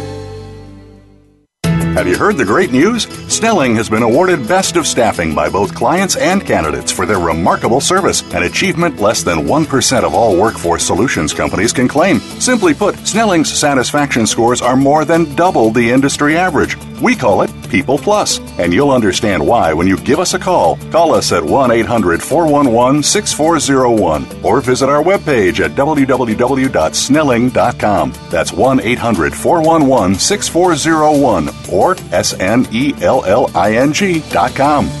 Have 2.01 2.07
you 2.07 2.17
heard 2.17 2.35
the 2.35 2.43
great 2.43 2.71
news? 2.71 3.03
Snelling 3.31 3.75
has 3.75 3.87
been 3.87 4.01
awarded 4.01 4.47
Best 4.47 4.75
of 4.75 4.87
Staffing 4.87 5.35
by 5.35 5.47
both 5.49 5.75
clients 5.75 6.15
and 6.15 6.43
candidates 6.43 6.91
for 6.91 7.05
their 7.05 7.19
remarkable 7.19 7.79
service, 7.79 8.23
an 8.33 8.41
achievement 8.41 8.99
less 8.99 9.21
than 9.21 9.45
1% 9.45 10.03
of 10.03 10.15
all 10.15 10.35
workforce 10.35 10.83
solutions 10.83 11.31
companies 11.31 11.71
can 11.71 11.87
claim. 11.87 12.19
Simply 12.39 12.73
put, 12.73 12.95
Snelling's 13.05 13.53
satisfaction 13.53 14.25
scores 14.25 14.63
are 14.63 14.75
more 14.75 15.05
than 15.05 15.35
double 15.35 15.69
the 15.69 15.91
industry 15.91 16.35
average. 16.35 16.75
We 17.01 17.15
call 17.15 17.41
it 17.41 17.49
People 17.69 17.97
Plus, 17.97 18.39
and 18.59 18.71
you'll 18.73 18.91
understand 18.91 19.43
why 19.45 19.73
when 19.73 19.87
you 19.87 19.97
give 19.97 20.19
us 20.19 20.35
a 20.35 20.39
call. 20.39 20.77
Call 20.91 21.13
us 21.13 21.31
at 21.31 21.43
1 21.43 21.71
800 21.71 22.21
411 22.21 23.01
6401 23.01 24.27
or 24.43 24.61
visit 24.61 24.87
our 24.89 25.01
webpage 25.03 25.59
at 25.61 25.71
www.snelling.com. 25.71 28.13
That's 28.29 28.53
1 28.53 28.79
800 28.81 29.33
411 29.33 30.19
6401 30.19 31.49
or 31.71 31.95
S 32.13 32.33
N 32.39 32.67
E 32.71 32.93
L 33.01 33.25
L 33.25 33.49
I 33.55 33.77
N 33.77 33.91
G.com. 33.93 35.00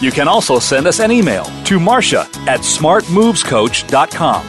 You 0.00 0.10
can 0.10 0.28
also 0.28 0.58
send 0.58 0.86
us 0.86 1.00
an 1.00 1.10
email 1.10 1.44
to 1.64 1.80
Marcia 1.80 2.28
at 2.46 2.60
smartmovescoach.com. 2.60 4.46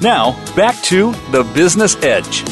Now, 0.00 0.54
back 0.54 0.82
to 0.84 1.12
The 1.30 1.44
Business 1.54 1.96
Edge. 2.02 2.44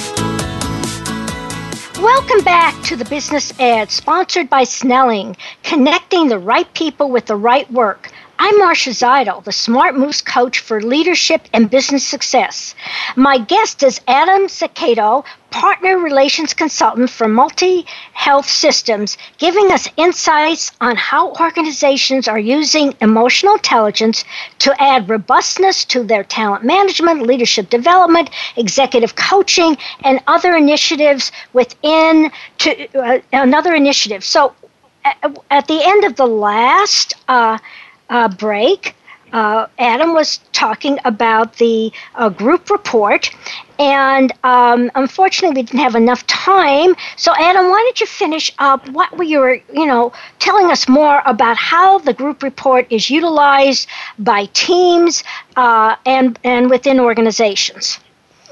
Welcome 2.00 2.44
back 2.44 2.82
to 2.84 2.96
the 2.96 3.04
Business 3.06 3.52
Edge, 3.58 3.90
sponsored 3.90 4.50
by 4.50 4.64
Snelling, 4.64 5.36
connecting 5.62 6.28
the 6.28 6.38
right 6.38 6.70
people 6.74 7.10
with 7.10 7.26
the 7.26 7.36
right 7.36 7.70
work. 7.72 8.10
I'm 8.38 8.58
Marcia 8.58 8.90
Zidle, 8.90 9.44
the 9.44 9.52
Smart 9.52 9.96
Moves 9.96 10.20
coach 10.20 10.58
for 10.58 10.80
leadership 10.80 11.42
and 11.52 11.70
business 11.70 12.06
success. 12.06 12.74
My 13.14 13.38
guest 13.38 13.82
is 13.82 14.00
Adam 14.08 14.48
Zaccato, 14.48 15.24
partner 15.50 15.98
relations 15.98 16.52
consultant 16.52 17.10
for 17.10 17.28
Multi 17.28 17.86
Health 18.12 18.48
Systems, 18.48 19.16
giving 19.38 19.70
us 19.70 19.88
insights 19.96 20.72
on 20.80 20.96
how 20.96 21.32
organizations 21.34 22.26
are 22.26 22.38
using 22.38 22.94
emotional 23.00 23.54
intelligence 23.54 24.24
to 24.58 24.74
add 24.82 25.08
robustness 25.08 25.84
to 25.86 26.02
their 26.02 26.24
talent 26.24 26.64
management, 26.64 27.22
leadership 27.22 27.70
development, 27.70 28.30
executive 28.56 29.14
coaching, 29.14 29.76
and 30.02 30.20
other 30.26 30.56
initiatives 30.56 31.30
within 31.52 32.32
to, 32.58 32.98
uh, 32.98 33.20
another 33.32 33.74
initiative. 33.74 34.24
So, 34.24 34.54
at 35.50 35.68
the 35.68 35.80
end 35.84 36.04
of 36.04 36.16
the 36.16 36.26
last 36.26 37.14
uh, 37.28 37.58
uh, 38.10 38.28
break, 38.28 38.94
uh, 39.34 39.66
Adam 39.80 40.14
was 40.14 40.38
talking 40.52 40.96
about 41.04 41.56
the 41.56 41.92
uh, 42.14 42.28
group 42.28 42.70
report, 42.70 43.30
and 43.80 44.32
um, 44.44 44.92
unfortunately, 44.94 45.60
we 45.60 45.66
didn't 45.66 45.80
have 45.80 45.96
enough 45.96 46.24
time. 46.28 46.94
So, 47.16 47.32
Adam, 47.36 47.68
why 47.68 47.82
don't 47.84 48.00
you 48.00 48.06
finish 48.06 48.52
up 48.60 48.88
what 48.90 49.18
we 49.18 49.36
were, 49.36 49.60
you 49.72 49.86
know, 49.86 50.12
telling 50.38 50.70
us 50.70 50.88
more 50.88 51.20
about 51.26 51.56
how 51.56 51.98
the 51.98 52.12
group 52.12 52.44
report 52.44 52.86
is 52.90 53.10
utilized 53.10 53.88
by 54.20 54.46
teams 54.52 55.24
uh, 55.56 55.96
and 56.06 56.38
and 56.44 56.70
within 56.70 57.00
organizations. 57.00 57.98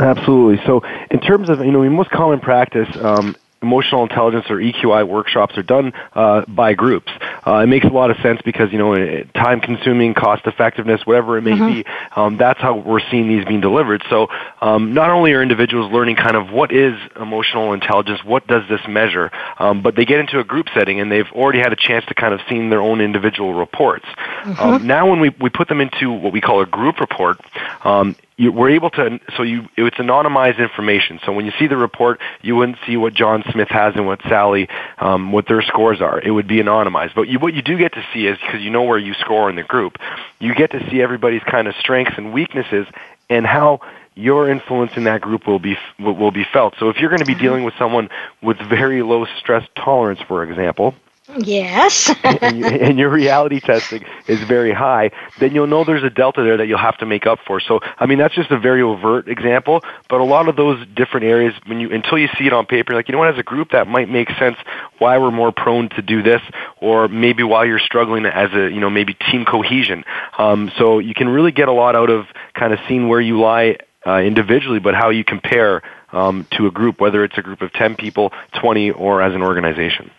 Absolutely. 0.01 0.65
So, 0.67 0.83
in 1.13 1.21
terms 1.21 1.49
of 1.49 1.61
you 1.61 1.71
know, 1.71 1.83
in 1.83 1.93
most 1.93 2.11
common 2.11 2.41
practice, 2.41 2.89
um, 3.01 3.37
emotional 3.63 4.03
intelligence 4.03 4.47
or 4.51 4.57
EQI 4.57 5.07
workshops 5.07 5.57
are 5.57 5.63
done 5.63 5.93
uh, 6.15 6.45
by 6.47 6.75
groups. 6.75 7.11
Uh, 7.47 7.59
it 7.59 7.67
makes 7.67 7.87
a 7.87 7.91
lot 7.91 8.11
of 8.11 8.17
sense 8.19 8.41
because 8.43 8.73
you 8.73 8.79
know 8.79 9.23
time 9.35 9.61
consuming, 9.61 10.15
cost 10.15 10.47
effectiveness, 10.47 11.07
whatever 11.07 11.39
it 11.39 11.43
may 11.43 11.53
mm-hmm. 11.53 11.83
be. 11.83 11.85
Um, 12.15 12.37
that's 12.37 12.61
how 12.61 12.77
we're 12.77 13.01
seeing 13.11 13.29
these 13.29 13.45
being 13.45 13.61
delivered. 13.61 14.03
So 14.11 14.29
um, 14.61 14.95
not 14.95 15.11
only 15.11 15.33
are 15.33 15.43
individuals 15.43 15.93
learning 15.93 16.17
kind 16.17 16.37
of 16.37 16.51
what 16.51 16.73
is 16.73 16.99
emotional 17.21 17.73
intelligence, 17.73 18.23
what 18.25 18.47
does 18.47 18.69
this 18.69 18.81
measure, 18.89 19.31
um, 19.59 19.83
but 19.83 19.97
they 19.97 20.05
get 20.05 20.21
into 20.21 20.39
a 20.39 20.45
group 20.45 20.67
setting 20.75 21.01
and 21.01 21.11
they've 21.11 21.31
already 21.33 21.59
had 21.59 21.73
a 21.73 21.77
chance 21.77 22.05
to 22.07 22.15
kind 22.15 22.35
of 22.35 22.41
see 22.49 22.69
their 22.69 22.81
own 22.81 23.01
individual 23.01 23.55
reports. 23.55 24.05
Mm-hmm. 24.05 24.61
Um, 24.61 24.87
now 24.87 25.09
when 25.09 25.21
we 25.21 25.31
we 25.41 25.51
put 25.51 25.69
them 25.69 25.81
into 25.81 26.11
what 26.13 26.33
we 26.33 26.41
call 26.41 26.61
a 26.61 26.67
group 26.67 27.01
report, 27.01 27.41
um, 27.85 28.17
you, 28.37 28.51
we're 28.53 28.71
able 28.71 28.91
to 28.91 29.21
so 29.37 29.43
you 29.43 29.69
it's 29.77 29.97
anonymized 29.97 30.59
information. 30.59 31.21
So 31.25 31.33
when 31.33 31.47
you 31.47 31.53
see 31.59 31.67
the 31.67 31.77
report 31.77 32.21
you 32.43 32.57
wouldn't 32.57 32.79
see 32.87 32.97
what 32.97 33.15
john 33.15 33.45
smith 33.51 33.69
has 33.69 33.95
and 33.97 34.07
what 34.07 34.21
sally 34.23 34.69
um, 34.99 35.33
what 35.33 35.47
their 35.47 35.63
scores 35.63 36.01
are. 36.01 36.21
It 36.21 36.31
would 36.31 36.49
be 36.49 36.57
anonymized. 36.57 37.15
But 37.15 37.29
you, 37.29 37.39
what 37.39 37.55
you 37.55 37.63
do 37.63 37.77
get 37.79 37.93
to 37.95 38.05
see 38.13 38.27
is 38.27 38.39
because 38.39 38.61
you 38.61 38.71
know 38.71 38.83
where 38.83 38.99
you 38.99 39.15
score 39.15 39.51
in 39.51 39.57
the 39.57 39.63
group 39.63 39.99
you 40.39 40.55
get 40.55 40.71
to 40.73 40.91
see 40.91 41.01
everybody's 41.01 41.43
kind 41.43 41.69
of 41.69 41.75
strengths 41.77 42.15
and 42.17 42.33
weaknesses 42.33 42.87
and 43.29 43.47
how 43.47 43.81
your 44.15 44.51
influence 44.51 44.93
in 44.97 45.05
that 45.05 45.21
group 45.21 45.47
will 45.47 45.59
be 45.59 45.77
will 45.99 46.31
be 46.31 46.45
felt. 46.53 46.75
So 46.79 46.91
if 46.91 46.99
you're 46.99 47.09
going 47.09 47.21
to 47.21 47.27
be 47.27 47.33
mm-hmm. 47.33 47.43
dealing 47.43 47.65
with 47.65 47.75
someone 47.79 48.11
with 48.43 48.59
very 48.59 49.03
low 49.03 49.27
stress 49.39 49.67
tolerance 49.75 50.21
for 50.27 50.43
example 50.43 50.95
Yes. 51.37 52.15
and, 52.25 52.59
you, 52.59 52.67
and, 52.67 52.99
your 52.99 53.11
reality 53.11 53.61
testing 53.61 54.05
is 54.27 54.41
very 54.43 54.73
high, 54.73 55.11
then 55.39 55.55
you'll 55.55 55.67
know 55.67 55.85
there's 55.85 56.03
a 56.03 56.11
delta 56.11 56.43
there 56.43 56.57
that 56.57 56.67
you'll 56.67 56.79
have 56.79 56.99
to 56.99 57.07
make 57.07 57.27
up 57.27 57.39
for. 57.47 57.61
So, 57.61 57.81
I 57.99 58.07
mean, 58.07 58.19
that's 58.19 58.35
just 58.35 58.51
a 58.51 58.59
very 58.59 58.83
overt 58.83 59.29
example, 59.29 59.83
but 60.09 60.21
a 60.21 60.25
lot 60.25 60.49
of 60.49 60.57
those 60.57 60.87
different 60.95 61.27
areas, 61.27 61.55
when 61.67 61.81
you 61.81 61.91
until 61.91 62.19
you 62.19 62.29
see 62.39 62.47
it 62.47 62.53
on 62.53 62.67
paper, 62.67 62.95
like 62.95 63.09
you 63.09 63.13
know 63.13 63.19
what, 63.19 63.29
as 63.29 63.39
a 63.39 63.43
group, 63.43 63.71
that 63.71 63.87
might 63.87 64.09
make 64.09 64.31
sense. 64.39 64.57
Why 64.99 65.19
we're 65.19 65.31
more 65.31 65.53
prone 65.53 65.89
to 65.91 66.03
do 66.03 66.23
this, 66.23 66.43
or 66.81 67.09
maybe 67.09 67.43
why 67.43 67.65
you're 67.65 67.81
struggling 67.81 68.27
as 68.27 68.53
a 68.53 68.71
you 68.71 68.81
know 68.81 68.91
maybe 68.91 69.15
team 69.15 69.45
cohesion. 69.45 70.05
Um, 70.39 70.71
so 70.77 70.99
you 70.99 71.15
can 71.15 71.29
really 71.29 71.53
get 71.53 71.69
a 71.69 71.73
lot 71.73 71.97
out 71.97 72.11
of 72.11 72.27
kind 72.55 72.73
of 72.73 72.79
seeing 72.89 73.09
where 73.09 73.21
you 73.21 73.41
lie 73.41 73.79
uh, 74.07 74.19
individually, 74.19 74.81
but 74.81 74.95
how 74.95 75.11
you 75.11 75.25
compare 75.25 75.83
um, 76.13 76.47
to 76.53 76.67
a 76.67 76.71
group, 76.71 77.01
whether 77.01 77.25
it's 77.25 77.39
a 77.39 77.43
group 77.43 77.63
of 77.63 77.73
10 77.73 77.97
people, 77.97 78.33
20, 78.61 78.91
or 78.91 79.23
as 79.23 79.35
an 79.35 79.43
organization. 79.43 80.11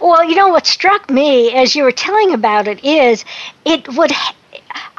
Well, 0.00 0.24
you 0.24 0.34
know 0.34 0.48
what 0.48 0.66
struck 0.66 1.10
me 1.10 1.52
as 1.52 1.74
you 1.76 1.84
were 1.84 1.92
telling 1.92 2.32
about 2.32 2.68
it 2.68 2.84
is 2.84 3.24
it 3.64 3.88
would 3.96 4.12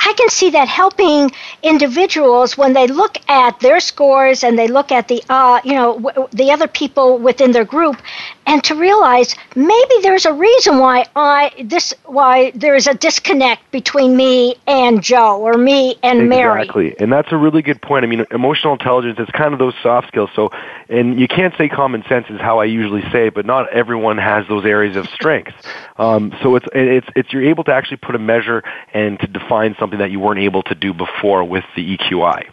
I 0.04 0.14
can 0.18 0.30
see 0.30 0.50
that 0.52 0.68
helping 0.68 1.32
individuals 1.64 2.58
when 2.58 2.74
they 2.74 2.88
look 2.88 3.18
at 3.30 3.60
their 3.60 3.80
scores 3.80 4.44
and 4.44 4.58
they 4.58 4.68
look 4.68 4.92
at 4.92 5.08
the 5.08 5.24
uh, 5.30 5.62
you 5.64 5.74
know 5.76 6.00
w- 6.00 6.28
the 6.34 6.52
other 6.52 6.68
people 6.68 7.18
within 7.20 7.52
their 7.52 7.66
group 7.66 7.98
and 8.46 8.64
to 8.66 8.76
realize 8.76 9.36
maybe 9.56 9.96
there's 10.02 10.26
a 10.26 10.34
reason 10.34 10.80
why 10.80 11.06
I 11.16 11.52
this 11.66 11.94
why 12.06 12.52
there 12.52 12.76
is 12.76 12.88
a 12.88 12.94
disconnect 12.94 13.72
between 13.72 14.16
me 14.16 14.56
and 14.68 15.02
Joe 15.02 15.40
or 15.40 15.58
me 15.58 15.96
and 16.04 16.30
Mary. 16.30 16.62
Exactly, 16.62 16.96
and 17.00 17.12
that's 17.12 17.32
a 17.32 17.38
really 17.38 17.62
good 17.62 17.82
point. 17.82 18.04
I 18.04 18.08
mean, 18.08 18.26
emotional 18.32 18.74
intelligence 18.74 19.20
is 19.20 19.30
kind 19.34 19.54
of 19.54 19.60
those 19.60 19.74
soft 19.82 20.08
skills. 20.08 20.30
So, 20.36 20.50
and 20.90 21.20
you 21.20 21.28
can't 21.28 21.54
say 21.58 21.70
common 21.70 22.04
sense 22.08 22.28
is 22.30 22.40
how 22.40 22.60
I 22.60 22.66
usually 22.66 23.04
say, 23.12 23.30
but 23.30 23.46
not 23.46 23.72
everyone 23.72 24.18
has 24.18 24.48
those 24.48 24.66
areas 24.66 24.96
of 24.96 25.08
strength. 25.08 25.54
Um, 25.98 26.34
so 26.42 26.56
it's 26.56 26.66
it's 26.74 27.08
it's 27.16 27.32
you're 27.32 27.44
able 27.44 27.64
to 27.66 27.74
actually 27.74 27.98
put 27.98 28.16
a 28.16 28.20
measure 28.20 28.64
and 28.92 29.20
to 29.20 29.28
define 29.28 29.76
something 29.80 30.00
that 30.00 30.10
you 30.10 30.20
weren't 30.20 30.40
able 30.40 30.64
to 30.64 30.74
do 30.74 30.96
before 30.96 31.44
with 31.44 31.64
the 31.76 31.96
EQI. 31.96 32.50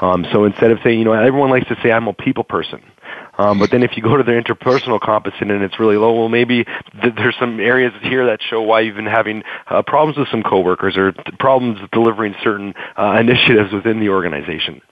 Um, 0.00 0.26
so 0.32 0.44
instead 0.44 0.70
of 0.70 0.80
saying, 0.82 0.98
you 0.98 1.04
know, 1.04 1.12
everyone 1.12 1.50
likes 1.50 1.68
to 1.68 1.80
say 1.80 1.92
I'm 1.92 2.08
a 2.08 2.12
people 2.12 2.42
person. 2.42 2.82
Um, 3.38 3.58
but 3.58 3.70
then 3.70 3.82
if 3.82 3.96
you 3.96 4.02
go 4.02 4.16
to 4.16 4.24
their 4.24 4.40
interpersonal 4.40 5.00
competent 5.00 5.50
and 5.50 5.62
it's 5.62 5.78
really 5.78 5.96
low, 5.96 6.12
well, 6.18 6.28
maybe 6.28 6.64
th- 6.64 7.14
there's 7.16 7.36
some 7.38 7.60
areas 7.60 7.92
here 8.02 8.26
that 8.26 8.40
show 8.42 8.60
why 8.60 8.80
you've 8.80 8.96
been 8.96 9.06
having 9.06 9.44
uh, 9.68 9.82
problems 9.82 10.18
with 10.18 10.28
some 10.28 10.42
coworkers 10.42 10.96
or 10.96 11.12
th- 11.12 11.38
problems 11.38 11.78
delivering 11.92 12.34
certain 12.42 12.74
uh, 12.96 13.16
initiatives 13.18 13.72
within 13.72 14.00
the 14.00 14.08
organization. 14.08 14.82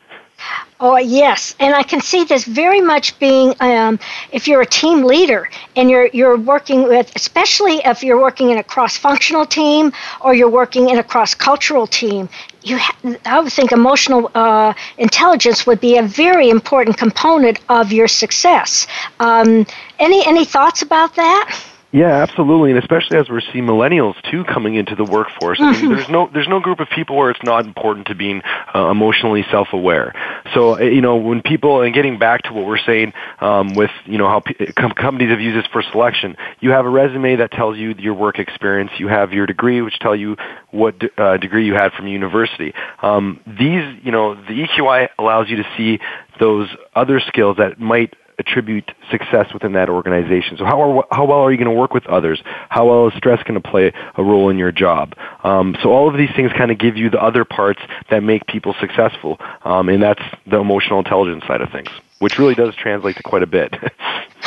Oh, 0.78 0.98
yes. 0.98 1.54
And 1.58 1.74
I 1.74 1.82
can 1.82 2.02
see 2.02 2.24
this 2.24 2.44
very 2.44 2.82
much 2.82 3.18
being 3.18 3.54
um, 3.60 3.98
if 4.30 4.46
you're 4.46 4.60
a 4.60 4.66
team 4.66 5.04
leader 5.04 5.48
and 5.74 5.88
you're, 5.88 6.08
you're 6.08 6.36
working 6.36 6.82
with, 6.86 7.10
especially 7.16 7.80
if 7.84 8.02
you're 8.02 8.20
working 8.20 8.50
in 8.50 8.58
a 8.58 8.62
cross 8.62 8.96
functional 8.96 9.46
team 9.46 9.92
or 10.20 10.34
you're 10.34 10.50
working 10.50 10.90
in 10.90 10.98
a 10.98 11.02
cross 11.02 11.34
cultural 11.34 11.86
team, 11.86 12.28
you 12.62 12.76
ha- 12.76 13.16
I 13.24 13.40
would 13.40 13.52
think 13.52 13.72
emotional 13.72 14.30
uh, 14.34 14.74
intelligence 14.98 15.66
would 15.66 15.80
be 15.80 15.96
a 15.96 16.02
very 16.02 16.50
important 16.50 16.98
component 16.98 17.58
of 17.70 17.90
your 17.90 18.08
success. 18.08 18.86
Um, 19.18 19.66
any, 19.98 20.26
any 20.26 20.44
thoughts 20.44 20.82
about 20.82 21.14
that? 21.14 21.58
Yeah, 21.96 22.22
absolutely, 22.22 22.72
and 22.72 22.78
especially 22.78 23.16
as 23.16 23.30
we're 23.30 23.40
seeing 23.40 23.64
millennials 23.64 24.16
too 24.30 24.44
coming 24.44 24.74
into 24.74 24.94
the 24.94 25.04
workforce. 25.04 25.58
I 25.58 25.72
mean, 25.72 25.80
mm-hmm. 25.80 25.94
there's 25.94 26.08
no 26.10 26.28
there's 26.30 26.46
no 26.46 26.60
group 26.60 26.78
of 26.78 26.88
people 26.94 27.16
where 27.16 27.30
it's 27.30 27.42
not 27.42 27.64
important 27.64 28.08
to 28.08 28.14
being 28.14 28.42
uh, 28.74 28.90
emotionally 28.90 29.46
self-aware. 29.50 30.12
So 30.52 30.76
uh, 30.76 30.80
you 30.80 31.00
know, 31.00 31.16
when 31.16 31.40
people 31.40 31.80
and 31.80 31.94
getting 31.94 32.18
back 32.18 32.42
to 32.42 32.52
what 32.52 32.66
we're 32.66 32.76
saying 32.76 33.14
um, 33.40 33.72
with 33.72 33.90
you 34.04 34.18
know 34.18 34.28
how 34.28 34.40
p- 34.40 34.66
com- 34.76 34.92
companies 34.92 35.30
have 35.30 35.40
used 35.40 35.56
this 35.56 35.66
for 35.72 35.80
selection, 35.90 36.36
you 36.60 36.68
have 36.72 36.84
a 36.84 36.90
resume 36.90 37.36
that 37.36 37.50
tells 37.50 37.78
you 37.78 37.94
your 37.98 38.12
work 38.12 38.38
experience. 38.38 38.90
You 38.98 39.08
have 39.08 39.32
your 39.32 39.46
degree, 39.46 39.80
which 39.80 39.98
tell 39.98 40.14
you 40.14 40.36
what 40.72 40.98
de- 40.98 41.08
uh, 41.16 41.38
degree 41.38 41.64
you 41.64 41.72
had 41.72 41.92
from 41.92 42.08
university. 42.08 42.74
Um, 43.00 43.40
these 43.46 43.98
you 44.04 44.12
know 44.12 44.34
the 44.34 44.66
EQI 44.66 45.08
allows 45.18 45.48
you 45.48 45.56
to 45.56 45.64
see 45.78 45.98
those 46.38 46.68
other 46.94 47.20
skills 47.20 47.56
that 47.56 47.80
might 47.80 48.12
attribute 48.38 48.90
success 49.10 49.52
within 49.52 49.72
that 49.72 49.88
organization. 49.88 50.56
So 50.58 50.64
how 50.64 50.80
are, 50.80 51.04
how 51.10 51.24
well 51.24 51.38
are 51.38 51.50
you 51.50 51.58
going 51.58 51.70
to 51.70 51.78
work 51.78 51.94
with 51.94 52.06
others? 52.06 52.40
How 52.68 52.86
well 52.86 53.08
is 53.08 53.14
stress 53.16 53.42
going 53.42 53.60
to 53.60 53.68
play 53.68 53.92
a 54.16 54.22
role 54.22 54.50
in 54.50 54.58
your 54.58 54.72
job? 54.72 55.14
Um, 55.42 55.76
so 55.82 55.90
all 55.90 56.08
of 56.08 56.16
these 56.16 56.30
things 56.36 56.52
kind 56.52 56.70
of 56.70 56.78
give 56.78 56.96
you 56.96 57.10
the 57.10 57.22
other 57.22 57.44
parts 57.44 57.80
that 58.10 58.22
make 58.22 58.46
people 58.46 58.74
successful, 58.80 59.38
um, 59.64 59.88
and 59.88 60.02
that's 60.02 60.22
the 60.46 60.58
emotional 60.58 60.98
intelligence 60.98 61.44
side 61.46 61.60
of 61.60 61.70
things, 61.70 61.88
which 62.18 62.38
really 62.38 62.54
does 62.54 62.74
translate 62.74 63.16
to 63.16 63.22
quite 63.22 63.42
a 63.42 63.46
bit. 63.46 63.74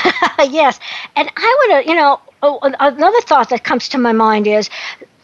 yes, 0.49 0.79
and 1.15 1.29
I 1.35 1.67
would, 1.67 1.85
you 1.87 1.95
know, 1.95 2.19
oh, 2.41 2.59
another 2.61 3.21
thought 3.21 3.49
that 3.49 3.63
comes 3.63 3.89
to 3.89 3.97
my 3.97 4.11
mind 4.11 4.47
is 4.47 4.69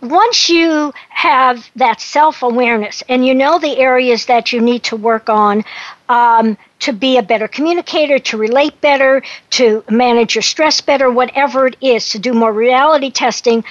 once 0.01 0.49
you 0.49 0.93
have 1.09 1.69
that 1.75 1.99
self 2.01 2.43
awareness 2.43 3.03
and 3.09 3.25
you 3.25 3.33
know 3.33 3.59
the 3.59 3.77
areas 3.77 4.25
that 4.27 4.51
you 4.51 4.61
need 4.61 4.83
to 4.83 4.95
work 4.95 5.29
on 5.29 5.63
um, 6.09 6.57
to 6.79 6.93
be 6.93 7.17
a 7.17 7.23
better 7.23 7.47
communicator, 7.47 8.19
to 8.19 8.37
relate 8.37 8.79
better, 8.81 9.23
to 9.51 9.83
manage 9.89 10.35
your 10.35 10.41
stress 10.41 10.81
better, 10.81 11.09
whatever 11.09 11.67
it 11.67 11.77
is, 11.81 12.09
to 12.09 12.19
do 12.19 12.33
more 12.33 12.53
reality 12.53 13.09
testing, 13.09 13.63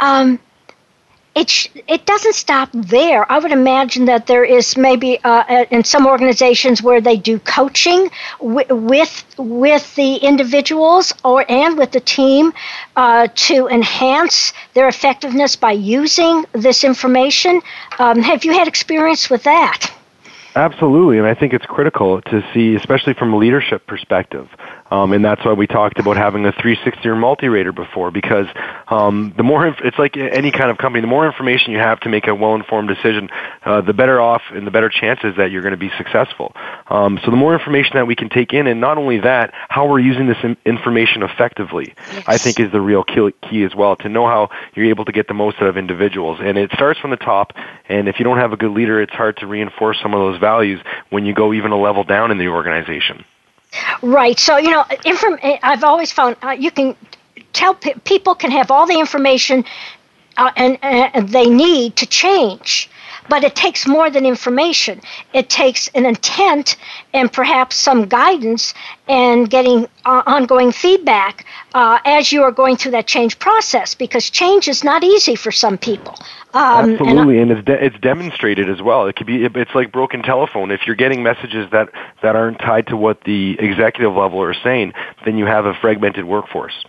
um, 0.00 0.38
it 1.34 1.48
sh- 1.48 1.68
it 1.88 2.04
doesn't 2.04 2.34
stop 2.34 2.68
there. 2.72 3.30
I 3.30 3.38
would 3.38 3.52
imagine 3.52 4.04
that 4.06 4.26
there 4.26 4.44
is 4.44 4.76
maybe 4.76 5.18
uh, 5.24 5.64
in 5.70 5.82
some 5.84 6.06
organizations 6.06 6.82
where 6.82 7.00
they 7.00 7.16
do 7.16 7.38
coaching 7.38 8.10
w- 8.38 8.74
with 8.74 9.24
with 9.38 9.94
the 9.94 10.16
individuals 10.16 11.12
or 11.24 11.50
and 11.50 11.78
with 11.78 11.92
the 11.92 12.00
team 12.00 12.52
uh, 12.96 13.28
to 13.34 13.68
enhance 13.68 14.52
their 14.74 14.88
effectiveness 14.88 15.56
by 15.56 15.72
using 15.72 16.44
this 16.52 16.84
information. 16.84 17.62
Um, 17.98 18.20
have 18.20 18.44
you 18.44 18.52
had 18.52 18.68
experience 18.68 19.30
with 19.30 19.44
that? 19.44 19.90
Absolutely, 20.54 21.16
and 21.16 21.26
I 21.26 21.32
think 21.32 21.54
it's 21.54 21.64
critical 21.64 22.20
to 22.22 22.44
see, 22.52 22.74
especially 22.74 23.14
from 23.14 23.32
a 23.32 23.38
leadership 23.38 23.86
perspective. 23.86 24.48
Um, 24.92 25.14
and 25.14 25.24
that's 25.24 25.42
why 25.42 25.54
we 25.54 25.66
talked 25.66 25.98
about 25.98 26.18
having 26.18 26.44
a 26.44 26.52
360 26.52 27.08
or 27.08 27.16
multi-rater 27.16 27.72
before, 27.72 28.10
because 28.10 28.44
um, 28.88 29.32
the 29.38 29.42
more 29.42 29.66
inf- 29.66 29.80
it's 29.82 29.98
like 29.98 30.18
any 30.18 30.50
kind 30.50 30.70
of 30.70 30.76
company, 30.76 31.00
the 31.00 31.06
more 31.06 31.24
information 31.24 31.72
you 31.72 31.78
have 31.78 31.98
to 32.00 32.10
make 32.10 32.26
a 32.26 32.34
well-informed 32.34 32.88
decision, 32.88 33.30
uh, 33.64 33.80
the 33.80 33.94
better 33.94 34.20
off 34.20 34.42
and 34.50 34.66
the 34.66 34.70
better 34.70 34.90
chances 34.90 35.34
that 35.38 35.50
you're 35.50 35.62
going 35.62 35.72
to 35.72 35.78
be 35.78 35.90
successful. 35.96 36.54
Um, 36.88 37.18
so 37.24 37.30
the 37.30 37.38
more 37.38 37.54
information 37.54 37.92
that 37.94 38.06
we 38.06 38.14
can 38.14 38.28
take 38.28 38.52
in, 38.52 38.66
and 38.66 38.82
not 38.82 38.98
only 38.98 39.18
that, 39.20 39.54
how 39.70 39.88
we're 39.88 39.98
using 40.00 40.26
this 40.26 40.36
in- 40.42 40.58
information 40.66 41.22
effectively, 41.22 41.94
yes. 42.12 42.24
I 42.26 42.36
think 42.36 42.60
is 42.60 42.70
the 42.70 42.82
real 42.82 43.02
key, 43.02 43.30
key 43.48 43.64
as 43.64 43.74
well. 43.74 43.96
To 43.96 44.10
know 44.10 44.26
how 44.26 44.50
you're 44.74 44.90
able 44.90 45.06
to 45.06 45.12
get 45.12 45.26
the 45.26 45.32
most 45.32 45.56
out 45.62 45.68
of 45.68 45.78
individuals, 45.78 46.38
and 46.42 46.58
it 46.58 46.70
starts 46.74 47.00
from 47.00 47.12
the 47.12 47.16
top. 47.16 47.54
And 47.88 48.08
if 48.08 48.18
you 48.18 48.26
don't 48.26 48.38
have 48.38 48.52
a 48.52 48.58
good 48.58 48.72
leader, 48.72 49.00
it's 49.00 49.14
hard 49.14 49.38
to 49.38 49.46
reinforce 49.46 49.98
some 50.02 50.12
of 50.12 50.20
those 50.20 50.38
values 50.38 50.80
when 51.08 51.24
you 51.24 51.32
go 51.32 51.54
even 51.54 51.72
a 51.72 51.80
level 51.80 52.04
down 52.04 52.30
in 52.30 52.36
the 52.36 52.48
organization. 52.48 53.24
Right. 54.02 54.38
So 54.38 54.56
you 54.58 54.70
know, 54.70 54.84
inform- 55.04 55.40
I've 55.42 55.84
always 55.84 56.12
found 56.12 56.36
uh, 56.42 56.50
you 56.50 56.70
can 56.70 56.96
tell 57.52 57.74
p- 57.74 57.94
people 58.04 58.34
can 58.34 58.50
have 58.50 58.70
all 58.70 58.86
the 58.86 58.98
information 58.98 59.64
uh, 60.36 60.50
and, 60.56 60.78
and 60.82 61.28
they 61.28 61.48
need 61.48 61.96
to 61.96 62.06
change. 62.06 62.90
But 63.28 63.44
it 63.44 63.54
takes 63.54 63.86
more 63.86 64.10
than 64.10 64.26
information. 64.26 65.00
It 65.32 65.48
takes 65.48 65.88
an 65.88 66.06
intent 66.06 66.76
and 67.12 67.32
perhaps 67.32 67.76
some 67.76 68.06
guidance 68.06 68.74
and 69.08 69.48
getting 69.48 69.86
uh, 70.04 70.22
ongoing 70.26 70.72
feedback 70.72 71.44
uh, 71.74 71.98
as 72.04 72.32
you 72.32 72.42
are 72.42 72.52
going 72.52 72.76
through 72.76 72.92
that 72.92 73.06
change 73.06 73.38
process 73.38 73.94
because 73.94 74.30
change 74.30 74.68
is 74.68 74.84
not 74.84 75.04
easy 75.04 75.36
for 75.36 75.52
some 75.52 75.78
people. 75.78 76.14
Um, 76.54 76.92
Absolutely, 76.92 77.38
and, 77.38 77.50
and 77.50 77.60
it's 77.60 77.66
de- 77.66 77.84
it's 77.84 77.98
demonstrated 78.00 78.68
as 78.68 78.82
well. 78.82 79.06
It 79.06 79.16
could 79.16 79.26
be 79.26 79.44
it's 79.44 79.74
like 79.74 79.90
broken 79.90 80.22
telephone. 80.22 80.70
If 80.70 80.86
you're 80.86 80.96
getting 80.96 81.22
messages 81.22 81.70
that 81.72 81.88
that 82.22 82.36
aren't 82.36 82.58
tied 82.58 82.88
to 82.88 82.96
what 82.96 83.22
the 83.24 83.56
executive 83.58 84.14
level 84.14 84.42
are 84.42 84.54
saying, 84.54 84.92
then 85.24 85.38
you 85.38 85.46
have 85.46 85.64
a 85.64 85.72
fragmented 85.80 86.26
workforce. 86.26 86.84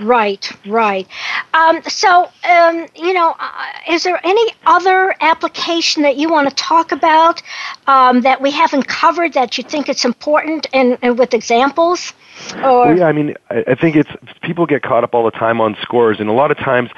Right, 0.00 0.50
right. 0.66 1.06
Um, 1.52 1.82
so, 1.82 2.30
um, 2.48 2.86
you 2.96 3.12
know, 3.12 3.36
uh, 3.38 3.66
is 3.88 4.02
there 4.02 4.18
any 4.24 4.52
other 4.64 5.14
application 5.20 6.02
that 6.04 6.16
you 6.16 6.30
want 6.30 6.48
to 6.48 6.54
talk 6.54 6.92
about 6.92 7.42
um, 7.86 8.22
that 8.22 8.40
we 8.40 8.50
haven't 8.50 8.88
covered 8.88 9.34
that 9.34 9.58
you 9.58 9.64
think 9.64 9.88
it's 9.88 10.06
important 10.06 10.66
and, 10.72 10.96
and 11.02 11.18
with 11.18 11.34
examples? 11.34 12.14
Or? 12.56 12.86
Well, 12.86 12.98
yeah, 12.98 13.06
I 13.06 13.12
mean, 13.12 13.34
I 13.50 13.74
think 13.74 13.96
it's 13.96 14.10
people 14.42 14.64
get 14.64 14.82
caught 14.82 15.04
up 15.04 15.14
all 15.14 15.24
the 15.24 15.30
time 15.30 15.60
on 15.60 15.76
scores, 15.82 16.18
and 16.18 16.30
a 16.30 16.32
lot 16.32 16.50
of 16.50 16.56
times 16.56 16.90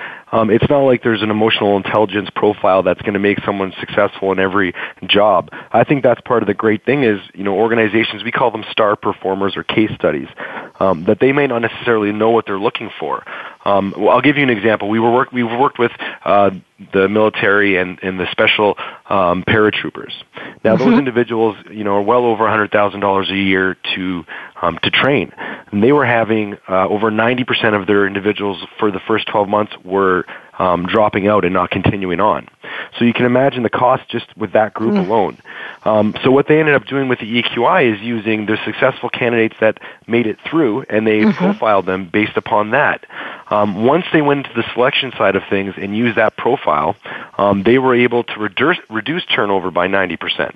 it's 0.51 0.69
not 0.69 0.81
like 0.81 1.03
there's 1.03 1.23
an 1.23 1.31
emotional 1.31 1.77
intelligence 1.77 2.31
profile 2.35 2.83
that's 2.83 3.03
going 3.03 3.15
to 3.15 3.21
make 3.21 3.39
someone 3.45 3.73
successful 3.79 4.33
in 4.33 4.39
every 4.39 4.73
job. 5.07 5.51
I 5.73 5.85
think 5.85 6.03
that's 6.03 6.21
part 6.23 6.43
of 6.43 6.47
the 6.47 6.55
great 6.55 6.85
thing 6.85 7.05
is, 7.05 7.21
you 7.35 7.45
know, 7.45 7.55
organizations 7.55 8.25
we 8.25 8.33
call 8.33 8.51
them 8.51 8.65
star 8.71 8.97
performers 8.97 9.57
or 9.57 9.63
case 9.63 9.91
studies 9.95 10.29
um, 10.81 11.05
that 11.05 11.21
they 11.21 11.33
may 11.33 11.47
not 11.47 11.61
necessarily 11.61 12.13
know 12.13 12.31
what 12.31 12.47
they're 12.47 12.59
looking 12.59 12.91
for. 12.99 13.25
Um, 13.65 13.95
well, 13.97 14.11
I'll 14.11 14.23
give 14.23 14.37
you 14.37 14.43
an 14.43 14.51
example. 14.51 14.89
We 14.89 14.99
were 14.99 15.13
work 15.13 15.33
we've 15.33 15.47
worked 15.47 15.79
with 15.79 15.93
uh, 16.25 16.51
the 16.93 17.09
military 17.09 17.77
and, 17.77 17.99
and 18.03 18.19
the 18.19 18.31
special 18.31 18.77
um, 19.09 19.45
paratroopers. 19.45 20.13
Now, 20.65 20.77
mm-hmm. 20.77 20.85
those 20.91 20.99
individuals, 20.99 21.57
you 21.71 21.85
know, 21.85 21.97
are 21.97 22.03
well 22.03 22.25
over 22.25 22.45
$100,000 22.45 23.31
a 23.31 23.37
year 23.37 23.77
to 23.95 24.25
um, 24.63 24.79
to 24.83 24.91
train. 24.91 25.33
And 25.73 25.83
they 25.83 25.93
were 25.93 26.07
having 26.07 26.57
uh, 26.69 26.89
over 26.89 27.11
90% 27.11 27.79
of 27.79 27.87
their 27.87 28.07
individuals 28.07 28.65
for 28.79 28.91
the 28.91 29.01
first 29.01 29.27
12 29.27 29.49
months 29.49 29.73
were 29.85 30.25
um, 30.59 30.87
dropping 30.87 31.27
out 31.27 31.45
and 31.45 31.53
not 31.53 31.71
continuing 31.71 32.21
on. 32.21 32.47
So 32.99 33.05
you 33.05 33.13
can 33.13 33.27
imagine 33.27 33.65
the 33.65 33.71
cost 33.71 34.09
just 34.09 34.27
with 34.37 34.53
that 34.53 34.75
group 34.75 34.95
mm. 34.95 35.07
alone. 35.07 35.39
Um, 35.85 36.15
so 36.23 36.31
what 36.31 36.47
they 36.47 36.61
ended 36.61 36.75
up 36.75 36.85
doing 36.85 37.09
with 37.09 37.19
the 37.19 37.43
EQI 37.43 37.95
is 37.95 38.01
using 38.01 38.47
the 38.47 38.57
successful 38.65 39.09
candidates 39.09 39.57
that 39.61 39.81
made 40.07 40.27
it 40.27 40.39
through, 40.49 40.83
and 40.89 41.07
they 41.07 41.21
mm-hmm. 41.21 41.33
profiled 41.33 41.87
them 41.87 42.09
based 42.09 42.37
upon 42.37 42.71
that. 42.71 43.05
Um, 43.51 43.85
once 43.85 44.05
they 44.13 44.23
went 44.23 44.47
into 44.47 44.55
the 44.55 44.65
selection 44.73 45.13
side 45.19 45.35
of 45.35 45.43
things 45.51 45.75
and 45.77 45.97
used 45.97 46.17
that 46.17 46.37
profile, 46.37 46.72
um, 47.39 47.63
they 47.63 47.79
were 47.79 47.95
able 47.95 48.25
to 48.25 48.39
reduce, 48.39 48.79
reduce 48.91 49.25
turnover 49.27 49.71
by 49.71 49.89
90%. 49.89 50.55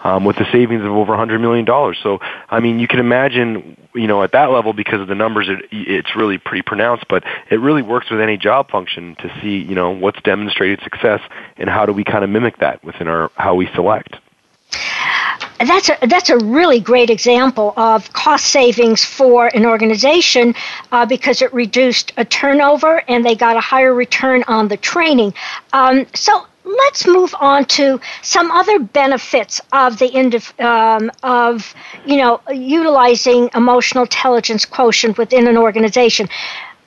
Um, 0.00 0.26
with 0.26 0.36
the 0.36 0.44
savings 0.52 0.82
of 0.82 0.90
over 0.90 1.14
$100 1.14 1.40
million. 1.40 1.64
So, 2.02 2.20
I 2.50 2.60
mean, 2.60 2.78
you 2.78 2.86
can 2.86 3.00
imagine, 3.00 3.74
you 3.94 4.06
know, 4.06 4.22
at 4.22 4.32
that 4.32 4.50
level, 4.50 4.74
because 4.74 5.00
of 5.00 5.08
the 5.08 5.14
numbers, 5.14 5.48
it, 5.48 5.64
it's 5.72 6.14
really 6.14 6.36
pretty 6.36 6.60
pronounced, 6.60 7.06
but 7.08 7.24
it 7.50 7.58
really 7.58 7.80
works 7.80 8.10
with 8.10 8.20
any 8.20 8.36
job 8.36 8.70
function 8.70 9.16
to 9.20 9.34
see, 9.40 9.56
you 9.56 9.74
know, 9.74 9.92
what's 9.92 10.20
demonstrated 10.20 10.82
success 10.82 11.22
and 11.56 11.70
how 11.70 11.86
do 11.86 11.94
we 11.94 12.04
kind 12.04 12.22
of 12.22 12.28
mimic 12.28 12.58
that 12.58 12.84
within 12.84 13.08
our, 13.08 13.30
how 13.36 13.54
we 13.54 13.66
select. 13.74 14.16
That's 15.64 15.88
a 15.90 15.98
that's 16.08 16.30
a 16.30 16.38
really 16.38 16.80
great 16.80 17.10
example 17.10 17.74
of 17.76 18.12
cost 18.12 18.46
savings 18.46 19.04
for 19.04 19.48
an 19.54 19.64
organization 19.66 20.54
uh, 20.92 21.06
because 21.06 21.42
it 21.42 21.52
reduced 21.52 22.12
a 22.16 22.24
turnover 22.24 23.02
and 23.08 23.24
they 23.24 23.34
got 23.34 23.56
a 23.56 23.60
higher 23.60 23.94
return 23.94 24.44
on 24.48 24.68
the 24.68 24.76
training. 24.76 25.34
Um, 25.72 26.06
so 26.14 26.46
let's 26.64 27.06
move 27.06 27.34
on 27.40 27.64
to 27.66 28.00
some 28.22 28.50
other 28.50 28.78
benefits 28.78 29.60
of 29.72 29.98
the 29.98 30.42
um, 30.58 31.10
of 31.22 31.74
you 32.06 32.16
know 32.16 32.40
utilizing 32.52 33.50
emotional 33.54 34.04
intelligence 34.04 34.64
quotient 34.64 35.18
within 35.18 35.46
an 35.46 35.56
organization. 35.56 36.28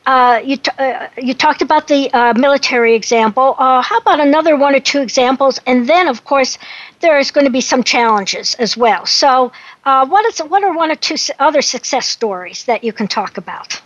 Uh, 0.07 0.39
you, 0.41 0.55
t- 0.55 0.71
uh, 0.79 1.09
you 1.17 1.33
talked 1.33 1.61
about 1.61 1.89
the 1.89 2.09
uh, 2.13 2.33
military 2.33 2.95
example. 2.95 3.55
Uh, 3.59 3.81
how 3.81 3.97
about 3.97 4.21
another 4.21 4.55
one 4.55 4.73
or 4.73 4.79
two 4.79 5.01
examples? 5.01 5.59
And 5.67 5.87
then, 5.87 6.07
of 6.07 6.23
course, 6.23 6.57
there's 7.01 7.29
going 7.29 7.43
to 7.43 7.51
be 7.51 7.59
some 7.59 7.83
challenges 7.83 8.55
as 8.55 8.77
well. 8.77 9.05
So, 9.05 9.51
uh, 9.83 10.07
what 10.07 10.25
is 10.25 10.39
what 10.39 10.63
are 10.63 10.73
one 10.73 10.91
or 10.91 10.95
two 10.95 11.17
other 11.39 11.61
success 11.61 12.07
stories 12.07 12.63
that 12.65 12.85
you 12.85 12.93
can 12.93 13.09
talk 13.09 13.37
about? 13.37 13.81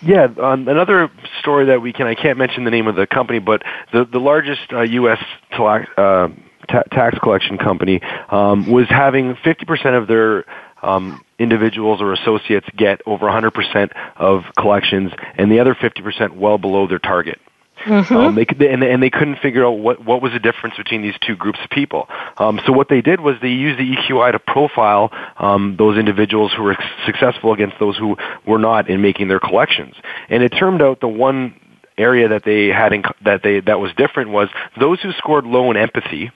Yeah, 0.00 0.28
um, 0.38 0.66
another 0.66 1.10
story 1.40 1.66
that 1.66 1.82
we 1.82 1.92
can, 1.92 2.06
I 2.06 2.14
can't 2.14 2.38
mention 2.38 2.64
the 2.64 2.70
name 2.70 2.86
of 2.86 2.96
the 2.96 3.06
company, 3.06 3.38
but 3.38 3.62
the, 3.92 4.06
the 4.06 4.18
largest 4.18 4.72
U.S. 4.72 5.22
uh, 5.58 6.28
ta- 6.70 6.82
tax 6.90 7.18
collection 7.18 7.58
company 7.58 8.00
um, 8.30 8.70
was 8.70 8.88
having 8.88 9.34
50% 9.34 9.98
of 9.98 10.08
their 10.08 10.44
um, 10.82 11.22
individuals 11.38 12.00
or 12.00 12.12
associates 12.12 12.66
get 12.76 13.00
over 13.06 13.26
100% 13.26 13.90
of 14.16 14.44
collections 14.56 15.12
and 15.36 15.50
the 15.50 15.60
other 15.60 15.74
50% 15.74 16.36
well 16.36 16.58
below 16.58 16.86
their 16.86 16.98
target. 16.98 17.38
Mm-hmm. 17.84 18.14
Um, 18.14 18.34
they 18.34 18.44
could, 18.44 18.60
and, 18.60 18.82
and 18.82 19.02
they 19.02 19.08
couldn't 19.08 19.36
figure 19.36 19.64
out 19.64 19.78
what, 19.78 20.04
what 20.04 20.20
was 20.20 20.32
the 20.32 20.38
difference 20.38 20.76
between 20.76 21.00
these 21.00 21.14
two 21.26 21.34
groups 21.34 21.58
of 21.64 21.70
people. 21.70 22.08
Um, 22.36 22.60
so 22.66 22.72
what 22.72 22.88
they 22.90 23.00
did 23.00 23.20
was 23.20 23.36
they 23.40 23.48
used 23.48 23.78
the 23.78 23.96
EQI 23.96 24.32
to 24.32 24.38
profile 24.38 25.10
um, 25.38 25.76
those 25.78 25.96
individuals 25.96 26.52
who 26.54 26.62
were 26.62 26.76
successful 27.06 27.54
against 27.54 27.78
those 27.78 27.96
who 27.96 28.16
were 28.46 28.58
not 28.58 28.90
in 28.90 29.00
making 29.00 29.28
their 29.28 29.40
collections. 29.40 29.94
And 30.28 30.42
it 30.42 30.50
turned 30.50 30.82
out 30.82 31.00
the 31.00 31.08
one 31.08 31.58
area 31.96 32.28
that 32.28 32.44
they 32.44 32.68
had 32.68 32.92
in, 32.92 33.02
that 33.24 33.42
they 33.42 33.60
that 33.60 33.78
was 33.78 33.92
different 33.96 34.30
was 34.30 34.48
those 34.78 35.00
who 35.00 35.12
scored 35.12 35.44
low 35.44 35.70
in 35.70 35.76
empathy 35.76 36.30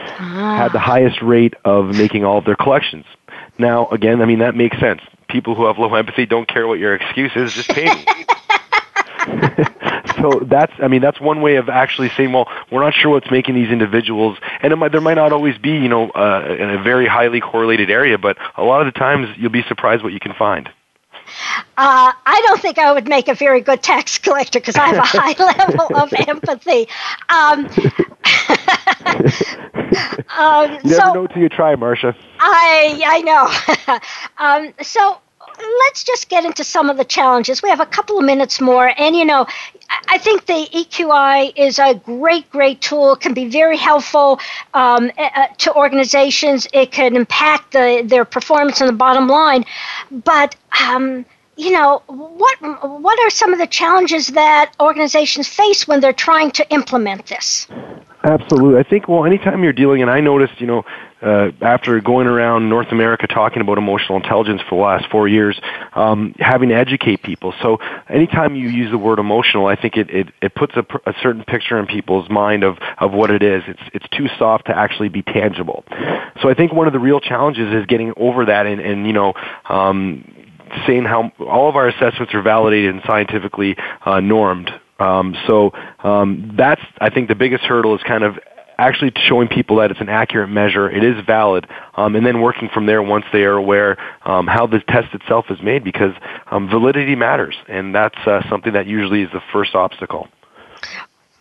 ah. 0.00 0.56
had 0.56 0.72
the 0.72 0.78
highest 0.78 1.20
rate 1.22 1.54
of 1.64 1.96
making 1.96 2.24
all 2.24 2.38
of 2.38 2.44
their 2.44 2.56
collections. 2.56 3.04
Now, 3.58 3.88
again, 3.88 4.22
I 4.22 4.26
mean 4.26 4.38
that 4.40 4.54
makes 4.54 4.78
sense. 4.78 5.00
People 5.28 5.54
who 5.54 5.66
have 5.66 5.78
low 5.78 5.94
empathy 5.94 6.26
don't 6.26 6.48
care 6.48 6.66
what 6.66 6.78
your 6.78 6.94
excuse 6.94 7.32
is, 7.36 7.52
just 7.52 7.68
pay 7.70 7.84
me. 7.84 8.04
so 10.20 10.40
that's 10.46 10.72
I 10.82 10.88
mean 10.88 11.02
that's 11.02 11.20
one 11.20 11.42
way 11.42 11.56
of 11.56 11.68
actually 11.68 12.10
saying 12.10 12.32
well 12.32 12.48
we're 12.70 12.82
not 12.82 12.94
sure 12.94 13.10
what's 13.10 13.30
making 13.30 13.54
these 13.54 13.70
individuals 13.70 14.38
and 14.62 14.76
might, 14.78 14.92
there 14.92 15.00
might 15.00 15.14
not 15.14 15.32
always 15.32 15.58
be 15.58 15.70
you 15.70 15.88
know 15.88 16.10
uh, 16.10 16.56
in 16.58 16.70
a 16.70 16.82
very 16.82 17.06
highly 17.06 17.40
correlated 17.40 17.90
area 17.90 18.18
but 18.18 18.36
a 18.56 18.64
lot 18.64 18.80
of 18.86 18.92
the 18.92 18.98
times 18.98 19.28
you'll 19.36 19.50
be 19.50 19.62
surprised 19.68 20.02
what 20.02 20.12
you 20.12 20.20
can 20.20 20.34
find. 20.34 20.70
Uh, 21.76 22.12
I 22.26 22.42
don't 22.46 22.60
think 22.60 22.78
I 22.78 22.92
would 22.92 23.08
make 23.08 23.28
a 23.28 23.34
very 23.34 23.60
good 23.60 23.82
tax 23.82 24.18
collector 24.18 24.60
because 24.60 24.76
I 24.76 24.86
have 24.88 24.98
a 24.98 25.02
high 25.02 25.32
level 25.58 25.96
of 25.96 26.12
empathy. 26.12 26.88
Um, 27.28 27.66
um, 30.38 30.70
you 30.84 30.90
never 30.90 30.98
so, 31.02 31.12
know 31.14 31.26
till 31.26 31.42
you 31.42 31.48
try, 31.48 31.74
Marcia. 31.76 32.14
I 32.38 33.02
I 33.06 33.20
know. 33.22 33.48
um, 34.38 34.72
so 34.82 35.18
let's 35.80 36.04
just 36.04 36.28
get 36.28 36.44
into 36.44 36.64
some 36.64 36.90
of 36.90 36.96
the 36.96 37.04
challenges. 37.04 37.62
We 37.62 37.68
have 37.70 37.80
a 37.80 37.86
couple 37.86 38.18
of 38.18 38.24
minutes 38.24 38.60
more, 38.60 38.92
and 38.98 39.16
you 39.16 39.24
know, 39.24 39.46
I 40.08 40.18
think 40.18 40.46
the 40.46 40.68
EQI 40.72 41.52
is 41.56 41.78
a 41.78 41.94
great, 41.94 42.50
great 42.50 42.80
tool. 42.80 43.16
Can 43.16 43.34
be 43.34 43.48
very 43.48 43.76
helpful 43.76 44.40
um, 44.74 45.10
uh, 45.18 45.46
to 45.58 45.74
organizations. 45.74 46.66
It 46.72 46.92
can 46.92 47.16
impact 47.16 47.72
the, 47.72 48.02
their 48.04 48.24
performance 48.24 48.80
and 48.80 48.88
the 48.88 48.94
bottom 48.94 49.28
line, 49.28 49.64
but 50.10 50.56
um, 50.84 51.24
you 51.56 51.72
know, 51.72 52.02
what 52.06 52.56
what 53.00 53.18
are 53.20 53.30
some 53.30 53.52
of 53.52 53.58
the 53.58 53.66
challenges 53.66 54.28
that 54.28 54.72
organizations 54.80 55.46
face 55.48 55.86
when 55.86 56.00
they're 56.00 56.12
trying 56.12 56.50
to 56.52 56.68
implement 56.72 57.26
this? 57.26 57.68
Absolutely. 58.24 58.78
I 58.78 58.82
think, 58.82 59.08
well, 59.08 59.24
anytime 59.24 59.64
you're 59.64 59.72
dealing, 59.72 60.02
and 60.02 60.10
I 60.10 60.20
noticed, 60.20 60.60
you 60.60 60.66
know, 60.66 60.84
uh, 61.22 61.50
after 61.60 62.00
going 62.00 62.26
around 62.26 62.68
North 62.68 62.88
America 62.92 63.26
talking 63.26 63.60
about 63.62 63.78
emotional 63.78 64.16
intelligence 64.16 64.60
for 64.68 64.76
the 64.76 64.82
last 64.82 65.10
four 65.10 65.28
years, 65.28 65.60
um, 65.94 66.34
having 66.38 66.70
to 66.70 66.74
educate 66.74 67.22
people. 67.22 67.54
So 67.62 67.78
anytime 68.08 68.54
you 68.54 68.68
use 68.68 68.90
the 68.90 68.98
word 68.98 69.18
emotional, 69.18 69.66
I 69.66 69.76
think 69.76 69.96
it, 69.96 70.10
it, 70.10 70.28
it 70.40 70.54
puts 70.54 70.74
a, 70.76 70.86
a 71.06 71.14
certain 71.22 71.44
picture 71.44 71.78
in 71.78 71.86
people's 71.86 72.28
mind 72.30 72.64
of, 72.64 72.78
of 72.98 73.12
what 73.12 73.30
it 73.30 73.42
is. 73.42 73.62
It's, 73.66 73.82
it's 73.92 74.08
too 74.08 74.28
soft 74.38 74.66
to 74.66 74.76
actually 74.76 75.08
be 75.08 75.22
tangible. 75.22 75.84
So 76.42 76.48
I 76.48 76.54
think 76.54 76.72
one 76.72 76.86
of 76.86 76.92
the 76.92 76.98
real 76.98 77.20
challenges 77.20 77.72
is 77.74 77.86
getting 77.86 78.12
over 78.16 78.46
that 78.46 78.66
and, 78.66 78.80
and 78.80 79.06
you 79.06 79.12
know, 79.12 79.34
um, 79.68 80.24
saying 80.86 81.04
how 81.04 81.32
all 81.40 81.68
of 81.68 81.76
our 81.76 81.88
assessments 81.88 82.32
are 82.32 82.42
validated 82.42 82.94
and 82.94 83.02
scientifically 83.06 83.76
uh, 84.04 84.20
normed 84.20 84.70
um, 85.00 85.34
so 85.46 85.72
um, 86.04 86.52
that's, 86.56 86.82
I 87.00 87.08
think, 87.10 87.28
the 87.28 87.34
biggest 87.34 87.64
hurdle 87.64 87.94
is 87.94 88.02
kind 88.02 88.22
of 88.22 88.38
actually 88.80 89.12
showing 89.28 89.48
people 89.48 89.76
that 89.76 89.90
it's 89.90 90.00
an 90.00 90.08
accurate 90.08 90.48
measure, 90.48 90.90
it 90.90 91.04
is 91.04 91.24
valid, 91.24 91.66
um, 91.94 92.16
and 92.16 92.24
then 92.24 92.40
working 92.40 92.68
from 92.72 92.86
there 92.86 93.02
once 93.02 93.24
they 93.32 93.44
are 93.44 93.56
aware 93.56 93.96
um, 94.24 94.46
how 94.46 94.66
the 94.66 94.80
test 94.80 95.14
itself 95.14 95.46
is 95.50 95.60
made, 95.62 95.84
because 95.84 96.14
um, 96.50 96.68
validity 96.68 97.14
matters, 97.14 97.56
and 97.68 97.94
that's 97.94 98.18
uh, 98.26 98.42
something 98.48 98.72
that 98.72 98.86
usually 98.86 99.22
is 99.22 99.30
the 99.32 99.42
first 99.52 99.74
obstacle. 99.74 100.28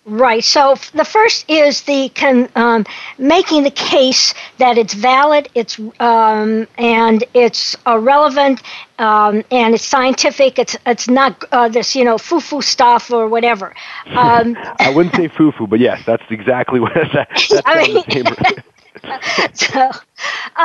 Right. 0.10 0.44
So 0.44 0.76
the 0.96 1.06
first 1.06 1.46
is 1.48 1.84
the 1.84 2.10
con, 2.10 2.50
um, 2.56 2.84
making 3.20 3.62
the 3.62 3.70
case 3.70 4.34
that 4.58 4.76
it's 4.76 4.96
valid, 4.96 5.48
it's 5.54 5.78
um, 6.00 6.68
and 6.80 7.24
it's 7.36 7.76
uh, 7.86 8.00
relevant, 8.00 8.64
um, 8.98 9.44
and 9.52 9.76
it's 9.76 9.86
scientific. 9.86 10.58
It's 10.58 10.76
it's 10.88 11.08
not 11.08 11.44
uh, 11.52 11.70
this 11.70 11.96
you 11.96 12.04
know 12.04 12.18
foo 12.18 12.40
foo 12.40 12.64
stuff 12.64 13.12
or 13.12 13.28
whatever. 13.28 13.76
Um, 14.08 14.58
I 14.80 14.90
wouldn't 14.90 15.16
say 15.16 15.28
foo 15.28 15.52
foo, 15.52 15.68
but 15.68 15.80
yes, 15.80 16.02
that's 16.08 16.24
exactly 16.32 16.80
what 16.80 16.96
that, 16.96 17.30
that's 17.50 17.62
I 17.68 17.84
mean, 17.84 19.54
so, 19.54 19.92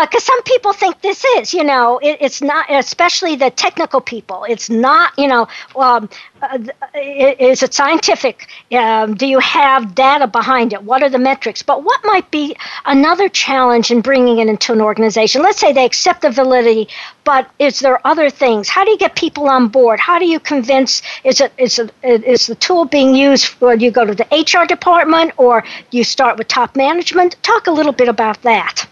because 0.01 0.23
uh, 0.23 0.33
some 0.33 0.43
people 0.43 0.73
think 0.73 1.01
this 1.01 1.25
is, 1.37 1.55
you 1.55 1.65
know, 1.65 1.99
it, 1.99 2.19
it's 2.21 2.43
not, 2.43 2.67
especially 2.71 3.37
the 3.37 3.51
technical 3.51 4.01
people. 4.01 4.45
It's 4.49 4.69
not, 4.69 5.13
you 5.17 5.29
know, 5.29 5.47
um, 5.77 6.09
uh, 6.43 6.59
is 6.95 7.63
it 7.63 7.73
scientific? 7.73 8.49
Um, 8.73 9.15
do 9.15 9.27
you 9.27 9.39
have 9.39 9.95
data 9.95 10.27
behind 10.27 10.73
it? 10.73 10.83
What 10.83 11.03
are 11.03 11.09
the 11.09 11.19
metrics? 11.19 11.63
But 11.63 11.85
what 11.85 12.01
might 12.05 12.31
be 12.31 12.57
another 12.87 13.29
challenge 13.29 13.91
in 13.91 14.01
bringing 14.01 14.39
it 14.39 14.49
into 14.49 14.73
an 14.73 14.81
organization? 14.81 15.43
Let's 15.43 15.59
say 15.61 15.73
they 15.73 15.85
accept 15.85 16.23
the 16.23 16.31
validity, 16.31 16.89
but 17.25 17.49
is 17.59 17.79
there 17.81 18.05
other 18.07 18.31
things? 18.31 18.69
How 18.69 18.85
do 18.85 18.91
you 18.91 18.99
get 18.99 19.15
people 19.17 19.49
on 19.49 19.69
board? 19.69 20.01
How 20.01 20.19
do 20.19 20.27
you 20.27 20.41
convince? 20.41 21.03
Is 21.23 21.41
it 21.41 21.53
is 21.59 21.79
it 21.79 21.93
is 22.03 22.47
the 22.47 22.55
tool 22.57 22.85
being 22.85 23.15
used? 23.15 23.47
When 23.61 23.81
you 23.81 23.91
go 23.91 24.05
to 24.05 24.15
the 24.15 24.27
HR 24.33 24.67
department, 24.67 25.33
or 25.37 25.65
you 25.91 26.05
start 26.05 26.39
with 26.39 26.49
top 26.49 26.77
management? 26.77 27.37
Talk 27.43 27.67
a 27.67 27.71
little 27.71 27.93
bit 27.93 28.09
about 28.09 28.43
that. 28.43 28.87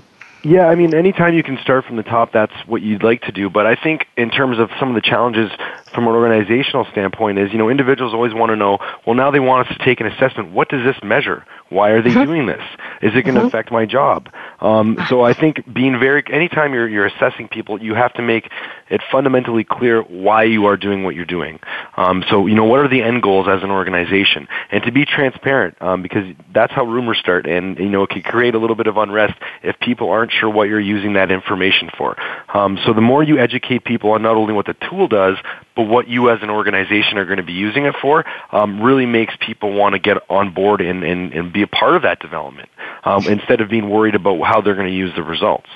Yeah, 0.45 0.67
I 0.67 0.75
mean, 0.75 0.93
anytime 0.93 1.35
you 1.35 1.43
can 1.45 1.59
start 1.63 1.85
from 1.85 1.97
the 1.97 2.03
top, 2.03 2.33
that's 2.33 2.53
what 2.67 2.83
you'd 2.83 3.05
like 3.05 3.23
to 3.23 3.33
do. 3.33 3.49
But 3.49 3.67
I 3.67 3.77
think 3.77 4.07
in 4.17 4.29
terms 4.31 4.59
of 4.59 4.71
some 4.81 4.89
of 4.89 4.95
the 4.97 5.01
challenges 5.01 5.51
from 5.95 6.09
an 6.09 6.15
organizational 6.15 6.85
standpoint 6.91 7.39
is, 7.39 7.53
you 7.53 7.59
know, 7.59 7.69
individuals 7.69 8.13
always 8.13 8.35
want 8.35 8.51
to 8.51 8.57
know, 8.57 8.79
well, 9.07 9.15
now 9.15 9.31
they 9.31 9.41
want 9.41 9.69
us 9.69 9.77
to 9.77 9.85
take 9.85 10.01
an 10.01 10.07
assessment. 10.07 10.51
What 10.53 10.69
does 10.69 10.85
this 10.85 10.97
measure? 11.05 11.45
Why 11.69 11.91
are 11.91 12.03
they 12.03 12.11
mm-hmm. 12.11 12.25
doing 12.25 12.47
this? 12.47 12.63
Is 13.03 13.13
it 13.15 13.23
going 13.23 13.35
to 13.35 13.41
mm-hmm. 13.41 13.47
affect 13.47 13.71
my 13.71 13.87
job? 13.87 14.29
Um, 14.61 14.99
so 15.09 15.23
I 15.23 15.33
think 15.33 15.73
being 15.73 15.99
very, 15.99 16.23
anytime 16.31 16.75
you're, 16.75 16.89
you're 16.89 17.07
assessing 17.07 17.49
people, 17.49 17.81
you 17.81 17.95
have 17.95 18.13
to 18.15 18.23
make 18.23 18.51
it 18.91 19.01
fundamentally 19.11 19.65
clear 19.65 20.03
why 20.03 20.43
you 20.43 20.67
are 20.67 20.77
doing 20.77 21.05
what 21.05 21.15
you're 21.15 21.25
doing. 21.25 21.61
Um, 21.97 22.25
so, 22.29 22.47
you 22.47 22.55
know, 22.55 22.65
what 22.65 22.81
are 22.81 22.89
the 22.89 23.03
end 23.03 23.23
goals 23.23 23.47
as 23.49 23.63
an 23.63 23.71
organization? 23.71 24.49
And 24.71 24.83
to 24.85 24.93
be 24.93 25.07
transparent, 25.07 25.81
um, 25.81 26.03
because 26.03 26.35
that's 26.53 26.73
how 26.73 26.85
rumors 26.85 27.19
start. 27.19 27.47
And, 27.47 27.79
you 27.79 27.89
know, 27.89 28.03
it 28.03 28.11
can 28.11 28.23
create 28.23 28.55
a 28.55 28.59
little 28.59 28.77
bit 28.77 28.87
of 28.87 28.97
unrest 28.97 29.35
if 29.63 29.79
people 29.81 30.11
aren't 30.11 30.32
sure 30.33 30.51
what 30.51 30.69
you're 30.69 30.81
using 30.81 31.15
that 31.15 31.31
information 31.31 31.91
for. 31.97 32.17
Um, 32.53 32.79
so 32.85 32.93
the 32.93 33.01
more 33.01 33.23
you 33.23 33.39
educate 33.39 33.85
people 33.85 34.13
on 34.13 34.23
not 34.23 34.37
only 34.37 34.53
what 34.53 34.67
the 34.67 34.75
tool 34.75 35.09
does, 35.09 35.37
but 35.77 35.85
what 35.85 36.09
you 36.09 36.31
as 36.31 36.43
an 36.43 36.51
organization 36.51 37.19
are 37.19 37.25
going 37.25 37.39
to 37.39 37.43
be 37.43 37.53
using 37.53 37.85
it 37.85 37.95
for 38.01 38.25
um, 38.51 38.83
really 38.83 39.07
makes 39.07 39.35
people 39.41 39.73
want 39.73 39.95
to 39.95 39.99
get 39.99 40.19
on 40.29 40.53
board 40.53 40.81
and, 40.81 41.05
and, 41.05 41.33
and 41.33 41.53
be 41.53 41.63
a 41.63 41.67
part 41.67 41.97
of 41.97 42.03
that 42.03 42.21
development 42.21 42.69
um, 43.05 43.27
instead 43.27 43.61
of 43.61 43.69
being 43.69 43.89
worried 43.89 44.15
about 44.15 44.41
how 44.43 44.61
they're 44.61 44.75
going 44.75 44.89
to 44.89 44.95
use 44.95 45.15
the 45.15 45.23
results. 45.23 45.69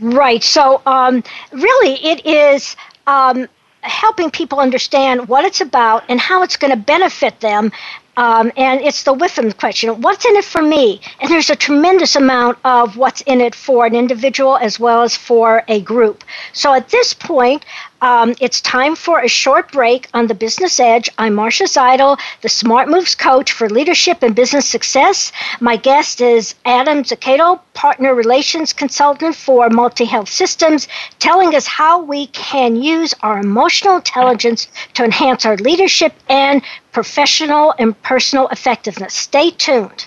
Right. 0.00 0.42
So, 0.42 0.82
um, 0.84 1.22
really, 1.52 1.94
it 2.04 2.26
is 2.26 2.76
um, 3.06 3.48
helping 3.80 4.30
people 4.30 4.60
understand 4.60 5.28
what 5.28 5.44
it's 5.44 5.60
about 5.60 6.04
and 6.08 6.20
how 6.20 6.42
it's 6.42 6.56
going 6.56 6.72
to 6.72 6.76
benefit 6.76 7.40
them 7.40 7.72
um, 8.16 8.50
and 8.56 8.80
it's 8.80 9.02
the 9.02 9.14
WIIFM 9.14 9.56
question 9.58 10.00
what's 10.00 10.24
in 10.24 10.36
it 10.36 10.44
for 10.44 10.62
me? 10.62 11.00
And 11.20 11.30
there's 11.30 11.50
a 11.50 11.56
tremendous 11.56 12.16
amount 12.16 12.58
of 12.64 12.96
what's 12.96 13.20
in 13.22 13.40
it 13.40 13.54
for 13.54 13.86
an 13.86 13.94
individual 13.94 14.56
as 14.56 14.80
well 14.80 15.02
as 15.02 15.16
for 15.16 15.62
a 15.68 15.80
group. 15.80 16.24
So 16.52 16.72
at 16.74 16.88
this 16.88 17.14
point, 17.14 17.64
Um, 18.02 18.34
it's 18.40 18.60
time 18.60 18.94
for 18.94 19.20
a 19.20 19.28
short 19.28 19.72
break 19.72 20.08
on 20.12 20.26
the 20.26 20.34
Business 20.34 20.78
Edge. 20.78 21.08
I'm 21.16 21.34
Marcia 21.34 21.64
Zidle, 21.64 22.18
the 22.42 22.48
Smart 22.48 22.88
Moves 22.88 23.14
coach 23.14 23.52
for 23.52 23.70
leadership 23.70 24.22
and 24.22 24.34
business 24.34 24.66
success. 24.66 25.32
My 25.60 25.76
guest 25.76 26.20
is 26.20 26.54
Adam 26.66 27.04
Zaccato, 27.04 27.60
partner 27.72 28.14
relations 28.14 28.74
consultant 28.74 29.34
for 29.34 29.70
Multi 29.70 30.04
Health 30.04 30.28
Systems, 30.28 30.88
telling 31.18 31.54
us 31.54 31.66
how 31.66 32.02
we 32.02 32.26
can 32.28 32.76
use 32.76 33.14
our 33.22 33.38
emotional 33.38 33.96
intelligence 33.96 34.68
to 34.94 35.04
enhance 35.04 35.46
our 35.46 35.56
leadership 35.56 36.12
and 36.28 36.62
professional 36.92 37.74
and 37.78 38.00
personal 38.02 38.48
effectiveness. 38.48 39.14
Stay 39.14 39.50
tuned. 39.50 40.06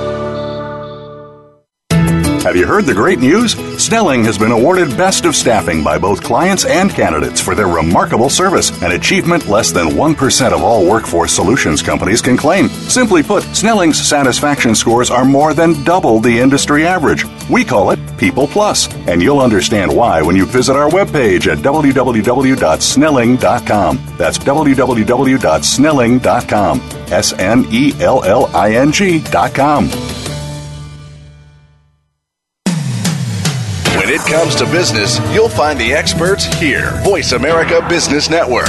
Have 2.43 2.55
you 2.55 2.65
heard 2.65 2.85
the 2.85 2.93
great 2.95 3.19
news? 3.19 3.53
Snelling 3.81 4.23
has 4.23 4.35
been 4.35 4.51
awarded 4.51 4.97
Best 4.97 5.25
of 5.25 5.35
Staffing 5.35 5.83
by 5.83 5.99
both 5.99 6.23
clients 6.23 6.65
and 6.65 6.89
candidates 6.89 7.39
for 7.39 7.53
their 7.53 7.67
remarkable 7.67 8.31
service, 8.31 8.71
an 8.81 8.93
achievement 8.93 9.47
less 9.47 9.71
than 9.71 9.89
1% 9.89 10.51
of 10.51 10.63
all 10.63 10.83
workforce 10.83 11.33
solutions 11.33 11.83
companies 11.83 12.19
can 12.19 12.35
claim. 12.35 12.67
Simply 12.67 13.21
put, 13.21 13.43
Snelling's 13.55 14.01
satisfaction 14.01 14.73
scores 14.73 15.11
are 15.11 15.23
more 15.23 15.53
than 15.53 15.83
double 15.83 16.19
the 16.19 16.39
industry 16.39 16.83
average. 16.83 17.25
We 17.47 17.63
call 17.63 17.91
it 17.91 17.99
People 18.17 18.47
Plus, 18.47 18.91
and 19.07 19.21
you'll 19.21 19.39
understand 19.39 19.95
why 19.95 20.23
when 20.23 20.35
you 20.35 20.47
visit 20.47 20.75
our 20.75 20.89
webpage 20.89 21.45
at 21.45 21.59
www.snelling.com. 21.59 23.99
That's 24.17 24.39
www.snelling.com. 24.39 26.81
S 27.11 27.33
N 27.33 27.65
E 27.69 27.93
L 27.99 28.23
L 28.23 28.49
I 28.55 28.73
N 28.73 28.91
G.com. 28.91 30.20
it 34.21 34.29
comes 34.29 34.55
to 34.55 34.65
business, 34.65 35.19
you'll 35.33 35.49
find 35.49 35.79
the 35.79 35.93
experts 35.93 36.45
here. 36.59 36.91
Voice 37.03 37.31
America 37.31 37.85
Business 37.87 38.29
Network. 38.29 38.67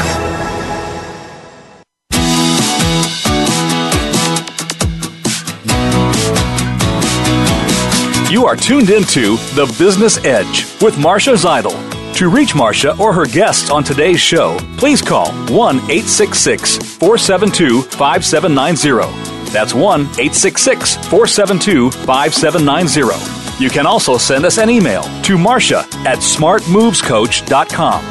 You 8.31 8.47
are 8.47 8.57
tuned 8.57 8.91
into 8.91 9.37
The 9.55 9.73
Business 9.79 10.25
Edge 10.25 10.67
with 10.81 10.99
Marcia 10.99 11.33
Zidle. 11.33 11.77
To 12.15 12.29
reach 12.29 12.55
Marcia 12.55 12.97
or 12.99 13.13
her 13.13 13.27
guests 13.27 13.71
on 13.71 13.85
today's 13.85 14.21
show, 14.21 14.59
please 14.77 15.01
call 15.01 15.33
1 15.33 15.77
866 15.77 16.77
472 16.97 17.83
5790. 17.83 19.51
That's 19.51 19.75
1 19.75 20.01
866 20.01 20.97
472 21.09 21.91
5790. 21.91 23.32
You 23.63 23.71
can 23.71 23.87
also 23.87 24.19
send 24.19 24.45
us 24.45 24.59
an 24.59 24.69
email 24.69 25.05
to 25.23 25.39
Marcia 25.39 25.87
at 26.05 26.19
smartmovescoach.com. 26.19 28.05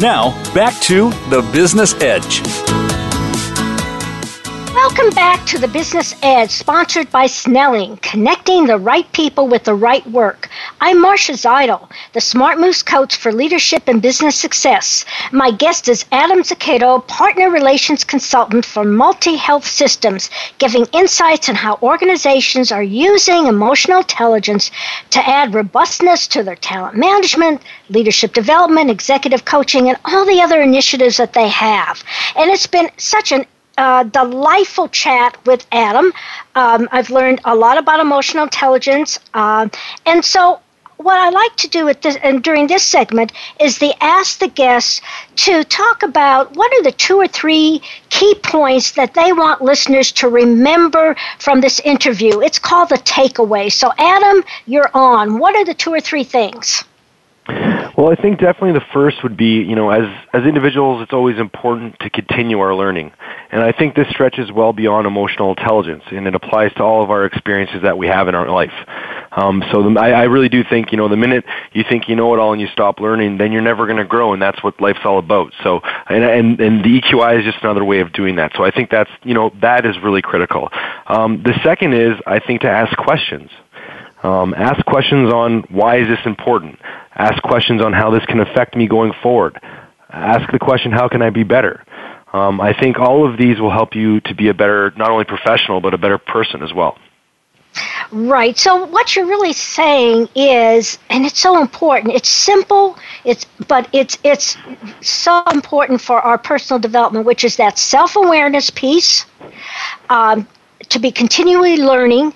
Now, 0.00 0.54
back 0.54 0.80
to 0.84 1.10
The 1.28 1.42
Business 1.52 1.92
Edge. 2.00 2.83
Welcome 4.96 5.16
back 5.16 5.44
to 5.46 5.58
the 5.58 5.66
Business 5.66 6.14
Edge, 6.22 6.52
sponsored 6.52 7.10
by 7.10 7.26
Snelling, 7.26 7.96
connecting 7.96 8.66
the 8.66 8.78
right 8.78 9.10
people 9.10 9.48
with 9.48 9.64
the 9.64 9.74
right 9.74 10.06
work. 10.06 10.48
I'm 10.80 11.00
Marcia 11.00 11.32
Zidle, 11.32 11.90
the 12.12 12.20
Smart 12.20 12.60
Moves 12.60 12.84
coach 12.84 13.16
for 13.16 13.32
leadership 13.32 13.88
and 13.88 14.00
business 14.00 14.38
success. 14.38 15.04
My 15.32 15.50
guest 15.50 15.88
is 15.88 16.04
Adam 16.12 16.44
Zaccato, 16.44 17.04
partner 17.08 17.50
relations 17.50 18.04
consultant 18.04 18.64
for 18.64 18.84
Multi 18.84 19.34
Health 19.34 19.66
Systems, 19.66 20.30
giving 20.58 20.86
insights 20.92 21.48
on 21.48 21.56
how 21.56 21.76
organizations 21.82 22.70
are 22.70 22.84
using 22.84 23.48
emotional 23.48 23.98
intelligence 23.98 24.70
to 25.10 25.28
add 25.28 25.54
robustness 25.54 26.28
to 26.28 26.44
their 26.44 26.54
talent 26.54 26.96
management, 26.96 27.62
leadership 27.88 28.32
development, 28.32 28.92
executive 28.92 29.44
coaching, 29.44 29.88
and 29.88 29.98
all 30.04 30.24
the 30.24 30.40
other 30.40 30.62
initiatives 30.62 31.16
that 31.16 31.32
they 31.32 31.48
have. 31.48 32.04
And 32.36 32.48
it's 32.48 32.68
been 32.68 32.90
such 32.96 33.32
an 33.32 33.44
uh, 33.78 34.04
delightful 34.04 34.88
chat 34.88 35.36
with 35.46 35.66
Adam. 35.72 36.12
Um, 36.54 36.88
I've 36.92 37.10
learned 37.10 37.40
a 37.44 37.54
lot 37.54 37.78
about 37.78 38.00
emotional 38.00 38.44
intelligence, 38.44 39.18
uh, 39.34 39.68
and 40.06 40.24
so 40.24 40.60
what 40.96 41.16
I 41.16 41.28
like 41.30 41.56
to 41.56 41.68
do 41.68 41.88
at 41.88 42.02
this 42.02 42.16
and 42.22 42.42
during 42.42 42.66
this 42.66 42.84
segment 42.84 43.32
is 43.60 43.78
the 43.78 43.94
ask 44.02 44.38
the 44.38 44.48
guests 44.48 45.00
to 45.36 45.64
talk 45.64 46.02
about 46.02 46.54
what 46.56 46.72
are 46.72 46.82
the 46.82 46.92
two 46.92 47.16
or 47.16 47.26
three 47.26 47.82
key 48.10 48.34
points 48.36 48.92
that 48.92 49.14
they 49.14 49.32
want 49.32 49.60
listeners 49.60 50.12
to 50.12 50.28
remember 50.28 51.16
from 51.38 51.60
this 51.60 51.80
interview. 51.80 52.40
It's 52.40 52.58
called 52.58 52.90
the 52.90 52.96
takeaway. 52.96 53.72
So, 53.72 53.92
Adam, 53.98 54.44
you're 54.66 54.90
on. 54.94 55.38
What 55.38 55.56
are 55.56 55.64
the 55.64 55.74
two 55.74 55.92
or 55.92 56.00
three 56.00 56.24
things? 56.24 56.84
Well, 57.46 58.10
I 58.10 58.16
think 58.16 58.40
definitely 58.40 58.72
the 58.72 58.84
first 58.92 59.22
would 59.22 59.36
be, 59.36 59.62
you 59.62 59.76
know, 59.76 59.90
as 59.90 60.08
as 60.32 60.44
individuals, 60.44 61.02
it's 61.02 61.12
always 61.12 61.38
important 61.38 61.98
to 62.00 62.10
continue 62.10 62.58
our 62.58 62.74
learning, 62.74 63.12
and 63.50 63.62
I 63.62 63.72
think 63.72 63.94
this 63.94 64.08
stretches 64.08 64.50
well 64.50 64.72
beyond 64.72 65.06
emotional 65.06 65.50
intelligence, 65.50 66.02
and 66.10 66.26
it 66.26 66.34
applies 66.34 66.72
to 66.74 66.82
all 66.82 67.04
of 67.04 67.10
our 67.10 67.26
experiences 67.26 67.82
that 67.82 67.98
we 67.98 68.06
have 68.06 68.28
in 68.28 68.34
our 68.34 68.48
life. 68.48 68.72
Um, 69.36 69.62
so 69.72 69.82
the, 69.82 70.00
I, 70.00 70.10
I 70.10 70.22
really 70.24 70.48
do 70.48 70.62
think, 70.64 70.92
you 70.92 70.96
know, 70.96 71.08
the 71.08 71.16
minute 71.16 71.44
you 71.72 71.84
think 71.88 72.08
you 72.08 72.16
know 72.16 72.32
it 72.34 72.38
all 72.38 72.52
and 72.52 72.60
you 72.60 72.68
stop 72.68 73.00
learning, 73.00 73.38
then 73.38 73.52
you're 73.52 73.62
never 73.62 73.86
going 73.86 73.98
to 73.98 74.04
grow, 74.04 74.32
and 74.32 74.40
that's 74.40 74.62
what 74.62 74.80
life's 74.80 75.00
all 75.04 75.18
about. 75.18 75.52
So, 75.62 75.80
and, 76.08 76.24
and 76.24 76.60
and 76.60 76.84
the 76.84 77.00
EQI 77.00 77.40
is 77.40 77.44
just 77.44 77.62
another 77.62 77.84
way 77.84 78.00
of 78.00 78.12
doing 78.12 78.36
that. 78.36 78.52
So 78.56 78.64
I 78.64 78.70
think 78.70 78.90
that's, 78.90 79.10
you 79.22 79.34
know, 79.34 79.50
that 79.60 79.84
is 79.84 79.96
really 80.02 80.22
critical. 80.22 80.68
Um, 81.06 81.42
the 81.42 81.54
second 81.62 81.94
is, 81.94 82.14
I 82.26 82.38
think, 82.38 82.62
to 82.62 82.70
ask 82.70 82.96
questions. 82.96 83.50
Um, 84.24 84.54
ask 84.56 84.84
questions 84.86 85.30
on 85.32 85.64
why 85.68 85.98
is 85.98 86.08
this 86.08 86.24
important. 86.24 86.78
Ask 87.14 87.42
questions 87.42 87.82
on 87.82 87.92
how 87.92 88.10
this 88.10 88.24
can 88.24 88.40
affect 88.40 88.74
me 88.74 88.88
going 88.88 89.12
forward. 89.22 89.60
Ask 90.10 90.50
the 90.50 90.58
question, 90.58 90.92
how 90.92 91.08
can 91.08 91.20
I 91.20 91.28
be 91.28 91.44
better? 91.44 91.84
Um, 92.32 92.60
I 92.60 92.72
think 92.72 92.98
all 92.98 93.30
of 93.30 93.38
these 93.38 93.60
will 93.60 93.70
help 93.70 93.94
you 93.94 94.20
to 94.22 94.34
be 94.34 94.48
a 94.48 94.54
better, 94.54 94.92
not 94.96 95.10
only 95.10 95.24
professional, 95.24 95.80
but 95.82 95.92
a 95.92 95.98
better 95.98 96.16
person 96.18 96.62
as 96.62 96.72
well. 96.72 96.98
Right. 98.10 98.56
So 98.56 98.86
what 98.86 99.14
you're 99.14 99.26
really 99.26 99.52
saying 99.52 100.28
is, 100.34 100.98
and 101.10 101.26
it's 101.26 101.38
so 101.38 101.60
important. 101.60 102.14
It's 102.14 102.28
simple. 102.28 102.96
It's 103.24 103.46
but 103.66 103.88
it's 103.92 104.16
it's 104.22 104.56
so 105.00 105.42
important 105.52 106.00
for 106.00 106.20
our 106.20 106.38
personal 106.38 106.78
development, 106.78 107.26
which 107.26 107.42
is 107.42 107.56
that 107.56 107.78
self 107.78 108.14
awareness 108.14 108.70
piece, 108.70 109.26
um, 110.08 110.46
to 110.88 111.00
be 111.00 111.10
continually 111.10 111.76
learning, 111.76 112.32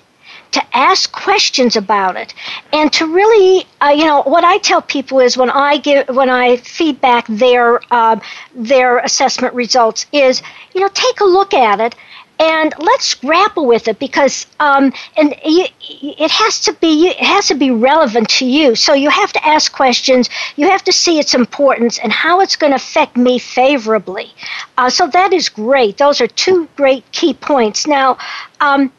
to 0.51 0.61
ask 0.75 1.11
questions 1.11 1.75
about 1.75 2.15
it, 2.15 2.33
and 2.73 2.91
to 2.93 3.05
really, 3.07 3.65
uh, 3.81 3.89
you 3.89 4.05
know, 4.05 4.23
what 4.23 4.43
I 4.43 4.57
tell 4.59 4.81
people 4.81 5.19
is 5.19 5.37
when 5.37 5.49
I 5.49 5.77
give 5.77 6.07
when 6.09 6.29
I 6.29 6.57
feedback 6.57 7.25
their 7.27 7.81
uh, 7.91 8.19
their 8.55 8.99
assessment 8.99 9.53
results 9.53 10.05
is, 10.11 10.41
you 10.73 10.81
know, 10.81 10.89
take 10.93 11.19
a 11.19 11.25
look 11.25 11.53
at 11.53 11.79
it 11.79 11.95
and 12.39 12.73
let's 12.79 13.13
grapple 13.15 13.65
with 13.65 13.87
it 13.87 13.99
because 13.99 14.47
um, 14.61 14.93
and 15.17 15.35
you, 15.43 15.65
it 15.81 16.31
has 16.31 16.59
to 16.61 16.73
be 16.73 17.09
it 17.09 17.17
has 17.17 17.47
to 17.47 17.55
be 17.55 17.69
relevant 17.69 18.29
to 18.29 18.45
you. 18.45 18.75
So 18.75 18.93
you 18.93 19.09
have 19.09 19.33
to 19.33 19.45
ask 19.45 19.71
questions. 19.71 20.29
You 20.55 20.69
have 20.69 20.83
to 20.85 20.93
see 20.93 21.19
its 21.19 21.33
importance 21.33 21.99
and 21.99 22.11
how 22.11 22.39
it's 22.39 22.55
going 22.55 22.71
to 22.71 22.77
affect 22.77 23.17
me 23.17 23.39
favorably. 23.39 24.33
Uh, 24.77 24.89
so 24.89 25.07
that 25.07 25.33
is 25.33 25.49
great. 25.49 25.97
Those 25.97 26.21
are 26.21 26.27
two 26.27 26.67
great 26.75 27.09
key 27.11 27.33
points. 27.33 27.85
Now. 27.85 28.17
Um, 28.61 28.91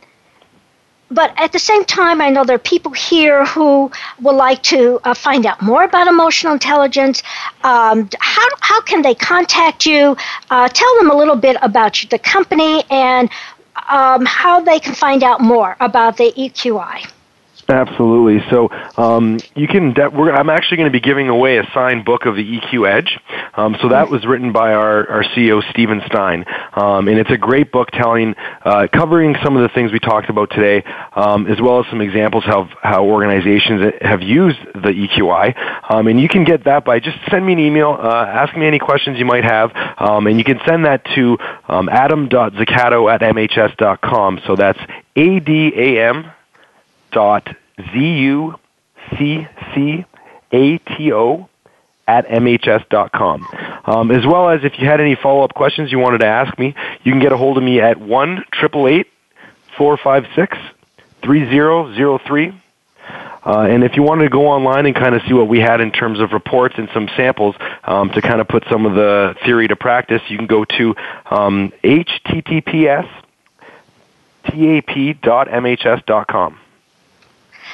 but 1.11 1.33
at 1.37 1.53
the 1.53 1.59
same 1.59 1.85
time, 1.85 2.21
I 2.21 2.31
know 2.31 2.45
there 2.45 2.57
are 2.57 2.59
people 2.59 2.93
here 2.93 3.45
who 3.45 3.91
would 4.21 4.37
like 4.37 4.63
to 4.65 5.01
uh, 5.05 5.15
find 5.15 5.45
out 5.45 5.61
more 5.61 5.85
about 5.85 6.07
emotional 6.07 6.53
intelligence. 6.53 7.23
Um, 7.65 8.09
how, 8.21 8.49
how 8.61 8.81
can 8.83 9.03
they 9.03 9.15
contact 9.15 9.87
you? 9.87 10.17
Uh, 10.51 10.69
tell 10.69 10.99
them 10.99 11.11
a 11.11 11.17
little 11.17 11.37
bit 11.37 11.57
about 11.63 12.05
the 12.11 12.19
company 12.19 12.85
and 12.91 13.29
um, 13.89 14.25
how 14.27 14.61
they 14.61 14.79
can 14.79 14.95
find 14.95 15.23
out 15.23 15.41
more 15.41 15.77
about 15.81 16.17
the 16.17 16.33
EQI. 16.33 17.09
Absolutely. 17.71 18.45
So 18.51 18.69
um, 18.97 19.43
you 19.55 19.69
can. 19.69 19.95
I'm 19.97 20.51
actually 20.51 20.79
going 20.79 20.91
to 20.91 20.93
be 20.93 21.01
giving 21.01 21.29
away 21.29 21.59
a 21.59 21.65
signed 21.73 22.05
book 22.05 22.27
of 22.27 22.35
the 22.35 22.59
EQ 22.59 22.91
Edge. 22.91 23.19
Um, 23.55 23.77
so 23.81 23.91
that 23.91 24.11
was 24.11 24.27
written 24.27 24.53
by 24.53 24.73
our, 24.73 25.09
our 25.09 25.23
CEO 25.23 25.63
Steven 25.71 26.03
Stein, 26.07 26.45
um, 26.75 27.09
and 27.09 27.19
it's 27.19 27.31
a 27.31 27.37
great 27.37 27.71
book 27.71 27.91
telling, 27.93 28.35
uh, 28.65 28.89
covering 28.93 29.37
some 29.45 29.57
of 29.57 29.63
the 29.63 29.69
things 29.69 29.93
we 29.93 30.01
talked 30.01 30.31
about 30.31 30.51
today, 30.51 30.83
um, 31.15 31.47
as 31.47 31.61
well 31.61 31.81
as 31.81 31.87
some 31.91 32.01
examples 32.01 32.45
of 32.49 32.69
how 32.83 33.05
organizations 33.05 33.93
have 34.01 34.23
used 34.23 34.59
the 34.75 34.91
EQI. 34.91 35.55
Um, 35.93 36.09
and 36.09 36.21
you 36.21 36.29
can 36.29 36.45
get 36.45 36.65
that 36.65 36.85
by 36.85 36.99
just 36.99 37.19
send 37.31 37.47
me 37.47 37.53
an 37.53 37.59
email, 37.61 37.97
uh, 38.01 38.27
ask 38.27 38.57
me 38.57 38.67
any 38.67 38.79
questions 38.79 39.19
you 39.19 39.27
might 39.27 39.45
have, 39.45 39.71
um, 39.99 40.27
and 40.27 40.39
you 40.39 40.45
can 40.45 40.61
send 40.67 40.87
that 40.87 41.05
to 41.15 41.39
um, 41.69 41.89
adam.zaccato 41.89 43.13
at 43.13 43.21
mhs.com. 43.21 44.41
So 44.47 44.57
that's 44.57 44.79
A 45.17 45.41
D 45.41 45.73
A 45.77 46.09
M 46.09 46.33
dot 47.13 47.49
Z-U-C-C-A-T-O 47.93 48.59
at 52.07 52.27
mhs.com. 52.27 53.47
Um, 53.85 54.11
as 54.11 54.27
well 54.27 54.49
as 54.51 54.65
if 54.65 54.79
you 54.79 54.87
had 54.87 55.01
any 55.01 55.15
follow-up 55.15 55.55
questions 55.55 55.93
you 55.93 55.99
wanted 55.99 56.19
to 56.19 56.27
ask 56.27 56.59
me, 56.59 56.75
you 57.03 57.13
can 57.13 57.21
get 57.21 57.33
a 57.33 57.37
hold 57.37 57.57
of 57.57 57.63
me 57.63 57.81
at 57.81 58.01
1 58.01 58.45
456 58.61 60.59
3003. 61.23 62.55
Uh, 63.43 63.61
and 63.63 63.85
if 63.85 63.97
you 63.97 64.03
wanted 64.03 64.25
to 64.25 64.29
go 64.29 64.49
online 64.49 64.85
and 64.87 64.95
kind 64.95 65.15
of 65.15 65.23
see 65.27 65.33
what 65.33 65.49
we 65.49 65.59
had 65.61 65.81
in 65.81 65.91
terms 65.91 66.21
of 66.21 66.33
reports 66.33 66.75
and 66.77 66.91
some 66.93 67.09
samples 67.17 67.57
um, 67.85 68.11
to 68.11 68.21
kind 68.21 68.39
of 68.41 68.49
put 68.49 68.63
some 68.71 68.85
of 68.85 68.95
the 68.95 69.35
theory 69.45 69.67
to 69.67 69.77
practice, 69.77 70.21
you 70.29 70.37
can 70.37 70.47
go 70.47 70.65
to 70.65 70.95
um, 71.31 71.73
https 71.83 73.09
tap.mhs.com. 74.45 75.41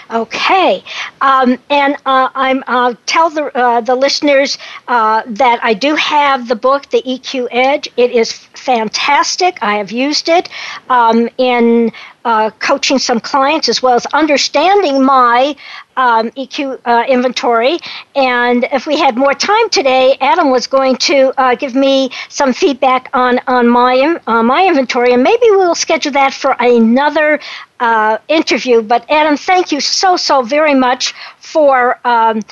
Okay, 0.08 0.84
um, 1.20 1.58
and 1.68 1.96
uh, 2.06 2.28
I'm 2.32 2.62
uh, 2.68 2.94
tell 3.06 3.28
the 3.28 3.46
uh, 3.58 3.80
the 3.80 3.96
listeners 3.96 4.56
uh, 4.86 5.22
that 5.26 5.58
I 5.64 5.74
do 5.74 5.96
have 5.96 6.46
the 6.46 6.54
book, 6.54 6.88
The 6.90 7.02
EQ 7.04 7.48
Edge. 7.50 7.88
It 7.96 8.12
is 8.12 8.32
fantastic. 8.32 9.58
I 9.62 9.76
have 9.78 9.90
used 9.90 10.28
it 10.28 10.48
um, 10.88 11.28
in 11.38 11.90
uh, 12.24 12.50
coaching 12.60 12.98
some 13.00 13.18
clients 13.18 13.68
as 13.68 13.82
well 13.82 13.94
as 13.94 14.06
understanding 14.06 15.02
my 15.04 15.56
um, 15.96 16.30
EQ 16.36 16.78
uh, 16.84 17.04
inventory. 17.08 17.78
And 18.14 18.64
if 18.72 18.86
we 18.86 18.98
had 18.98 19.16
more 19.16 19.34
time 19.34 19.68
today, 19.70 20.16
Adam 20.20 20.50
was 20.50 20.66
going 20.66 20.96
to 20.96 21.32
uh, 21.40 21.54
give 21.56 21.74
me 21.74 22.10
some 22.28 22.52
feedback 22.52 23.10
on 23.12 23.40
on 23.48 23.68
my 23.68 24.16
my 24.26 24.66
inventory, 24.66 25.12
and 25.14 25.22
maybe 25.24 25.46
we'll 25.50 25.74
schedule 25.74 26.12
that 26.12 26.32
for 26.32 26.54
another 26.60 27.40
uh, 27.80 28.18
interview. 28.28 28.82
But 28.82 29.08
Adam, 29.10 29.36
thank 29.36 29.72
you 29.72 29.80
so 29.80 30.16
so 30.16 30.42
very 30.42 30.74
much 30.74 31.14
for. 31.38 31.98
Um, 32.06 32.42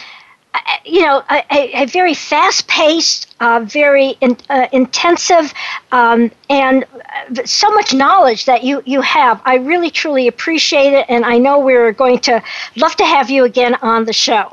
you 0.85 1.03
know, 1.03 1.21
a, 1.31 1.83
a 1.83 1.87
very 1.87 2.15
fast-paced, 2.15 3.35
uh, 3.41 3.65
very 3.65 4.11
in, 4.21 4.37
uh, 4.49 4.69
intensive, 4.73 5.53
um, 5.91 6.31
and 6.49 6.85
so 7.45 7.71
much 7.71 7.93
knowledge 7.93 8.45
that 8.45 8.63
you 8.63 8.81
you 8.87 9.01
have. 9.01 9.43
I 9.45 9.57
really 9.57 9.91
truly 9.91 10.29
appreciate 10.29 10.93
it, 10.93 11.07
and 11.09 11.25
I 11.25 11.39
know 11.39 11.59
we're 11.59 11.93
going 11.93 12.21
to 12.21 12.43
love 12.77 12.95
to 12.97 13.05
have 13.05 13.31
you 13.31 13.45
again 13.45 13.75
on 13.83 14.05
the 14.05 14.13
show. 14.13 14.53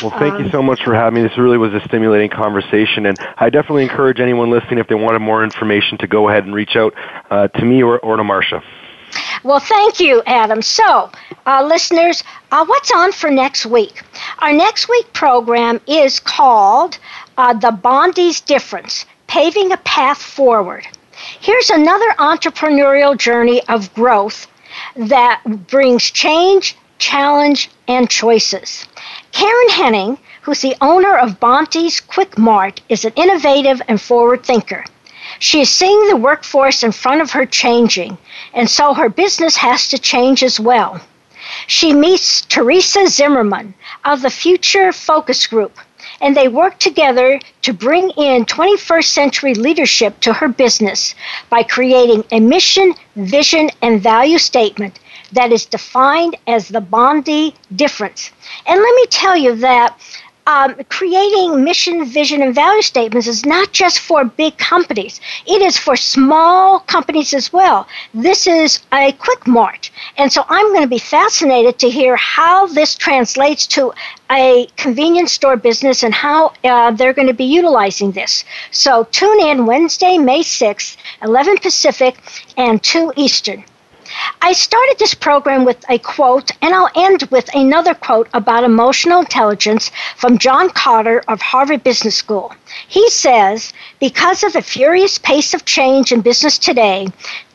Well, 0.00 0.10
thank 0.18 0.40
you 0.40 0.50
so 0.50 0.62
much 0.62 0.82
for 0.84 0.94
having 0.94 1.22
me. 1.22 1.28
This 1.28 1.38
really 1.38 1.58
was 1.58 1.72
a 1.74 1.80
stimulating 1.86 2.30
conversation, 2.30 3.06
and 3.06 3.16
I 3.36 3.50
definitely 3.50 3.82
encourage 3.84 4.20
anyone 4.20 4.50
listening, 4.50 4.78
if 4.78 4.88
they 4.88 4.94
wanted 4.94 5.20
more 5.20 5.44
information, 5.44 5.98
to 5.98 6.06
go 6.06 6.28
ahead 6.28 6.44
and 6.44 6.54
reach 6.54 6.76
out 6.76 6.94
uh, 7.30 7.48
to 7.48 7.64
me 7.64 7.82
or, 7.82 7.98
or 8.00 8.16
to 8.16 8.24
Marcia. 8.24 8.62
Well, 9.42 9.60
thank 9.60 10.00
you, 10.00 10.22
Adam. 10.26 10.62
So, 10.62 11.10
uh, 11.46 11.64
listeners, 11.64 12.22
uh, 12.50 12.64
what's 12.64 12.90
on 12.92 13.12
for 13.12 13.30
next 13.30 13.66
week? 13.66 14.02
Our 14.38 14.52
next 14.52 14.88
week 14.88 15.12
program 15.12 15.80
is 15.86 16.20
called 16.20 16.98
uh, 17.36 17.52
The 17.54 17.70
Bondi's 17.72 18.40
Difference 18.40 19.04
Paving 19.26 19.72
a 19.72 19.76
Path 19.78 20.22
Forward. 20.22 20.86
Here's 21.40 21.70
another 21.70 22.10
entrepreneurial 22.18 23.16
journey 23.16 23.62
of 23.68 23.92
growth 23.94 24.46
that 24.96 25.40
brings 25.68 26.10
change, 26.10 26.76
challenge, 26.98 27.70
and 27.88 28.08
choices. 28.08 28.86
Karen 29.32 29.68
Henning, 29.70 30.18
who's 30.42 30.60
the 30.60 30.76
owner 30.80 31.16
of 31.16 31.40
Bonte's 31.40 32.00
Quick 32.00 32.38
Mart, 32.38 32.80
is 32.88 33.04
an 33.04 33.12
innovative 33.16 33.82
and 33.88 34.00
forward 34.00 34.44
thinker. 34.44 34.84
She 35.38 35.60
is 35.60 35.70
seeing 35.70 36.08
the 36.08 36.16
workforce 36.16 36.82
in 36.82 36.92
front 36.92 37.22
of 37.22 37.30
her 37.32 37.46
changing, 37.46 38.18
and 38.54 38.68
so 38.68 38.94
her 38.94 39.08
business 39.08 39.56
has 39.56 39.88
to 39.88 39.98
change 39.98 40.42
as 40.42 40.60
well. 40.60 41.00
She 41.66 41.92
meets 41.92 42.42
Teresa 42.42 43.06
Zimmerman 43.08 43.74
of 44.04 44.22
the 44.22 44.30
Future 44.30 44.92
Focus 44.92 45.46
Group, 45.46 45.78
and 46.20 46.36
they 46.36 46.48
work 46.48 46.78
together 46.78 47.40
to 47.62 47.72
bring 47.72 48.10
in 48.10 48.44
21st 48.44 49.04
century 49.04 49.54
leadership 49.54 50.20
to 50.20 50.32
her 50.32 50.48
business 50.48 51.14
by 51.50 51.62
creating 51.62 52.24
a 52.30 52.40
mission, 52.40 52.94
vision, 53.16 53.70
and 53.80 54.02
value 54.02 54.38
statement 54.38 54.98
that 55.32 55.52
is 55.52 55.64
defined 55.66 56.36
as 56.46 56.68
the 56.68 56.80
Bondi 56.80 57.54
difference. 57.74 58.30
And 58.66 58.80
let 58.80 58.94
me 58.94 59.06
tell 59.06 59.36
you 59.36 59.56
that 59.56 59.98
um, 60.46 60.74
creating 60.88 61.62
mission, 61.62 62.04
vision, 62.04 62.42
and 62.42 62.54
value 62.54 62.82
statements 62.82 63.26
is 63.26 63.46
not 63.46 63.72
just 63.72 64.00
for 64.00 64.24
big 64.24 64.58
companies. 64.58 65.20
It 65.46 65.62
is 65.62 65.78
for 65.78 65.96
small 65.96 66.80
companies 66.80 67.32
as 67.32 67.52
well. 67.52 67.86
This 68.12 68.46
is 68.46 68.80
a 68.92 69.12
quick 69.12 69.46
march. 69.46 69.92
And 70.16 70.32
so 70.32 70.44
I'm 70.48 70.68
going 70.68 70.82
to 70.82 70.88
be 70.88 70.98
fascinated 70.98 71.78
to 71.78 71.90
hear 71.90 72.16
how 72.16 72.66
this 72.66 72.94
translates 72.96 73.66
to 73.68 73.92
a 74.30 74.66
convenience 74.76 75.32
store 75.32 75.56
business 75.56 76.02
and 76.02 76.14
how 76.14 76.52
uh, 76.64 76.90
they're 76.90 77.12
going 77.12 77.28
to 77.28 77.34
be 77.34 77.44
utilizing 77.44 78.12
this. 78.12 78.44
So 78.70 79.04
tune 79.04 79.40
in 79.40 79.66
Wednesday, 79.66 80.18
May 80.18 80.40
6th, 80.40 80.96
11 81.22 81.58
Pacific 81.58 82.16
and 82.56 82.82
2 82.82 83.12
Eastern. 83.16 83.64
I 84.40 84.52
started 84.52 84.96
this 84.98 85.14
program 85.14 85.64
with 85.64 85.84
a 85.88 85.98
quote, 85.98 86.50
and 86.60 86.74
I'll 86.74 86.90
end 86.94 87.22
with 87.30 87.48
another 87.54 87.94
quote 87.94 88.28
about 88.34 88.64
emotional 88.64 89.20
intelligence 89.20 89.90
from 90.16 90.38
John 90.38 90.70
Kotter 90.70 91.22
of 91.28 91.40
Harvard 91.40 91.84
Business 91.84 92.16
School. 92.16 92.52
He 92.88 93.08
says, 93.10 93.72
Because 94.00 94.42
of 94.42 94.52
the 94.52 94.62
furious 94.62 95.18
pace 95.18 95.54
of 95.54 95.64
change 95.64 96.12
in 96.12 96.20
business 96.20 96.58
today, 96.58 97.08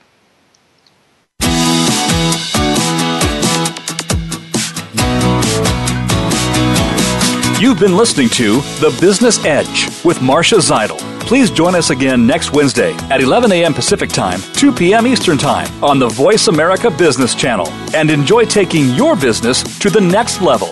You've 7.60 7.78
been 7.78 7.98
listening 7.98 8.30
to 8.30 8.62
The 8.80 8.98
Business 9.02 9.44
Edge 9.44 9.90
with 10.06 10.22
Marcia 10.22 10.56
Zidle. 10.56 10.98
Please 11.20 11.52
join 11.52 11.76
us 11.76 11.90
again 11.90 12.26
next 12.26 12.54
Wednesday 12.54 12.94
at 13.12 13.20
11 13.20 13.52
a.m. 13.52 13.74
Pacific 13.74 14.10
Time, 14.10 14.40
2 14.54 14.72
p.m. 14.72 15.06
Eastern 15.06 15.38
Time 15.38 15.68
on 15.84 16.00
the 16.00 16.08
Voice 16.08 16.48
America 16.48 16.90
Business 16.90 17.36
Channel 17.36 17.68
and 17.94 18.10
enjoy 18.10 18.46
taking 18.46 18.88
your 18.92 19.18
business 19.18 19.62
to 19.80 19.90
the 19.90 20.00
next 20.00 20.42
level. 20.42 20.70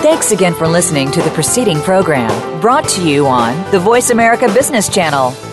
Thanks 0.00 0.30
again 0.30 0.54
for 0.54 0.68
listening 0.68 1.10
to 1.10 1.22
the 1.22 1.30
preceding 1.30 1.80
program 1.80 2.60
brought 2.60 2.88
to 2.90 3.04
you 3.04 3.26
on 3.26 3.68
the 3.72 3.80
Voice 3.80 4.10
America 4.10 4.46
Business 4.54 4.88
Channel. 4.88 5.34